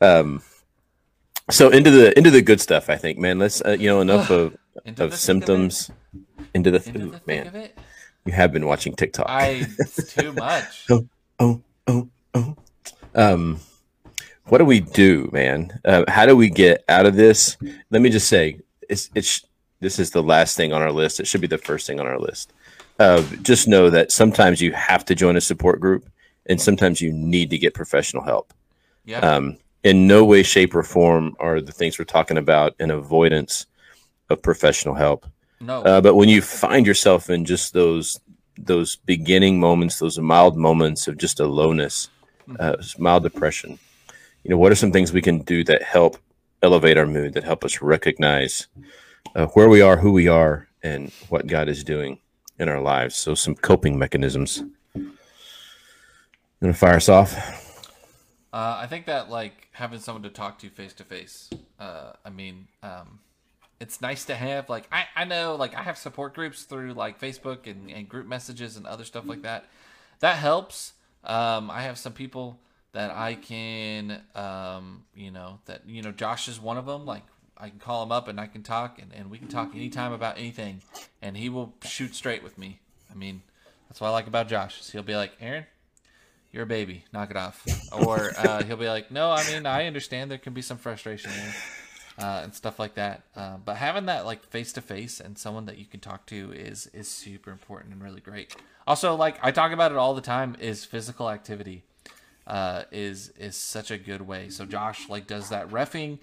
Um, 0.00 0.40
so 1.50 1.68
into 1.68 1.90
the 1.90 2.16
into 2.16 2.30
the 2.30 2.40
good 2.40 2.60
stuff, 2.60 2.88
I 2.88 2.96
think, 2.96 3.18
man. 3.18 3.38
Let's 3.38 3.60
uh, 3.62 3.76
you 3.78 3.88
know 3.88 4.00
enough 4.00 4.30
of 4.30 4.56
of 4.76 4.84
thick 4.84 4.98
of 5.00 5.14
symptoms. 5.16 5.90
Into 6.54 6.70
the 6.70 6.82
Into 6.88 7.06
the 7.10 7.20
man, 7.26 7.46
of 7.48 7.54
it. 7.56 7.76
you 8.24 8.32
have 8.32 8.52
been 8.52 8.64
watching 8.66 8.94
TikTok. 8.94 9.26
I 9.28 9.66
it's 9.78 10.14
too 10.14 10.32
much. 10.32 10.86
oh 10.88 11.06
oh 11.40 11.62
oh 11.88 12.08
oh. 12.34 12.56
Um, 13.14 13.60
what 14.46 14.58
do 14.58 14.64
we 14.64 14.80
do, 14.80 15.28
man? 15.32 15.80
Uh, 15.84 16.04
how 16.08 16.26
do 16.26 16.36
we 16.36 16.50
get 16.50 16.84
out 16.88 17.06
of 17.06 17.14
this? 17.14 17.56
Let 17.90 18.02
me 18.02 18.10
just 18.10 18.28
say, 18.28 18.58
it's 18.88 19.10
it's 19.14 19.44
this 19.80 19.98
is 19.98 20.10
the 20.10 20.22
last 20.22 20.56
thing 20.56 20.72
on 20.72 20.82
our 20.82 20.92
list. 20.92 21.20
It 21.20 21.26
should 21.26 21.40
be 21.40 21.46
the 21.46 21.58
first 21.58 21.86
thing 21.86 22.00
on 22.00 22.06
our 22.06 22.18
list. 22.18 22.52
Uh, 22.98 23.22
just 23.42 23.66
know 23.68 23.90
that 23.90 24.12
sometimes 24.12 24.60
you 24.60 24.72
have 24.72 25.04
to 25.06 25.14
join 25.14 25.36
a 25.36 25.40
support 25.40 25.80
group, 25.80 26.08
and 26.46 26.60
sometimes 26.60 27.00
you 27.00 27.12
need 27.12 27.50
to 27.50 27.58
get 27.58 27.74
professional 27.74 28.22
help. 28.22 28.52
Yeah. 29.04 29.20
Um, 29.20 29.58
in 29.82 30.06
no 30.06 30.24
way, 30.24 30.42
shape, 30.42 30.74
or 30.74 30.82
form 30.82 31.36
are 31.40 31.60
the 31.60 31.72
things 31.72 31.98
we're 31.98 32.04
talking 32.04 32.38
about 32.38 32.74
an 32.78 32.90
avoidance 32.90 33.66
of 34.30 34.42
professional 34.42 34.94
help. 34.94 35.26
no. 35.60 35.82
Uh, 35.82 36.00
but 36.00 36.14
when 36.14 36.28
you 36.28 36.40
find 36.40 36.86
yourself 36.86 37.30
in 37.30 37.44
just 37.44 37.72
those 37.72 38.20
those 38.58 38.96
beginning 38.96 39.58
moments, 39.58 39.98
those 39.98 40.18
mild 40.18 40.56
moments 40.56 41.08
of 41.08 41.16
just 41.16 41.40
a 41.40 41.46
lowness, 41.46 42.10
uh, 42.60 42.76
mild 42.98 43.22
depression, 43.22 43.78
you 44.44 44.50
know, 44.50 44.58
what 44.58 44.72
are 44.72 44.76
some 44.76 44.92
things 44.92 45.12
we 45.12 45.22
can 45.22 45.40
do 45.40 45.64
that 45.64 45.82
help 45.82 46.18
elevate 46.62 46.98
our 46.98 47.06
mood, 47.06 47.34
that 47.34 47.44
help 47.44 47.64
us 47.64 47.80
recognize 47.80 48.66
uh, 49.34 49.46
where 49.48 49.68
we 49.68 49.80
are, 49.80 49.96
who 49.96 50.12
we 50.12 50.28
are, 50.28 50.68
and 50.82 51.12
what 51.28 51.46
God 51.46 51.68
is 51.68 51.84
doing 51.84 52.18
in 52.58 52.68
our 52.68 52.80
lives? 52.80 53.16
So, 53.16 53.34
some 53.34 53.54
coping 53.54 53.98
mechanisms. 53.98 54.62
To 56.62 56.72
fire 56.72 56.94
us 56.94 57.08
off? 57.08 57.34
Uh, 58.52 58.78
I 58.80 58.86
think 58.86 59.06
that 59.06 59.28
like 59.28 59.68
having 59.72 59.98
someone 59.98 60.22
to 60.22 60.30
talk 60.30 60.60
to 60.60 60.68
face 60.68 60.92
to 60.94 61.04
face. 61.04 61.50
I 61.80 62.30
mean, 62.30 62.68
um, 62.82 63.18
it's 63.80 64.00
nice 64.00 64.24
to 64.26 64.34
have 64.34 64.68
like 64.68 64.86
I, 64.92 65.06
I 65.16 65.24
know 65.24 65.56
like 65.56 65.74
I 65.74 65.82
have 65.82 65.98
support 65.98 66.34
groups 66.34 66.62
through 66.62 66.94
like 66.94 67.20
Facebook 67.20 67.66
and, 67.66 67.90
and 67.90 68.08
group 68.08 68.26
messages 68.26 68.76
and 68.76 68.86
other 68.86 69.04
stuff 69.04 69.26
like 69.26 69.42
that. 69.42 69.66
That 70.20 70.36
helps. 70.36 70.92
Um, 71.24 71.70
I 71.70 71.82
have 71.82 71.98
some 71.98 72.12
people 72.12 72.60
that 72.92 73.10
I 73.10 73.34
can 73.34 74.22
um, 74.34 75.04
you 75.14 75.30
know 75.30 75.60
that 75.66 75.82
you 75.86 76.02
know 76.02 76.12
Josh 76.12 76.48
is 76.48 76.60
one 76.60 76.76
of 76.76 76.86
them. 76.86 77.04
Like 77.06 77.24
I 77.56 77.68
can 77.68 77.78
call 77.78 78.02
him 78.02 78.12
up 78.12 78.28
and 78.28 78.40
I 78.40 78.46
can 78.46 78.62
talk 78.62 79.00
and, 79.00 79.12
and 79.14 79.30
we 79.30 79.38
can 79.38 79.48
talk 79.48 79.74
anytime 79.74 80.12
about 80.12 80.38
anything 80.38 80.82
and 81.20 81.36
he 81.36 81.48
will 81.48 81.74
shoot 81.84 82.14
straight 82.14 82.42
with 82.42 82.58
me. 82.58 82.80
I 83.10 83.14
mean, 83.14 83.42
that's 83.88 84.00
what 84.00 84.08
I 84.08 84.10
like 84.10 84.26
about 84.26 84.48
Josh. 84.48 84.80
Is 84.80 84.90
he'll 84.90 85.02
be 85.02 85.14
like, 85.14 85.32
Aaron, 85.40 85.66
you're 86.50 86.64
a 86.64 86.66
baby. 86.66 87.04
Knock 87.12 87.30
it 87.30 87.36
off. 87.36 87.64
Or 87.92 88.32
uh, 88.38 88.64
he'll 88.64 88.76
be 88.76 88.88
like, 88.88 89.10
no, 89.10 89.30
I 89.30 89.46
mean, 89.48 89.66
I 89.66 89.86
understand 89.86 90.30
there 90.30 90.38
can 90.38 90.54
be 90.54 90.62
some 90.62 90.78
frustration 90.78 91.30
there 91.30 91.54
uh, 92.18 92.40
and 92.42 92.54
stuff 92.54 92.78
like 92.78 92.94
that. 92.94 93.22
Uh, 93.36 93.58
but 93.64 93.76
having 93.76 94.06
that 94.06 94.26
like 94.26 94.42
face 94.44 94.72
to 94.72 94.80
face 94.80 95.20
and 95.20 95.38
someone 95.38 95.66
that 95.66 95.78
you 95.78 95.84
can 95.84 96.00
talk 96.00 96.26
to 96.26 96.52
is 96.52 96.88
is 96.88 97.08
super 97.08 97.50
important 97.50 97.92
and 97.92 98.02
really 98.02 98.20
great. 98.20 98.56
Also, 98.86 99.14
like 99.14 99.38
I 99.42 99.52
talk 99.52 99.72
about 99.72 99.92
it 99.92 99.98
all 99.98 100.14
the 100.14 100.20
time, 100.20 100.56
is 100.58 100.84
physical 100.84 101.30
activity 101.30 101.84
uh, 102.46 102.84
is 102.90 103.30
is 103.38 103.56
such 103.56 103.90
a 103.90 103.98
good 103.98 104.22
way. 104.22 104.48
So 104.48 104.66
Josh 104.66 105.08
like 105.08 105.26
does 105.26 105.48
that 105.50 105.68
refing 105.70 106.18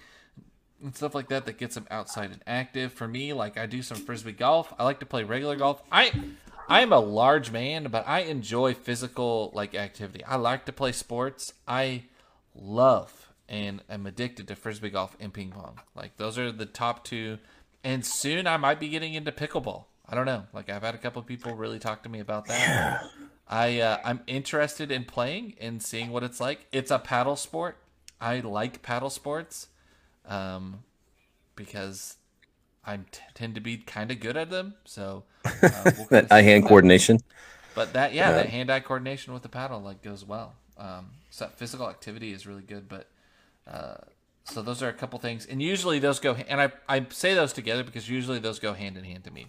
and 0.82 0.94
stuff 0.94 1.14
like 1.14 1.28
that 1.28 1.46
that 1.46 1.58
gets 1.58 1.76
him 1.76 1.86
outside 1.90 2.30
and 2.30 2.42
active. 2.46 2.92
For 2.92 3.06
me, 3.06 3.32
like 3.32 3.58
I 3.58 3.66
do 3.66 3.82
some 3.82 3.98
frisbee 3.98 4.32
golf. 4.32 4.72
I 4.78 4.84
like 4.84 5.00
to 5.00 5.06
play 5.06 5.24
regular 5.24 5.56
golf. 5.56 5.82
I 5.90 6.12
I 6.68 6.80
am 6.80 6.92
a 6.92 7.00
large 7.00 7.50
man, 7.50 7.88
but 7.90 8.06
I 8.06 8.20
enjoy 8.20 8.74
physical 8.74 9.50
like 9.54 9.74
activity. 9.74 10.24
I 10.24 10.36
like 10.36 10.66
to 10.66 10.72
play 10.72 10.92
sports. 10.92 11.52
I 11.66 12.04
love 12.54 13.28
and 13.48 13.82
am 13.90 14.06
addicted 14.06 14.46
to 14.48 14.56
frisbee 14.56 14.90
golf 14.90 15.16
and 15.18 15.32
ping 15.32 15.50
pong. 15.50 15.80
Like 15.94 16.16
those 16.16 16.38
are 16.38 16.52
the 16.52 16.66
top 16.66 17.04
two. 17.04 17.38
And 17.82 18.04
soon 18.04 18.46
I 18.46 18.56
might 18.56 18.78
be 18.78 18.88
getting 18.88 19.14
into 19.14 19.32
pickleball. 19.32 19.84
I 20.08 20.14
don't 20.14 20.26
know. 20.26 20.44
Like 20.52 20.70
I've 20.70 20.82
had 20.82 20.94
a 20.94 20.98
couple 20.98 21.22
people 21.22 21.54
really 21.54 21.78
talk 21.78 22.02
to 22.04 22.08
me 22.08 22.20
about 22.20 22.46
that. 22.46 23.04
I 23.50 23.80
uh, 23.80 23.98
I'm 24.04 24.22
interested 24.28 24.92
in 24.92 25.04
playing 25.06 25.56
and 25.60 25.82
seeing 25.82 26.10
what 26.10 26.22
it's 26.24 26.40
like. 26.40 26.68
It's 26.72 26.92
a 26.92 27.00
paddle 27.00 27.36
sport. 27.36 27.78
I 28.20 28.40
like 28.40 28.82
paddle 28.82 29.10
sports, 29.10 29.68
um, 30.26 30.84
because 31.56 32.18
I 32.84 32.98
t- 32.98 33.20
tend 33.34 33.54
to 33.56 33.62
be 33.62 33.78
kind 33.78 34.10
of 34.10 34.20
good 34.20 34.36
at 34.36 34.50
them. 34.50 34.74
So 34.84 35.24
uh, 35.70 35.88
we'll 35.96 36.06
That 36.10 36.28
eye 36.30 36.42
hand 36.42 36.66
coordination. 36.66 37.18
but 37.74 37.92
that 37.94 38.14
yeah, 38.14 38.32
that 38.32 38.48
hand-eye 38.50 38.80
coordination 38.80 39.32
with 39.34 39.42
the 39.42 39.48
paddle 39.48 39.80
like 39.80 40.02
goes 40.02 40.24
well. 40.24 40.54
Um, 40.78 41.10
so 41.30 41.48
physical 41.56 41.88
activity 41.88 42.32
is 42.32 42.46
really 42.46 42.62
good, 42.62 42.88
but 42.88 43.08
uh, 43.66 43.96
so 44.44 44.62
those 44.62 44.82
are 44.82 44.88
a 44.88 44.92
couple 44.94 45.18
things, 45.18 45.46
and 45.46 45.62
usually 45.62 45.98
those 45.98 46.20
go. 46.20 46.34
And 46.34 46.60
I 46.60 46.72
I 46.88 47.06
say 47.10 47.34
those 47.34 47.52
together 47.52 47.84
because 47.84 48.08
usually 48.08 48.38
those 48.38 48.58
go 48.58 48.74
hand 48.74 48.96
in 48.96 49.04
hand 49.04 49.24
to 49.24 49.30
me. 49.30 49.48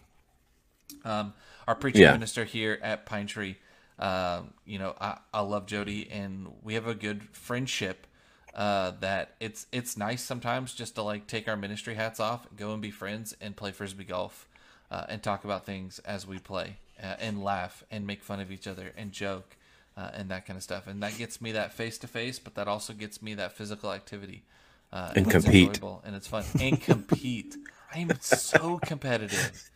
Um, 1.04 1.34
our 1.68 1.76
preaching 1.76 2.02
Yeah. 2.04 2.12
minister 2.12 2.46
here 2.46 2.80
at 2.82 3.06
Pine 3.06 3.28
Tree, 3.28 3.58
um, 4.02 4.54
you 4.66 4.80
know, 4.80 4.96
I, 5.00 5.18
I 5.34 5.42
love 5.42 5.68
Jody, 5.68 6.10
and 6.12 6.48
we 6.64 6.74
have 6.74 6.88
a 6.88 6.96
good 6.96 7.24
friendship. 7.32 8.08
Uh, 8.54 8.92
that 9.00 9.36
it's 9.40 9.66
it's 9.72 9.96
nice 9.96 10.22
sometimes 10.22 10.74
just 10.74 10.96
to 10.96 11.02
like 11.02 11.26
take 11.26 11.48
our 11.48 11.56
ministry 11.56 11.94
hats 11.94 12.20
off, 12.20 12.46
go 12.58 12.74
and 12.74 12.82
be 12.82 12.92
friends, 12.92 13.34
and 13.40 13.56
play 13.56 13.72
frisbee 13.72 14.04
golf, 14.04 14.50
uh, 14.90 15.06
and 15.08 15.24
talk 15.24 15.46
about 15.46 15.66
things 15.66 16.00
as 16.00 16.28
we 16.28 16.38
play, 16.38 16.76
uh, 17.02 17.16
and 17.20 17.42
laugh 17.42 17.86
and 17.92 18.06
make 18.06 18.22
fun 18.22 18.42
of 18.42 18.52
each 18.52 18.68
other 18.68 18.92
and 18.98 19.14
joke, 19.14 19.56
uh, 19.96 20.10
and 20.14 20.30
that 20.30 20.46
kind 20.46 20.58
of 20.58 20.64
stuff. 20.64 20.88
And 20.88 21.02
that 21.02 21.18
gets 21.18 21.40
me 21.40 21.54
that 21.54 21.72
face 21.72 21.98
to 22.00 22.08
face, 22.08 22.40
but 22.40 22.56
that 22.56 22.68
also 22.68 22.92
gets 22.92 23.22
me 23.22 23.36
that 23.36 23.54
physical 23.54 23.94
activity. 23.94 24.44
Uh, 24.92 25.14
And 25.16 25.30
compete. 25.30 25.80
and 26.04 26.16
it's 26.16 26.28
fun 26.28 26.44
and 26.60 26.82
compete. 26.82 27.56
I 27.94 28.00
am 28.00 28.12
so 28.20 28.80
competitive 28.80 29.70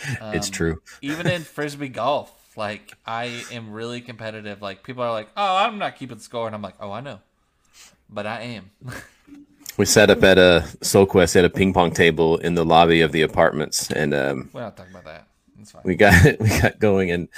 it's 0.34 0.50
true. 0.50 0.80
even 1.00 1.26
in 1.26 1.42
frisbee 1.42 1.88
golf 1.88 2.30
like 2.58 2.92
i 3.06 3.42
am 3.52 3.72
really 3.72 4.00
competitive. 4.00 4.60
Like 4.60 4.82
people 4.82 5.02
are 5.02 5.12
like 5.12 5.28
oh 5.36 5.56
i'm 5.56 5.78
not 5.78 5.96
keeping 5.96 6.18
score. 6.18 6.46
And 6.46 6.54
i'm 6.54 6.62
like 6.62 6.74
oh 6.80 6.92
i 6.92 7.00
know. 7.00 7.20
But 8.10 8.26
i 8.26 8.42
am. 8.42 8.70
We 9.78 9.84
sat 9.84 10.10
up 10.10 10.24
at 10.24 10.38
a 10.38 10.66
Soul 10.82 11.06
Quest 11.06 11.36
at 11.36 11.44
a 11.44 11.50
ping 11.50 11.72
pong 11.72 11.92
table 11.92 12.36
in 12.38 12.56
the 12.56 12.64
lobby 12.64 13.00
of 13.00 13.12
the 13.12 13.22
apartments, 13.22 13.92
and 13.92 14.12
um, 14.12 14.50
we're 14.52 14.62
not 14.62 14.76
talking 14.76 14.90
about 14.90 15.04
that. 15.04 15.28
It's 15.60 15.70
fine. 15.70 15.82
we 15.84 15.94
got 15.94 16.12
we 16.40 16.48
got 16.60 16.80
going, 16.80 17.12
and 17.12 17.28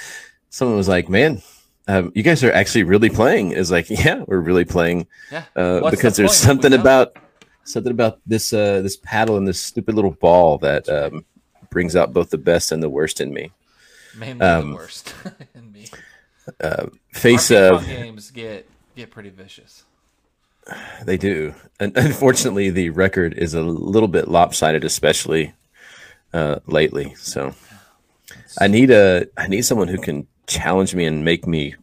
someone 0.49 0.75
was 0.75 0.87
like, 0.87 1.07
"Man, 1.07 1.43
um, 1.87 2.11
you 2.15 2.23
guys 2.23 2.43
are 2.43 2.51
actually 2.51 2.81
really 2.81 3.11
playing." 3.11 3.51
Is 3.51 3.69
like, 3.69 3.89
"Yeah, 3.91 4.23
we're 4.25 4.39
really 4.39 4.65
playing," 4.65 5.05
yeah. 5.31 5.43
Uh, 5.55 5.81
What's 5.81 5.91
the 5.91 5.97
because 5.97 6.17
there's 6.17 6.29
point? 6.29 6.35
if 6.35 6.41
we 6.41 6.47
something 6.47 6.73
about 6.73 7.17
something 7.63 7.91
about 7.91 8.19
this 8.25 8.53
uh, 8.53 8.81
this 8.81 8.97
paddle 8.97 9.37
and 9.37 9.47
this 9.47 9.59
stupid 9.59 9.93
little 9.93 10.09
ball 10.09 10.57
that 10.59 10.89
um, 10.89 11.23
brings 11.69 11.95
out 11.95 12.11
both 12.11 12.31
the 12.31 12.39
best 12.39 12.71
and 12.71 12.81
the 12.81 12.89
worst 12.89 13.21
in 13.21 13.31
me. 13.31 13.51
Mainly 14.17 14.45
um, 14.45 14.69
the 14.69 14.75
worst 14.75 15.13
in 15.55 15.71
me 15.71 15.85
Face 17.13 17.51
Our 17.51 17.75
of 17.75 17.85
games 17.85 18.31
get 18.31 18.67
get 18.95 19.11
pretty 19.11 19.29
vicious 19.29 19.83
They 21.05 21.17
do. 21.17 21.53
And 21.79 21.95
unfortunately, 21.97 22.69
the 22.69 22.89
record 22.91 23.33
is 23.33 23.53
a 23.53 23.61
little 23.61 24.07
bit 24.07 24.27
lopsided, 24.27 24.83
especially 24.83 25.53
uh, 26.33 26.59
lately. 26.67 27.15
So 27.15 27.53
I 28.59 28.67
need 28.67 28.91
a 28.91 29.27
I 29.37 29.47
need 29.47 29.63
someone 29.63 29.87
who 29.87 29.97
can 29.97 30.27
challenge 30.47 30.93
me 30.93 31.05
and 31.05 31.25
make 31.25 31.47
me 31.47 31.75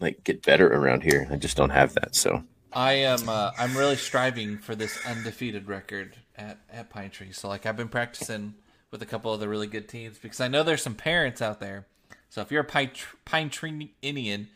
like 0.00 0.22
get 0.24 0.42
better 0.42 0.68
around 0.68 1.02
here. 1.02 1.28
I 1.30 1.36
just 1.36 1.56
don't 1.56 1.70
have 1.70 1.94
that. 1.94 2.14
So 2.14 2.44
i 2.72 2.92
am 2.92 3.28
uh, 3.28 3.50
i'm 3.58 3.74
really 3.76 3.96
striving 3.96 4.58
for 4.58 4.74
this 4.74 4.98
undefeated 5.06 5.66
record 5.66 6.16
at 6.36 6.58
at 6.70 6.90
pine 6.90 7.10
tree 7.10 7.32
so 7.32 7.48
like 7.48 7.64
i've 7.64 7.76
been 7.76 7.88
practicing 7.88 8.54
with 8.90 9.02
a 9.02 9.06
couple 9.06 9.32
of 9.32 9.40
the 9.40 9.48
really 9.48 9.66
good 9.66 9.88
teams 9.88 10.18
because 10.18 10.40
i 10.40 10.48
know 10.48 10.62
there's 10.62 10.82
some 10.82 10.94
parents 10.94 11.40
out 11.42 11.60
there 11.60 11.86
so 12.30 12.40
if 12.42 12.50
you're 12.50 12.62
a 12.62 12.64
pine, 12.64 12.90
tr- 12.92 13.16
pine 13.24 13.50
tree 13.50 13.92
indian 14.02 14.48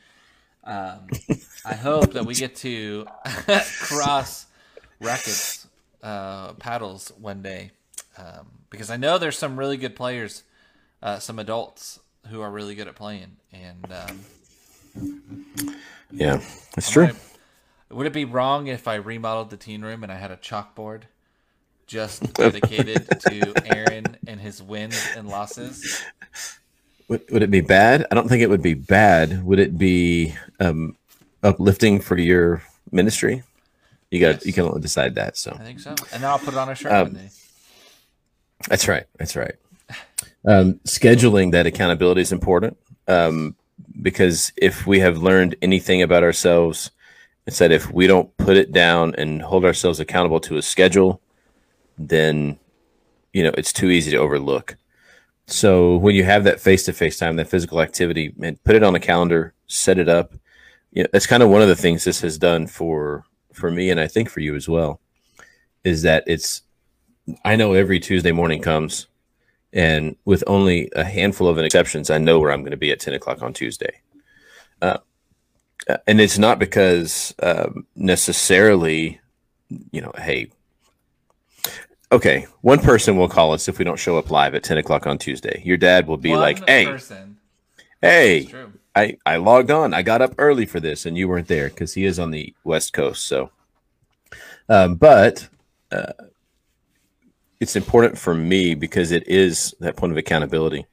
um, 0.64 1.08
I 1.64 1.74
hope 1.74 2.12
that 2.12 2.24
we 2.24 2.34
get 2.34 2.54
to 2.56 3.04
cross 3.80 4.46
rackets 5.00 5.66
uh, 6.04 6.52
paddles 6.52 7.10
one 7.20 7.42
day 7.42 7.72
um, 8.16 8.46
because 8.70 8.88
I 8.88 8.96
know 8.96 9.18
there's 9.18 9.36
some 9.36 9.58
really 9.58 9.76
good 9.76 9.96
players, 9.96 10.44
uh, 11.02 11.18
some 11.18 11.40
adults 11.40 11.98
who 12.28 12.40
are 12.42 12.48
really 12.50 12.76
good 12.76 12.86
at 12.86 12.94
playing. 12.94 13.38
And 13.52 13.92
um, 13.92 14.24
yeah, 16.12 16.40
it's 16.76 16.88
I 16.90 16.92
true. 16.92 17.06
might- 17.06 17.16
would 17.90 18.06
it 18.06 18.12
be 18.12 18.24
wrong 18.24 18.68
if 18.68 18.86
I 18.86 18.94
remodeled 18.94 19.50
the 19.50 19.56
teen 19.56 19.82
room 19.82 20.02
and 20.04 20.12
I 20.12 20.16
had 20.16 20.30
a 20.30 20.36
chalkboard 20.36 21.02
just 21.86 22.32
dedicated 22.34 23.06
to 23.28 23.52
Aaron 23.66 24.16
and 24.26 24.40
his 24.40 24.62
wins 24.62 25.00
and 25.16 25.28
losses? 25.28 26.02
Would, 27.08 27.22
would 27.30 27.42
it 27.42 27.50
be 27.50 27.60
bad? 27.60 28.06
I 28.10 28.14
don't 28.14 28.28
think 28.28 28.42
it 28.42 28.50
would 28.50 28.62
be 28.62 28.74
bad. 28.74 29.44
Would 29.44 29.58
it 29.58 29.76
be 29.76 30.34
um, 30.60 30.96
uplifting 31.42 32.00
for 32.00 32.16
your 32.16 32.62
ministry? 32.90 33.42
You 34.10 34.20
got 34.20 34.34
Yes. 34.36 34.46
you 34.46 34.52
can 34.52 34.64
only 34.64 34.80
decide 34.80 35.14
that. 35.16 35.36
So 35.36 35.56
I 35.58 35.64
think 35.64 35.80
so. 35.80 35.90
And 35.90 36.22
then 36.22 36.24
I'll 36.24 36.38
put 36.38 36.54
it 36.54 36.58
on 36.58 36.68
a 36.68 36.74
shirt 36.74 36.92
Um, 36.92 37.08
one 37.08 37.14
day. 37.14 37.28
That's 38.68 38.86
right. 38.88 39.04
That's 39.18 39.36
right. 39.36 39.54
Um, 40.46 40.74
scheduling 40.86 41.52
that 41.52 41.66
accountability 41.66 42.20
is 42.20 42.32
important 42.32 42.76
um, 43.08 43.54
because 44.00 44.52
if 44.56 44.86
we 44.86 45.00
have 45.00 45.18
learned 45.18 45.56
anything 45.62 46.02
about 46.02 46.22
ourselves, 46.22 46.90
it's 47.46 47.58
that 47.58 47.72
if 47.72 47.90
we 47.92 48.06
don't 48.06 48.34
put 48.36 48.56
it 48.56 48.70
down 48.72 49.14
and 49.16 49.42
hold 49.42 49.64
ourselves 49.64 49.98
accountable 50.00 50.40
to 50.40 50.56
a 50.56 50.62
schedule, 50.62 51.20
then 52.08 52.58
you 53.32 53.42
know 53.42 53.52
it's 53.56 53.72
too 53.72 53.90
easy 53.90 54.10
to 54.12 54.18
overlook. 54.18 54.76
So 55.46 55.96
when 55.96 56.14
you 56.14 56.24
have 56.24 56.44
that 56.44 56.60
face 56.60 56.84
to 56.84 56.92
face 56.92 57.18
time, 57.18 57.36
that 57.36 57.48
physical 57.48 57.80
activity, 57.80 58.32
man, 58.36 58.58
put 58.64 58.76
it 58.76 58.82
on 58.82 58.94
a 58.94 59.00
calendar, 59.00 59.54
set 59.66 59.98
it 59.98 60.08
up. 60.08 60.34
You 60.92 61.02
know, 61.02 61.08
that's 61.12 61.26
kind 61.26 61.42
of 61.42 61.48
one 61.48 61.62
of 61.62 61.68
the 61.68 61.76
things 61.76 62.04
this 62.04 62.20
has 62.20 62.38
done 62.38 62.66
for 62.66 63.24
for 63.52 63.70
me, 63.70 63.90
and 63.90 64.00
I 64.00 64.06
think 64.06 64.30
for 64.30 64.40
you 64.40 64.54
as 64.54 64.68
well, 64.68 65.00
is 65.84 66.02
that 66.02 66.24
it's. 66.26 66.62
I 67.44 67.54
know 67.54 67.72
every 67.72 68.00
Tuesday 68.00 68.32
morning 68.32 68.60
comes, 68.60 69.06
and 69.72 70.16
with 70.24 70.42
only 70.46 70.90
a 70.96 71.04
handful 71.04 71.48
of 71.48 71.58
exceptions, 71.58 72.10
I 72.10 72.18
know 72.18 72.40
where 72.40 72.50
I'm 72.50 72.62
going 72.62 72.72
to 72.72 72.76
be 72.76 72.90
at 72.90 73.00
ten 73.00 73.14
o'clock 73.14 73.42
on 73.42 73.52
Tuesday. 73.52 74.00
Uh, 74.80 74.98
and 76.06 76.20
it's 76.20 76.38
not 76.38 76.58
because 76.58 77.34
um, 77.42 77.86
necessarily, 77.94 79.20
you 79.90 80.00
know, 80.00 80.12
hey, 80.18 80.50
okay, 82.12 82.46
one 82.60 82.78
person 82.78 83.16
will 83.16 83.28
call 83.28 83.52
us 83.52 83.68
if 83.68 83.78
we 83.78 83.84
don't 83.84 83.98
show 83.98 84.18
up 84.18 84.30
live 84.30 84.54
at 84.54 84.62
ten 84.62 84.78
o'clock 84.78 85.06
on 85.06 85.18
Tuesday. 85.18 85.60
Your 85.64 85.76
dad 85.76 86.06
will 86.06 86.16
be 86.18 86.30
One 86.30 86.40
like, 86.40 86.68
"Hey, 86.68 86.84
person. 86.86 87.38
hey, 88.00 88.52
I, 88.94 89.16
I 89.24 89.36
logged 89.36 89.70
on. 89.70 89.94
I 89.94 90.02
got 90.02 90.22
up 90.22 90.34
early 90.38 90.66
for 90.66 90.78
this, 90.78 91.06
and 91.06 91.16
you 91.16 91.26
weren't 91.28 91.48
there 91.48 91.68
because 91.70 91.94
he 91.94 92.04
is 92.04 92.18
on 92.18 92.30
the 92.30 92.54
West 92.62 92.92
Coast. 92.92 93.26
So, 93.26 93.50
um, 94.68 94.96
but 94.96 95.48
uh, 95.90 96.12
it's 97.58 97.74
important 97.76 98.18
for 98.18 98.34
me 98.34 98.74
because 98.74 99.10
it 99.10 99.26
is 99.26 99.74
that 99.80 99.96
point 99.96 100.12
of 100.12 100.18
accountability. 100.18 100.86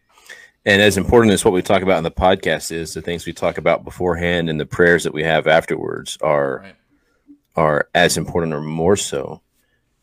And 0.65 0.82
as 0.82 0.97
important 0.97 1.34
as 1.34 1.43
what 1.43 1.53
we 1.53 1.61
talk 1.61 1.82
about 1.82 1.97
in 1.97 2.03
the 2.03 2.11
podcast 2.11 2.72
is, 2.72 2.93
the 2.93 3.01
things 3.01 3.26
we 3.26 3.34
talk 3.34 3.57
about 3.57 3.84
beforehand 3.86 4.49
and 4.49 4.59
the 4.59 4.65
prayers 4.65 5.03
that 5.03 5.13
we 5.13 5.24
have 5.24 5.47
afterwards 5.47 6.17
are 6.22 6.59
Right. 6.59 6.76
are 7.55 7.89
as 7.95 8.17
important 8.17 8.53
or 8.53 8.61
more 8.61 8.95
so 8.95 9.41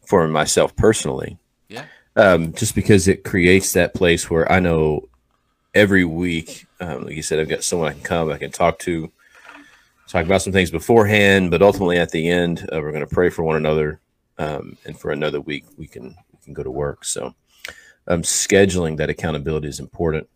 for 0.06 0.26
myself 0.28 0.74
personally 0.76 1.38
Yeah. 1.68 1.84
um, 2.16 2.52
just 2.52 2.74
because 2.74 3.08
it 3.08 3.24
creates 3.24 3.72
that 3.74 3.94
place 3.94 4.30
where 4.30 4.50
I 4.50 4.60
know 4.60 5.08
every 5.74 6.04
week, 6.04 6.66
um, 6.80 7.04
like 7.04 7.16
you 7.16 7.22
said, 7.22 7.38
I've 7.38 7.48
got 7.48 7.62
someone 7.64 7.88
I 7.88 7.92
can 7.92 8.02
come, 8.02 8.30
I 8.30 8.38
can 8.38 8.50
talk 8.50 8.78
to, 8.80 9.10
talk 10.08 10.24
about 10.24 10.40
some 10.42 10.52
things 10.52 10.70
beforehand, 10.70 11.50
but 11.50 11.60
ultimately 11.62 11.98
at 11.98 12.10
the 12.10 12.28
end, 12.28 12.68
uh, 12.72 12.80
we're 12.80 12.92
going 12.92 13.06
to 13.06 13.14
pray 13.14 13.28
for 13.28 13.42
one 13.42 13.56
another, 13.56 14.00
um, 14.38 14.76
and 14.86 14.98
for 14.98 15.10
another 15.10 15.40
week 15.40 15.64
we 15.76 15.86
can 15.86 16.16
we 16.32 16.38
can 16.44 16.54
go 16.54 16.62
to 16.62 16.70
work. 16.70 17.04
So, 17.04 17.34
um, 18.06 18.22
scheduling 18.22 18.96
that 18.98 19.10
accountability 19.10 19.68
is 19.68 19.80
important. 19.80 20.28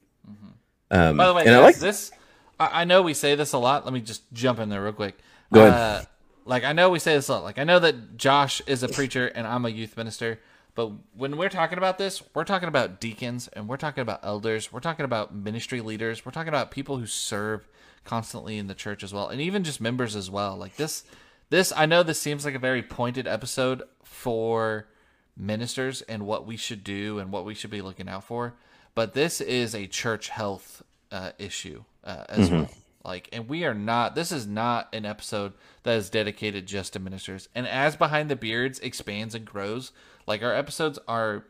Um, 0.91 1.16
By 1.16 1.27
the 1.29 1.35
way, 1.35 1.45
and 1.47 1.55
I 1.55 1.61
like 1.61 1.77
this. 1.79 2.11
I, 2.59 2.83
I 2.83 2.85
know 2.85 3.01
we 3.03 3.14
say 3.14 3.37
this 3.37 3.53
a 3.53 3.59
lot. 3.59 3.85
Let 3.85 3.95
me 3.95 4.01
just 4.01 4.23
jump 4.33 4.59
in 4.59 4.68
there 4.68 4.83
real 4.83 4.93
quick. 4.93 5.16
Go 5.53 5.66
ahead. 5.66 5.73
Uh, 5.73 6.03
like 6.51 6.64
I 6.64 6.72
know 6.72 6.90
we 6.90 6.98
say 6.98 7.14
this 7.14 7.28
a 7.28 7.34
lot. 7.34 7.44
Like 7.44 7.61
I 7.61 7.64
know 7.64 7.78
that 7.78 8.16
Josh 8.16 8.61
is 8.66 8.82
a 8.82 8.88
preacher 8.88 9.28
and 9.28 9.46
I'm 9.46 9.64
a 9.64 9.68
youth 9.68 9.96
minister. 9.96 10.40
But 10.74 10.90
when 11.16 11.36
we're 11.36 11.48
talking 11.48 11.78
about 11.78 11.96
this, 11.96 12.22
we're 12.34 12.44
talking 12.44 12.68
about 12.68 13.01
deacons 13.01 13.46
and 13.48 13.68
we're 13.68 13.76
talking 13.76 14.03
about 14.03 14.20
elders. 14.24 14.72
We're 14.72 14.80
talking 14.80 15.05
about 15.05 15.32
ministry 15.32 15.80
leaders. 15.80 16.26
We're 16.26 16.32
talking 16.32 16.48
about 16.48 16.72
people 16.72 16.96
who 16.96 17.07
serve 17.07 17.68
constantly 18.05 18.59
in 18.59 18.66
the 18.66 18.74
church 18.74 19.05
as 19.05 19.14
well, 19.14 19.28
and 19.28 19.40
even 19.40 19.62
just 19.62 19.80
members 19.80 20.16
as 20.16 20.28
well. 20.28 20.57
Like 20.57 20.74
this, 20.74 21.05
this 21.51 21.72
I 21.76 21.86
know 21.86 22.03
this 22.03 22.20
seems 22.20 22.44
like 22.44 22.55
a 22.57 22.61
very 22.61 22.82
pointed 22.82 23.28
episode 23.28 23.84
for 24.03 24.88
ministers 25.36 26.03
and 26.03 26.26
what 26.26 26.46
we 26.46 26.57
should 26.57 26.82
do 26.82 27.20
and 27.20 27.30
what 27.30 27.44
we 27.44 27.55
should 27.55 27.70
be 27.70 27.80
looking 27.80 28.09
out 28.09 28.24
for. 28.24 28.55
But 28.96 29.14
this 29.14 29.40
is 29.40 29.72
a 29.72 29.86
church 29.86 30.30
health 30.30 30.82
uh, 31.12 31.30
issue 31.38 31.84
uh, 32.03 32.24
as 32.28 32.51
well. 32.51 32.70
Like, 33.05 33.28
and 33.32 33.48
we 33.48 33.64
are 33.64 33.74
not. 33.74 34.14
This 34.14 34.30
is 34.30 34.46
not 34.46 34.88
an 34.92 35.07
episode 35.07 35.55
that 35.84 35.96
is 35.96 36.11
dedicated 36.11 36.66
just 36.66 36.92
to 36.92 36.98
ministers. 36.98 37.48
And 37.55 37.66
as 37.66 37.96
behind 37.96 38.30
the 38.30 38.36
beards 38.36 38.78
expands 38.80 39.34
and 39.34 39.44
grows, 39.44 39.92
like 40.26 40.42
our 40.42 40.55
episodes 40.55 40.98
are, 41.09 41.44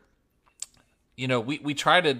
you 1.17 1.27
know, 1.27 1.39
we 1.39 1.59
we 1.59 1.73
try 1.73 1.99
to 2.01 2.19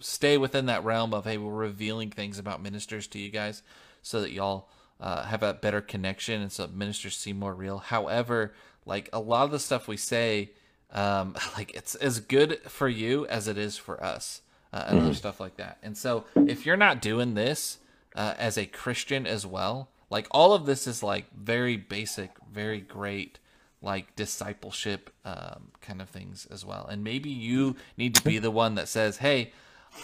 stay 0.00 0.36
within 0.36 0.66
that 0.66 0.84
realm 0.84 1.14
of 1.14 1.24
hey, 1.24 1.38
we're 1.38 1.52
revealing 1.52 2.10
things 2.10 2.38
about 2.38 2.62
ministers 2.62 3.06
to 3.08 3.18
you 3.18 3.30
guys, 3.30 3.62
so 4.02 4.20
that 4.20 4.32
y'all 4.32 4.68
uh, 5.00 5.24
have 5.24 5.42
a 5.42 5.54
better 5.54 5.80
connection 5.80 6.42
and 6.42 6.52
so 6.52 6.66
ministers 6.66 7.16
seem 7.16 7.38
more 7.38 7.54
real. 7.54 7.78
However, 7.78 8.52
like 8.84 9.08
a 9.12 9.20
lot 9.20 9.44
of 9.44 9.50
the 9.50 9.58
stuff 9.58 9.88
we 9.88 9.96
say, 9.96 10.52
um, 10.92 11.34
like 11.56 11.74
it's 11.74 11.94
as 11.94 12.20
good 12.20 12.60
for 12.62 12.88
you 12.88 13.26
as 13.26 13.48
it 13.48 13.56
is 13.56 13.76
for 13.76 14.02
us, 14.02 14.42
uh, 14.72 14.84
and 14.88 15.00
other 15.00 15.14
stuff 15.14 15.40
like 15.40 15.56
that. 15.56 15.78
And 15.82 15.96
so, 15.96 16.24
if 16.34 16.66
you're 16.66 16.76
not 16.76 17.00
doing 17.00 17.34
this 17.34 17.78
uh, 18.14 18.34
as 18.38 18.58
a 18.58 18.66
Christian 18.66 19.26
as 19.26 19.46
well, 19.46 19.88
like 20.10 20.26
all 20.30 20.52
of 20.52 20.66
this 20.66 20.86
is 20.86 21.02
like 21.02 21.26
very 21.32 21.76
basic, 21.76 22.30
very 22.52 22.80
great 22.80 23.38
like 23.80 24.16
discipleship 24.16 25.10
um, 25.24 25.70
kind 25.80 26.02
of 26.02 26.08
things 26.08 26.46
as 26.50 26.64
well. 26.64 26.86
And 26.90 27.04
maybe 27.04 27.30
you 27.30 27.76
need 27.96 28.14
to 28.16 28.22
be 28.22 28.38
the 28.38 28.50
one 28.50 28.74
that 28.74 28.88
says, 28.88 29.18
"Hey, 29.18 29.52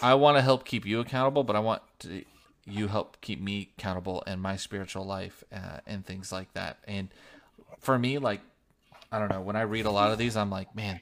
I 0.00 0.14
want 0.14 0.36
to 0.36 0.42
help 0.42 0.64
keep 0.64 0.86
you 0.86 1.00
accountable, 1.00 1.44
but 1.44 1.56
I 1.56 1.60
want 1.60 1.82
to, 2.00 2.24
you 2.66 2.88
help 2.88 3.20
keep 3.20 3.40
me 3.40 3.70
accountable 3.76 4.22
in 4.26 4.40
my 4.40 4.56
spiritual 4.56 5.04
life 5.04 5.42
uh, 5.52 5.78
and 5.86 6.06
things 6.06 6.30
like 6.30 6.52
that." 6.54 6.78
And 6.86 7.08
for 7.80 7.98
me, 7.98 8.18
like 8.18 8.40
I 9.10 9.18
don't 9.18 9.30
know, 9.30 9.40
when 9.40 9.56
I 9.56 9.62
read 9.62 9.86
a 9.86 9.90
lot 9.90 10.10
of 10.10 10.18
these, 10.18 10.36
I'm 10.36 10.50
like, 10.50 10.74
man, 10.74 11.00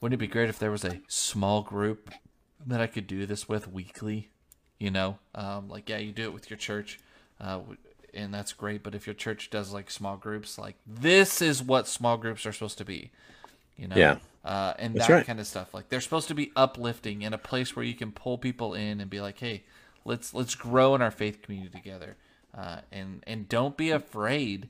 wouldn't 0.00 0.20
it 0.20 0.24
be 0.24 0.26
great 0.26 0.48
if 0.48 0.58
there 0.58 0.72
was 0.72 0.84
a 0.84 1.00
small 1.06 1.62
group 1.62 2.10
that 2.66 2.80
I 2.80 2.86
could 2.86 3.06
do 3.06 3.26
this 3.26 3.48
with 3.48 3.70
weekly? 3.72 4.30
You 4.78 4.90
know, 4.90 5.18
um, 5.34 5.68
like 5.68 5.88
yeah, 5.88 5.98
you 5.98 6.12
do 6.12 6.24
it 6.24 6.32
with 6.32 6.50
your 6.50 6.56
church. 6.58 7.00
Uh, 7.40 7.60
and 8.14 8.32
that's 8.32 8.52
great. 8.52 8.82
But 8.82 8.94
if 8.94 9.06
your 9.06 9.14
church 9.14 9.50
does 9.50 9.72
like 9.72 9.90
small 9.90 10.16
groups, 10.16 10.56
like 10.58 10.76
this 10.86 11.42
is 11.42 11.62
what 11.62 11.86
small 11.88 12.16
groups 12.16 12.46
are 12.46 12.52
supposed 12.52 12.78
to 12.78 12.84
be, 12.84 13.10
you 13.76 13.86
know, 13.88 13.96
Yeah. 13.96 14.18
uh, 14.44 14.74
and 14.78 14.94
That's 14.94 15.08
that 15.08 15.12
right. 15.14 15.26
kind 15.26 15.40
of 15.40 15.46
stuff. 15.46 15.74
Like 15.74 15.88
they're 15.88 16.00
supposed 16.00 16.28
to 16.28 16.34
be 16.34 16.52
uplifting 16.56 17.22
in 17.22 17.32
a 17.32 17.38
place 17.38 17.76
where 17.76 17.84
you 17.84 17.94
can 17.94 18.12
pull 18.12 18.38
people 18.38 18.74
in 18.74 19.00
and 19.00 19.10
be 19.10 19.20
like, 19.20 19.38
hey, 19.38 19.64
let's 20.04 20.32
let's 20.32 20.54
grow 20.54 20.94
in 20.94 21.02
our 21.02 21.10
faith 21.10 21.42
community 21.42 21.76
together, 21.76 22.16
uh, 22.56 22.80
and 22.90 23.22
and 23.26 23.48
don't 23.48 23.76
be 23.76 23.90
afraid. 23.90 24.68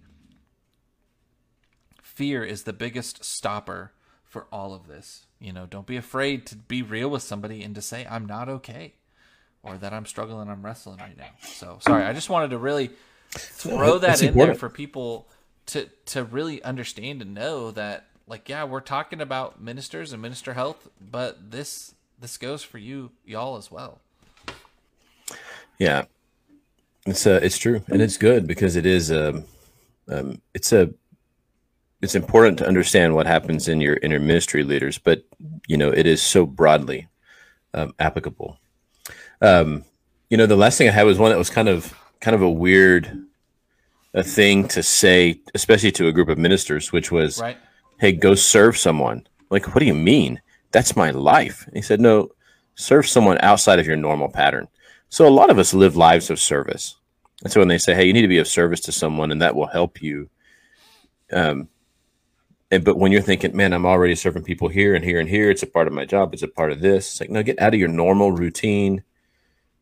Fear 2.02 2.44
is 2.44 2.64
the 2.64 2.72
biggest 2.72 3.24
stopper 3.24 3.92
for 4.24 4.46
all 4.50 4.74
of 4.74 4.88
this. 4.88 5.26
You 5.40 5.52
know, 5.52 5.66
don't 5.66 5.86
be 5.86 5.96
afraid 5.96 6.46
to 6.46 6.56
be 6.56 6.82
real 6.82 7.08
with 7.08 7.22
somebody 7.22 7.62
and 7.62 7.74
to 7.74 7.82
say 7.82 8.06
I'm 8.08 8.26
not 8.26 8.48
okay 8.48 8.94
or 9.62 9.76
that 9.78 9.92
I'm 9.92 10.06
struggling, 10.06 10.48
I'm 10.48 10.64
wrestling 10.64 10.98
right 10.98 11.16
now. 11.16 11.30
So 11.42 11.78
sorry, 11.80 12.04
I 12.04 12.12
just 12.12 12.30
wanted 12.30 12.50
to 12.50 12.58
really 12.58 12.90
throw 13.30 13.98
that 13.98 14.06
That's 14.08 14.22
in 14.22 14.34
there 14.34 14.54
for 14.54 14.68
people 14.68 15.28
to 15.66 15.88
to 16.06 16.24
really 16.24 16.62
understand 16.62 17.22
and 17.22 17.34
know 17.34 17.70
that 17.72 18.06
like 18.26 18.48
yeah, 18.48 18.64
we're 18.64 18.80
talking 18.80 19.20
about 19.20 19.60
ministers 19.60 20.12
and 20.12 20.20
minister 20.22 20.54
health, 20.54 20.88
but 21.00 21.50
this 21.50 21.94
this 22.20 22.36
goes 22.36 22.62
for 22.62 22.78
you 22.78 23.10
y'all 23.24 23.56
as 23.56 23.70
well. 23.70 24.00
Yeah, 25.78 26.04
it's 27.06 27.26
uh, 27.26 27.40
it's 27.42 27.58
true, 27.58 27.82
and 27.88 28.02
it's 28.02 28.16
good 28.16 28.46
because 28.46 28.76
it 28.76 28.86
is 28.86 29.12
um, 29.12 29.44
um, 30.08 30.40
it's 30.54 30.72
a 30.72 30.90
it's 32.00 32.14
important 32.14 32.58
to 32.58 32.66
understand 32.66 33.14
what 33.14 33.26
happens 33.26 33.68
in 33.68 33.80
your 33.80 33.94
in 33.94 34.10
your 34.10 34.20
ministry 34.20 34.62
leaders, 34.62 34.98
but 34.98 35.24
you 35.66 35.76
know 35.76 35.90
it 35.90 36.06
is 36.06 36.22
so 36.22 36.46
broadly 36.46 37.08
um, 37.74 37.92
applicable. 37.98 38.58
Um, 39.40 39.84
you 40.30 40.36
know, 40.36 40.46
the 40.46 40.56
last 40.56 40.78
thing 40.78 40.88
I 40.88 40.92
had 40.92 41.06
was 41.06 41.18
one 41.18 41.30
that 41.30 41.38
was 41.38 41.50
kind 41.50 41.68
of 41.68 41.94
kind 42.20 42.34
of 42.34 42.42
a 42.42 42.50
weird 42.50 43.24
a 44.14 44.22
thing 44.22 44.66
to 44.68 44.82
say, 44.82 45.40
especially 45.54 45.92
to 45.92 46.08
a 46.08 46.12
group 46.12 46.28
of 46.28 46.38
ministers, 46.38 46.92
which 46.92 47.12
was, 47.12 47.40
Right? 47.40 47.58
"Hey, 47.98 48.12
go 48.12 48.34
serve 48.34 48.76
someone." 48.76 49.26
Like, 49.50 49.74
what 49.74 49.80
do 49.80 49.86
you 49.86 49.94
mean? 49.94 50.40
That's 50.72 50.96
my 50.96 51.10
life. 51.10 51.66
And 51.66 51.76
he 51.76 51.82
said, 51.82 52.00
"No, 52.00 52.30
serve 52.74 53.06
someone 53.08 53.38
outside 53.40 53.78
of 53.78 53.86
your 53.86 53.96
normal 53.96 54.28
pattern." 54.28 54.68
So 55.08 55.26
a 55.26 55.30
lot 55.30 55.50
of 55.50 55.58
us 55.58 55.72
live 55.74 55.96
lives 55.96 56.30
of 56.30 56.38
service. 56.38 56.96
And 57.42 57.52
so 57.52 57.60
when 57.60 57.68
they 57.68 57.78
say, 57.78 57.94
"Hey, 57.94 58.06
you 58.06 58.12
need 58.12 58.22
to 58.22 58.28
be 58.28 58.38
of 58.38 58.48
service 58.48 58.80
to 58.80 58.92
someone," 58.92 59.30
and 59.32 59.42
that 59.42 59.54
will 59.54 59.66
help 59.66 60.02
you, 60.02 60.28
um, 61.32 61.68
and 62.70 62.84
but 62.84 62.98
when 62.98 63.12
you're 63.12 63.22
thinking, 63.22 63.56
"Man, 63.56 63.72
I'm 63.72 63.86
already 63.86 64.14
serving 64.14 64.42
people 64.44 64.68
here 64.68 64.94
and 64.94 65.04
here 65.04 65.20
and 65.20 65.28
here. 65.28 65.50
It's 65.50 65.62
a 65.62 65.66
part 65.66 65.86
of 65.86 65.92
my 65.92 66.04
job. 66.04 66.34
It's 66.34 66.42
a 66.42 66.48
part 66.48 66.72
of 66.72 66.80
this." 66.80 67.06
It's 67.12 67.20
like, 67.20 67.30
no, 67.30 67.42
get 67.42 67.60
out 67.60 67.74
of 67.74 67.80
your 67.80 67.88
normal 67.88 68.32
routine. 68.32 69.02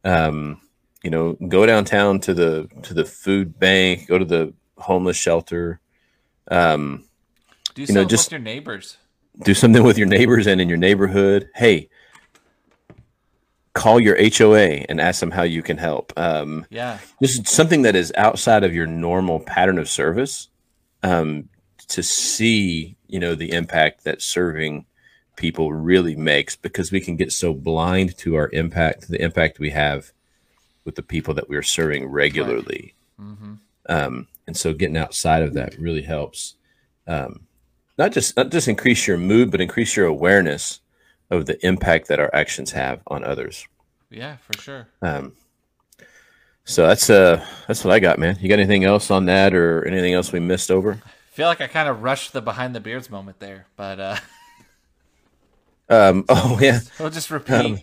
Um, 0.05 0.61
you 1.03 1.11
know, 1.11 1.35
go 1.49 1.67
downtown 1.67 2.21
to 2.21 2.35
the 2.35 2.69
to 2.83 2.95
the 2.95 3.05
food 3.05 3.59
bank, 3.59 4.07
go 4.07 4.19
to 4.19 4.25
the 4.25 4.55
homeless 4.79 5.17
shelter, 5.17 5.81
um, 6.51 7.05
Do 7.75 7.83
know, 7.83 7.87
something 7.87 8.09
just- 8.09 8.27
with 8.29 8.33
your 8.33 8.41
neighbors. 8.41 8.97
do 9.43 9.55
something 9.55 9.83
with 9.83 9.99
your 9.99 10.07
neighbors 10.09 10.47
and 10.47 10.61
in 10.61 10.69
your 10.69 10.79
neighborhood. 10.79 11.49
Hey, 11.55 11.89
call 13.75 14.01
your 14.01 14.17
HOA 14.17 14.85
and 14.89 15.01
ask 15.01 15.21
them 15.21 15.31
how 15.31 15.43
you 15.43 15.63
can 15.63 15.77
help. 15.77 16.13
Um, 16.17 16.67
Yeah. 16.71 16.99
just 17.23 17.47
something 17.47 17.83
that 17.83 17.95
is 17.95 18.13
outside 18.17 18.65
of 18.65 18.75
your 18.75 18.87
normal 18.87 19.41
pattern 19.41 19.79
of 19.79 19.89
service 19.89 20.49
um, 21.03 21.49
to 21.89 22.03
see 22.03 22.97
you 23.07 23.19
know 23.19 23.35
the 23.35 23.53
impact 23.53 24.05
that 24.05 24.23
serving 24.23 24.87
people 25.37 25.73
really 25.73 26.17
makes 26.17 26.57
because 26.57 26.91
we 26.91 27.01
can 27.01 27.17
get 27.17 27.31
so 27.31 27.53
blind 27.53 28.17
to 28.19 28.35
our 28.35 28.49
impact, 28.53 29.09
the 29.09 29.23
impact 29.23 29.59
we 29.59 29.71
have 29.71 30.11
with 30.85 30.95
the 30.95 31.03
people 31.03 31.35
that 31.35 31.49
we're 31.49 31.63
serving 31.63 32.07
regularly. 32.07 32.95
Right. 33.19 33.29
Mm-hmm. 33.29 33.55
Um, 33.89 34.27
and 34.47 34.57
so 34.57 34.73
getting 34.73 34.97
outside 34.97 35.43
of 35.43 35.55
that 35.55 35.79
really 35.79 36.03
helps. 36.03 36.55
Um, 37.07 37.41
not 37.99 38.13
just 38.13 38.37
not 38.37 38.51
just 38.51 38.69
increase 38.69 39.07
your 39.07 39.19
mood, 39.19 39.51
but 39.51 39.61
increase 39.61 39.97
your 39.97 40.07
awareness 40.07 40.81
of 41.31 41.47
the 41.47 41.65
impact 41.67 42.09
that 42.09 42.21
our 42.21 42.31
actions 42.35 42.73
have 42.73 43.01
on 43.07 43.25
others. 43.25 43.67
Yeah, 44.11 44.37
for 44.37 44.61
sure. 44.61 44.89
Um, 45.03 45.33
so 46.65 46.87
that's 46.87 47.09
uh 47.09 47.45
that's 47.67 47.85
what 47.85 47.95
I 47.95 48.01
got, 48.01 48.19
man. 48.19 48.37
You 48.41 48.49
got 48.49 48.59
anything 48.59 48.85
else 48.85 49.11
on 49.11 49.27
that, 49.27 49.55
or 49.55 49.87
anything 49.87 50.15
else 50.15 50.33
we 50.33 50.41
missed 50.41 50.71
over? 50.71 51.01
I 51.37 51.39
feel 51.39 51.49
like 51.49 51.61
I 51.61 51.67
kind 51.67 51.87
of 51.87 52.03
rushed 52.03 52.33
the 52.33 52.41
behind 52.41 52.75
the 52.75 52.81
beards 52.81 53.11
moment 53.11 53.41
there, 53.41 53.67
but 53.77 54.01
uh, 54.01 54.17
um, 55.91 56.25
oh 56.31 56.59
yeah, 56.63 56.81
we'll 56.99 57.11
just 57.11 57.31
repeat. 57.31 57.53
Um, 57.53 57.81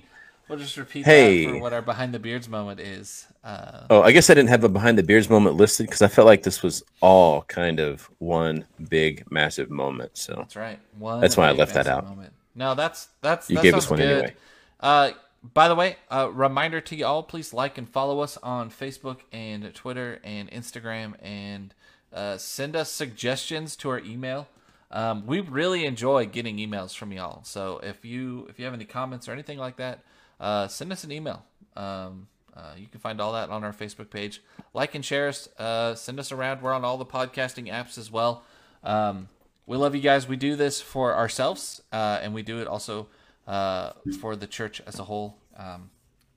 we'll 0.49 0.57
just 0.57 0.75
repeat 0.75 1.05
hey. 1.05 1.45
for 1.45 1.59
what 1.59 1.71
our 1.71 1.83
behind 1.83 2.15
the 2.15 2.19
beards 2.19 2.49
moment 2.49 2.79
is. 2.79 3.27
Uh, 3.43 3.81
oh, 3.91 4.01
I 4.01 4.11
guess 4.11 4.31
I 4.31 4.33
didn't 4.33 4.49
have 4.49 4.63
a 4.63 4.69
behind 4.69 4.97
the 4.97 5.03
beards 5.03 5.29
moment 5.29 5.55
listed 5.55 5.85
because 5.85 6.01
I 6.01 6.07
felt 6.07 6.25
like 6.25 6.41
this 6.41 6.63
was 6.63 6.81
all 6.99 7.43
kind 7.43 7.79
of 7.79 8.09
one 8.17 8.65
big 8.89 9.23
massive 9.31 9.69
moment. 9.69 10.17
So 10.17 10.33
that's 10.35 10.55
right. 10.55 10.79
One 10.97 11.21
that's 11.21 11.37
why 11.37 11.49
I 11.49 11.51
left 11.51 11.75
that 11.75 11.85
out. 11.85 12.05
Moment. 12.05 12.33
No, 12.55 12.73
that's 12.73 13.09
that's 13.21 13.51
you 13.51 13.57
that 13.57 13.61
gave 13.61 13.75
us 13.75 13.87
one 13.87 13.99
good. 13.99 14.07
anyway. 14.07 14.35
Uh, 14.79 15.11
by 15.53 15.67
the 15.67 15.75
way, 15.75 15.97
a 16.09 16.21
uh, 16.21 16.27
reminder 16.29 16.81
to 16.81 16.95
you 16.95 17.05
all: 17.05 17.21
please 17.21 17.53
like 17.53 17.77
and 17.77 17.87
follow 17.87 18.21
us 18.21 18.35
on 18.41 18.71
Facebook 18.71 19.19
and 19.31 19.71
Twitter 19.75 20.19
and 20.23 20.49
Instagram, 20.49 21.13
and 21.21 21.71
uh, 22.13 22.37
send 22.37 22.75
us 22.75 22.91
suggestions 22.91 23.75
to 23.77 23.89
our 23.89 23.99
email. 23.99 24.47
Um, 24.91 25.25
we 25.25 25.39
really 25.39 25.85
enjoy 25.85 26.27
getting 26.27 26.57
emails 26.57 26.95
from 26.95 27.11
y'all. 27.11 27.43
So 27.43 27.79
if 27.81 28.05
you 28.05 28.45
if 28.49 28.59
you 28.59 28.65
have 28.65 28.73
any 28.73 28.85
comments 28.85 29.27
or 29.27 29.31
anything 29.31 29.57
like 29.57 29.77
that, 29.77 30.03
uh, 30.39 30.67
send 30.67 30.91
us 30.91 31.03
an 31.03 31.11
email. 31.11 31.43
Um, 31.75 32.27
uh, 32.55 32.73
you 32.77 32.87
can 32.87 32.99
find 32.99 33.19
all 33.19 33.33
that 33.33 33.49
on 33.49 33.63
our 33.63 33.73
Facebook 33.73 34.11
page. 34.11 34.41
Like 34.73 34.93
and 34.93 35.03
share 35.03 35.27
us. 35.27 35.49
Uh, 35.57 35.95
send 35.95 36.19
us 36.19 36.31
around. 36.31 36.61
We're 36.61 36.73
on 36.73 36.85
all 36.85 36.97
the 36.97 37.05
podcasting 37.05 37.71
apps 37.71 37.97
as 37.97 38.11
well. 38.11 38.43
Um, 38.83 39.29
we 39.65 39.77
love 39.77 39.95
you 39.95 40.01
guys. 40.01 40.27
We 40.27 40.35
do 40.35 40.55
this 40.55 40.81
for 40.81 41.15
ourselves, 41.15 41.81
uh, 41.91 42.19
and 42.21 42.33
we 42.33 42.43
do 42.43 42.59
it 42.59 42.67
also 42.67 43.07
uh, 43.47 43.91
for 44.19 44.35
the 44.35 44.45
church 44.45 44.81
as 44.85 44.99
a 44.99 45.03
whole. 45.03 45.37
Um, 45.57 45.89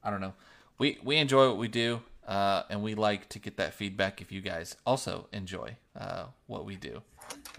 I 0.03 0.11
don't 0.11 0.21
know. 0.21 0.35
We 0.79 0.99
we 1.03 1.17
enjoy 1.17 1.49
what 1.49 1.59
we 1.59 1.69
do, 1.69 2.01
uh, 2.27 2.63
and 2.69 2.83
we 2.83 2.95
like 2.95 3.29
to 3.31 3.39
get 3.39 3.57
that 3.57 3.75
feedback 3.75 4.21
if 4.21 4.33
you 4.33 4.41
guys 4.41 4.77
also 4.85 5.29
enjoy 5.33 5.77
uh, 5.99 6.25
what 6.47 6.65
we 6.65 6.77
do. 6.77 7.03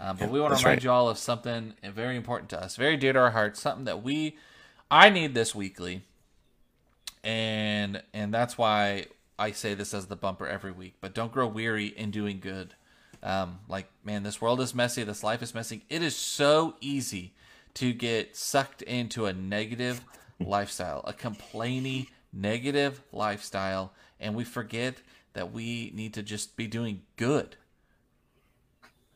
Um, 0.00 0.16
but 0.16 0.26
yeah, 0.26 0.32
we 0.32 0.40
want 0.40 0.52
to 0.52 0.58
remind 0.58 0.78
right. 0.78 0.84
you 0.84 0.90
all 0.90 1.08
of 1.08 1.18
something 1.18 1.74
very 1.82 2.16
important 2.16 2.50
to 2.50 2.62
us, 2.62 2.76
very 2.76 2.96
dear 2.96 3.12
to 3.12 3.18
our 3.18 3.30
hearts, 3.30 3.60
something 3.60 3.84
that 3.84 4.02
we 4.02 4.36
I 4.90 5.10
need 5.10 5.34
this 5.34 5.54
weekly, 5.54 6.02
and 7.22 8.02
and 8.14 8.32
that's 8.32 8.56
why 8.56 9.06
I 9.38 9.52
say 9.52 9.74
this 9.74 9.92
as 9.92 10.06
the 10.06 10.16
bumper 10.16 10.46
every 10.46 10.72
week. 10.72 10.94
But 11.00 11.14
don't 11.14 11.32
grow 11.32 11.46
weary 11.46 11.86
in 11.86 12.10
doing 12.10 12.40
good. 12.40 12.74
Um, 13.22 13.58
like 13.68 13.88
man, 14.04 14.22
this 14.22 14.40
world 14.40 14.60
is 14.60 14.74
messy. 14.74 15.02
This 15.04 15.22
life 15.22 15.42
is 15.42 15.54
messy. 15.54 15.84
It 15.90 16.02
is 16.02 16.16
so 16.16 16.76
easy 16.80 17.34
to 17.74 17.92
get 17.92 18.36
sucked 18.36 18.82
into 18.82 19.26
a 19.26 19.32
negative 19.32 20.00
lifestyle, 20.40 21.02
a 21.04 21.12
complaining, 21.12 22.06
negative 22.32 23.02
lifestyle, 23.12 23.92
and 24.20 24.34
we 24.34 24.44
forget 24.44 24.96
that 25.32 25.52
we 25.52 25.92
need 25.94 26.14
to 26.14 26.22
just 26.22 26.56
be 26.56 26.66
doing 26.66 27.02
good. 27.16 27.56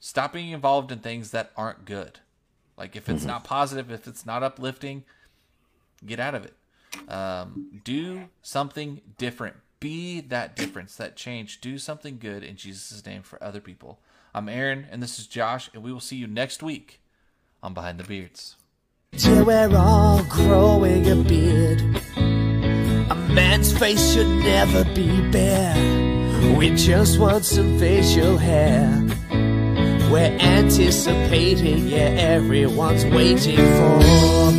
Stop 0.00 0.32
being 0.32 0.50
involved 0.50 0.90
in 0.90 0.98
things 0.98 1.30
that 1.30 1.52
aren't 1.56 1.84
good. 1.84 2.20
Like 2.76 2.96
if 2.96 3.08
it's 3.08 3.20
mm-hmm. 3.20 3.28
not 3.28 3.44
positive, 3.44 3.90
if 3.90 4.08
it's 4.08 4.26
not 4.26 4.42
uplifting, 4.42 5.04
get 6.04 6.20
out 6.20 6.34
of 6.34 6.44
it. 6.44 6.54
Um, 7.08 7.80
do 7.84 8.28
something 8.42 9.00
different. 9.18 9.56
Be 9.80 10.20
that 10.20 10.54
difference, 10.54 10.96
that 10.96 11.16
change. 11.16 11.60
Do 11.60 11.78
something 11.78 12.18
good 12.18 12.44
in 12.44 12.56
Jesus' 12.56 13.04
name 13.04 13.22
for 13.22 13.42
other 13.42 13.60
people. 13.60 14.00
I'm 14.34 14.48
Aaron, 14.48 14.86
and 14.90 15.02
this 15.02 15.18
is 15.18 15.26
Josh, 15.26 15.70
and 15.74 15.82
we 15.82 15.92
will 15.92 16.00
see 16.00 16.16
you 16.16 16.26
next 16.26 16.62
week 16.62 17.00
on 17.62 17.74
Behind 17.74 17.98
the 17.98 18.04
Beards. 18.04 18.56
Till 19.12 19.44
we're 19.44 19.76
all 19.76 20.22
growing 20.24 21.10
a 21.10 21.16
beard. 21.16 22.00
Man's 23.34 23.72
face 23.76 24.12
should 24.12 24.26
never 24.26 24.84
be 24.94 25.20
bare. 25.30 25.74
We 26.58 26.70
just 26.74 27.18
want 27.18 27.44
some 27.44 27.78
facial 27.78 28.36
hair. 28.36 29.02
We're 30.10 30.36
anticipating, 30.40 31.88
yeah, 31.88 32.36
everyone's 32.36 33.06
waiting 33.06 33.56
for. 33.56 34.52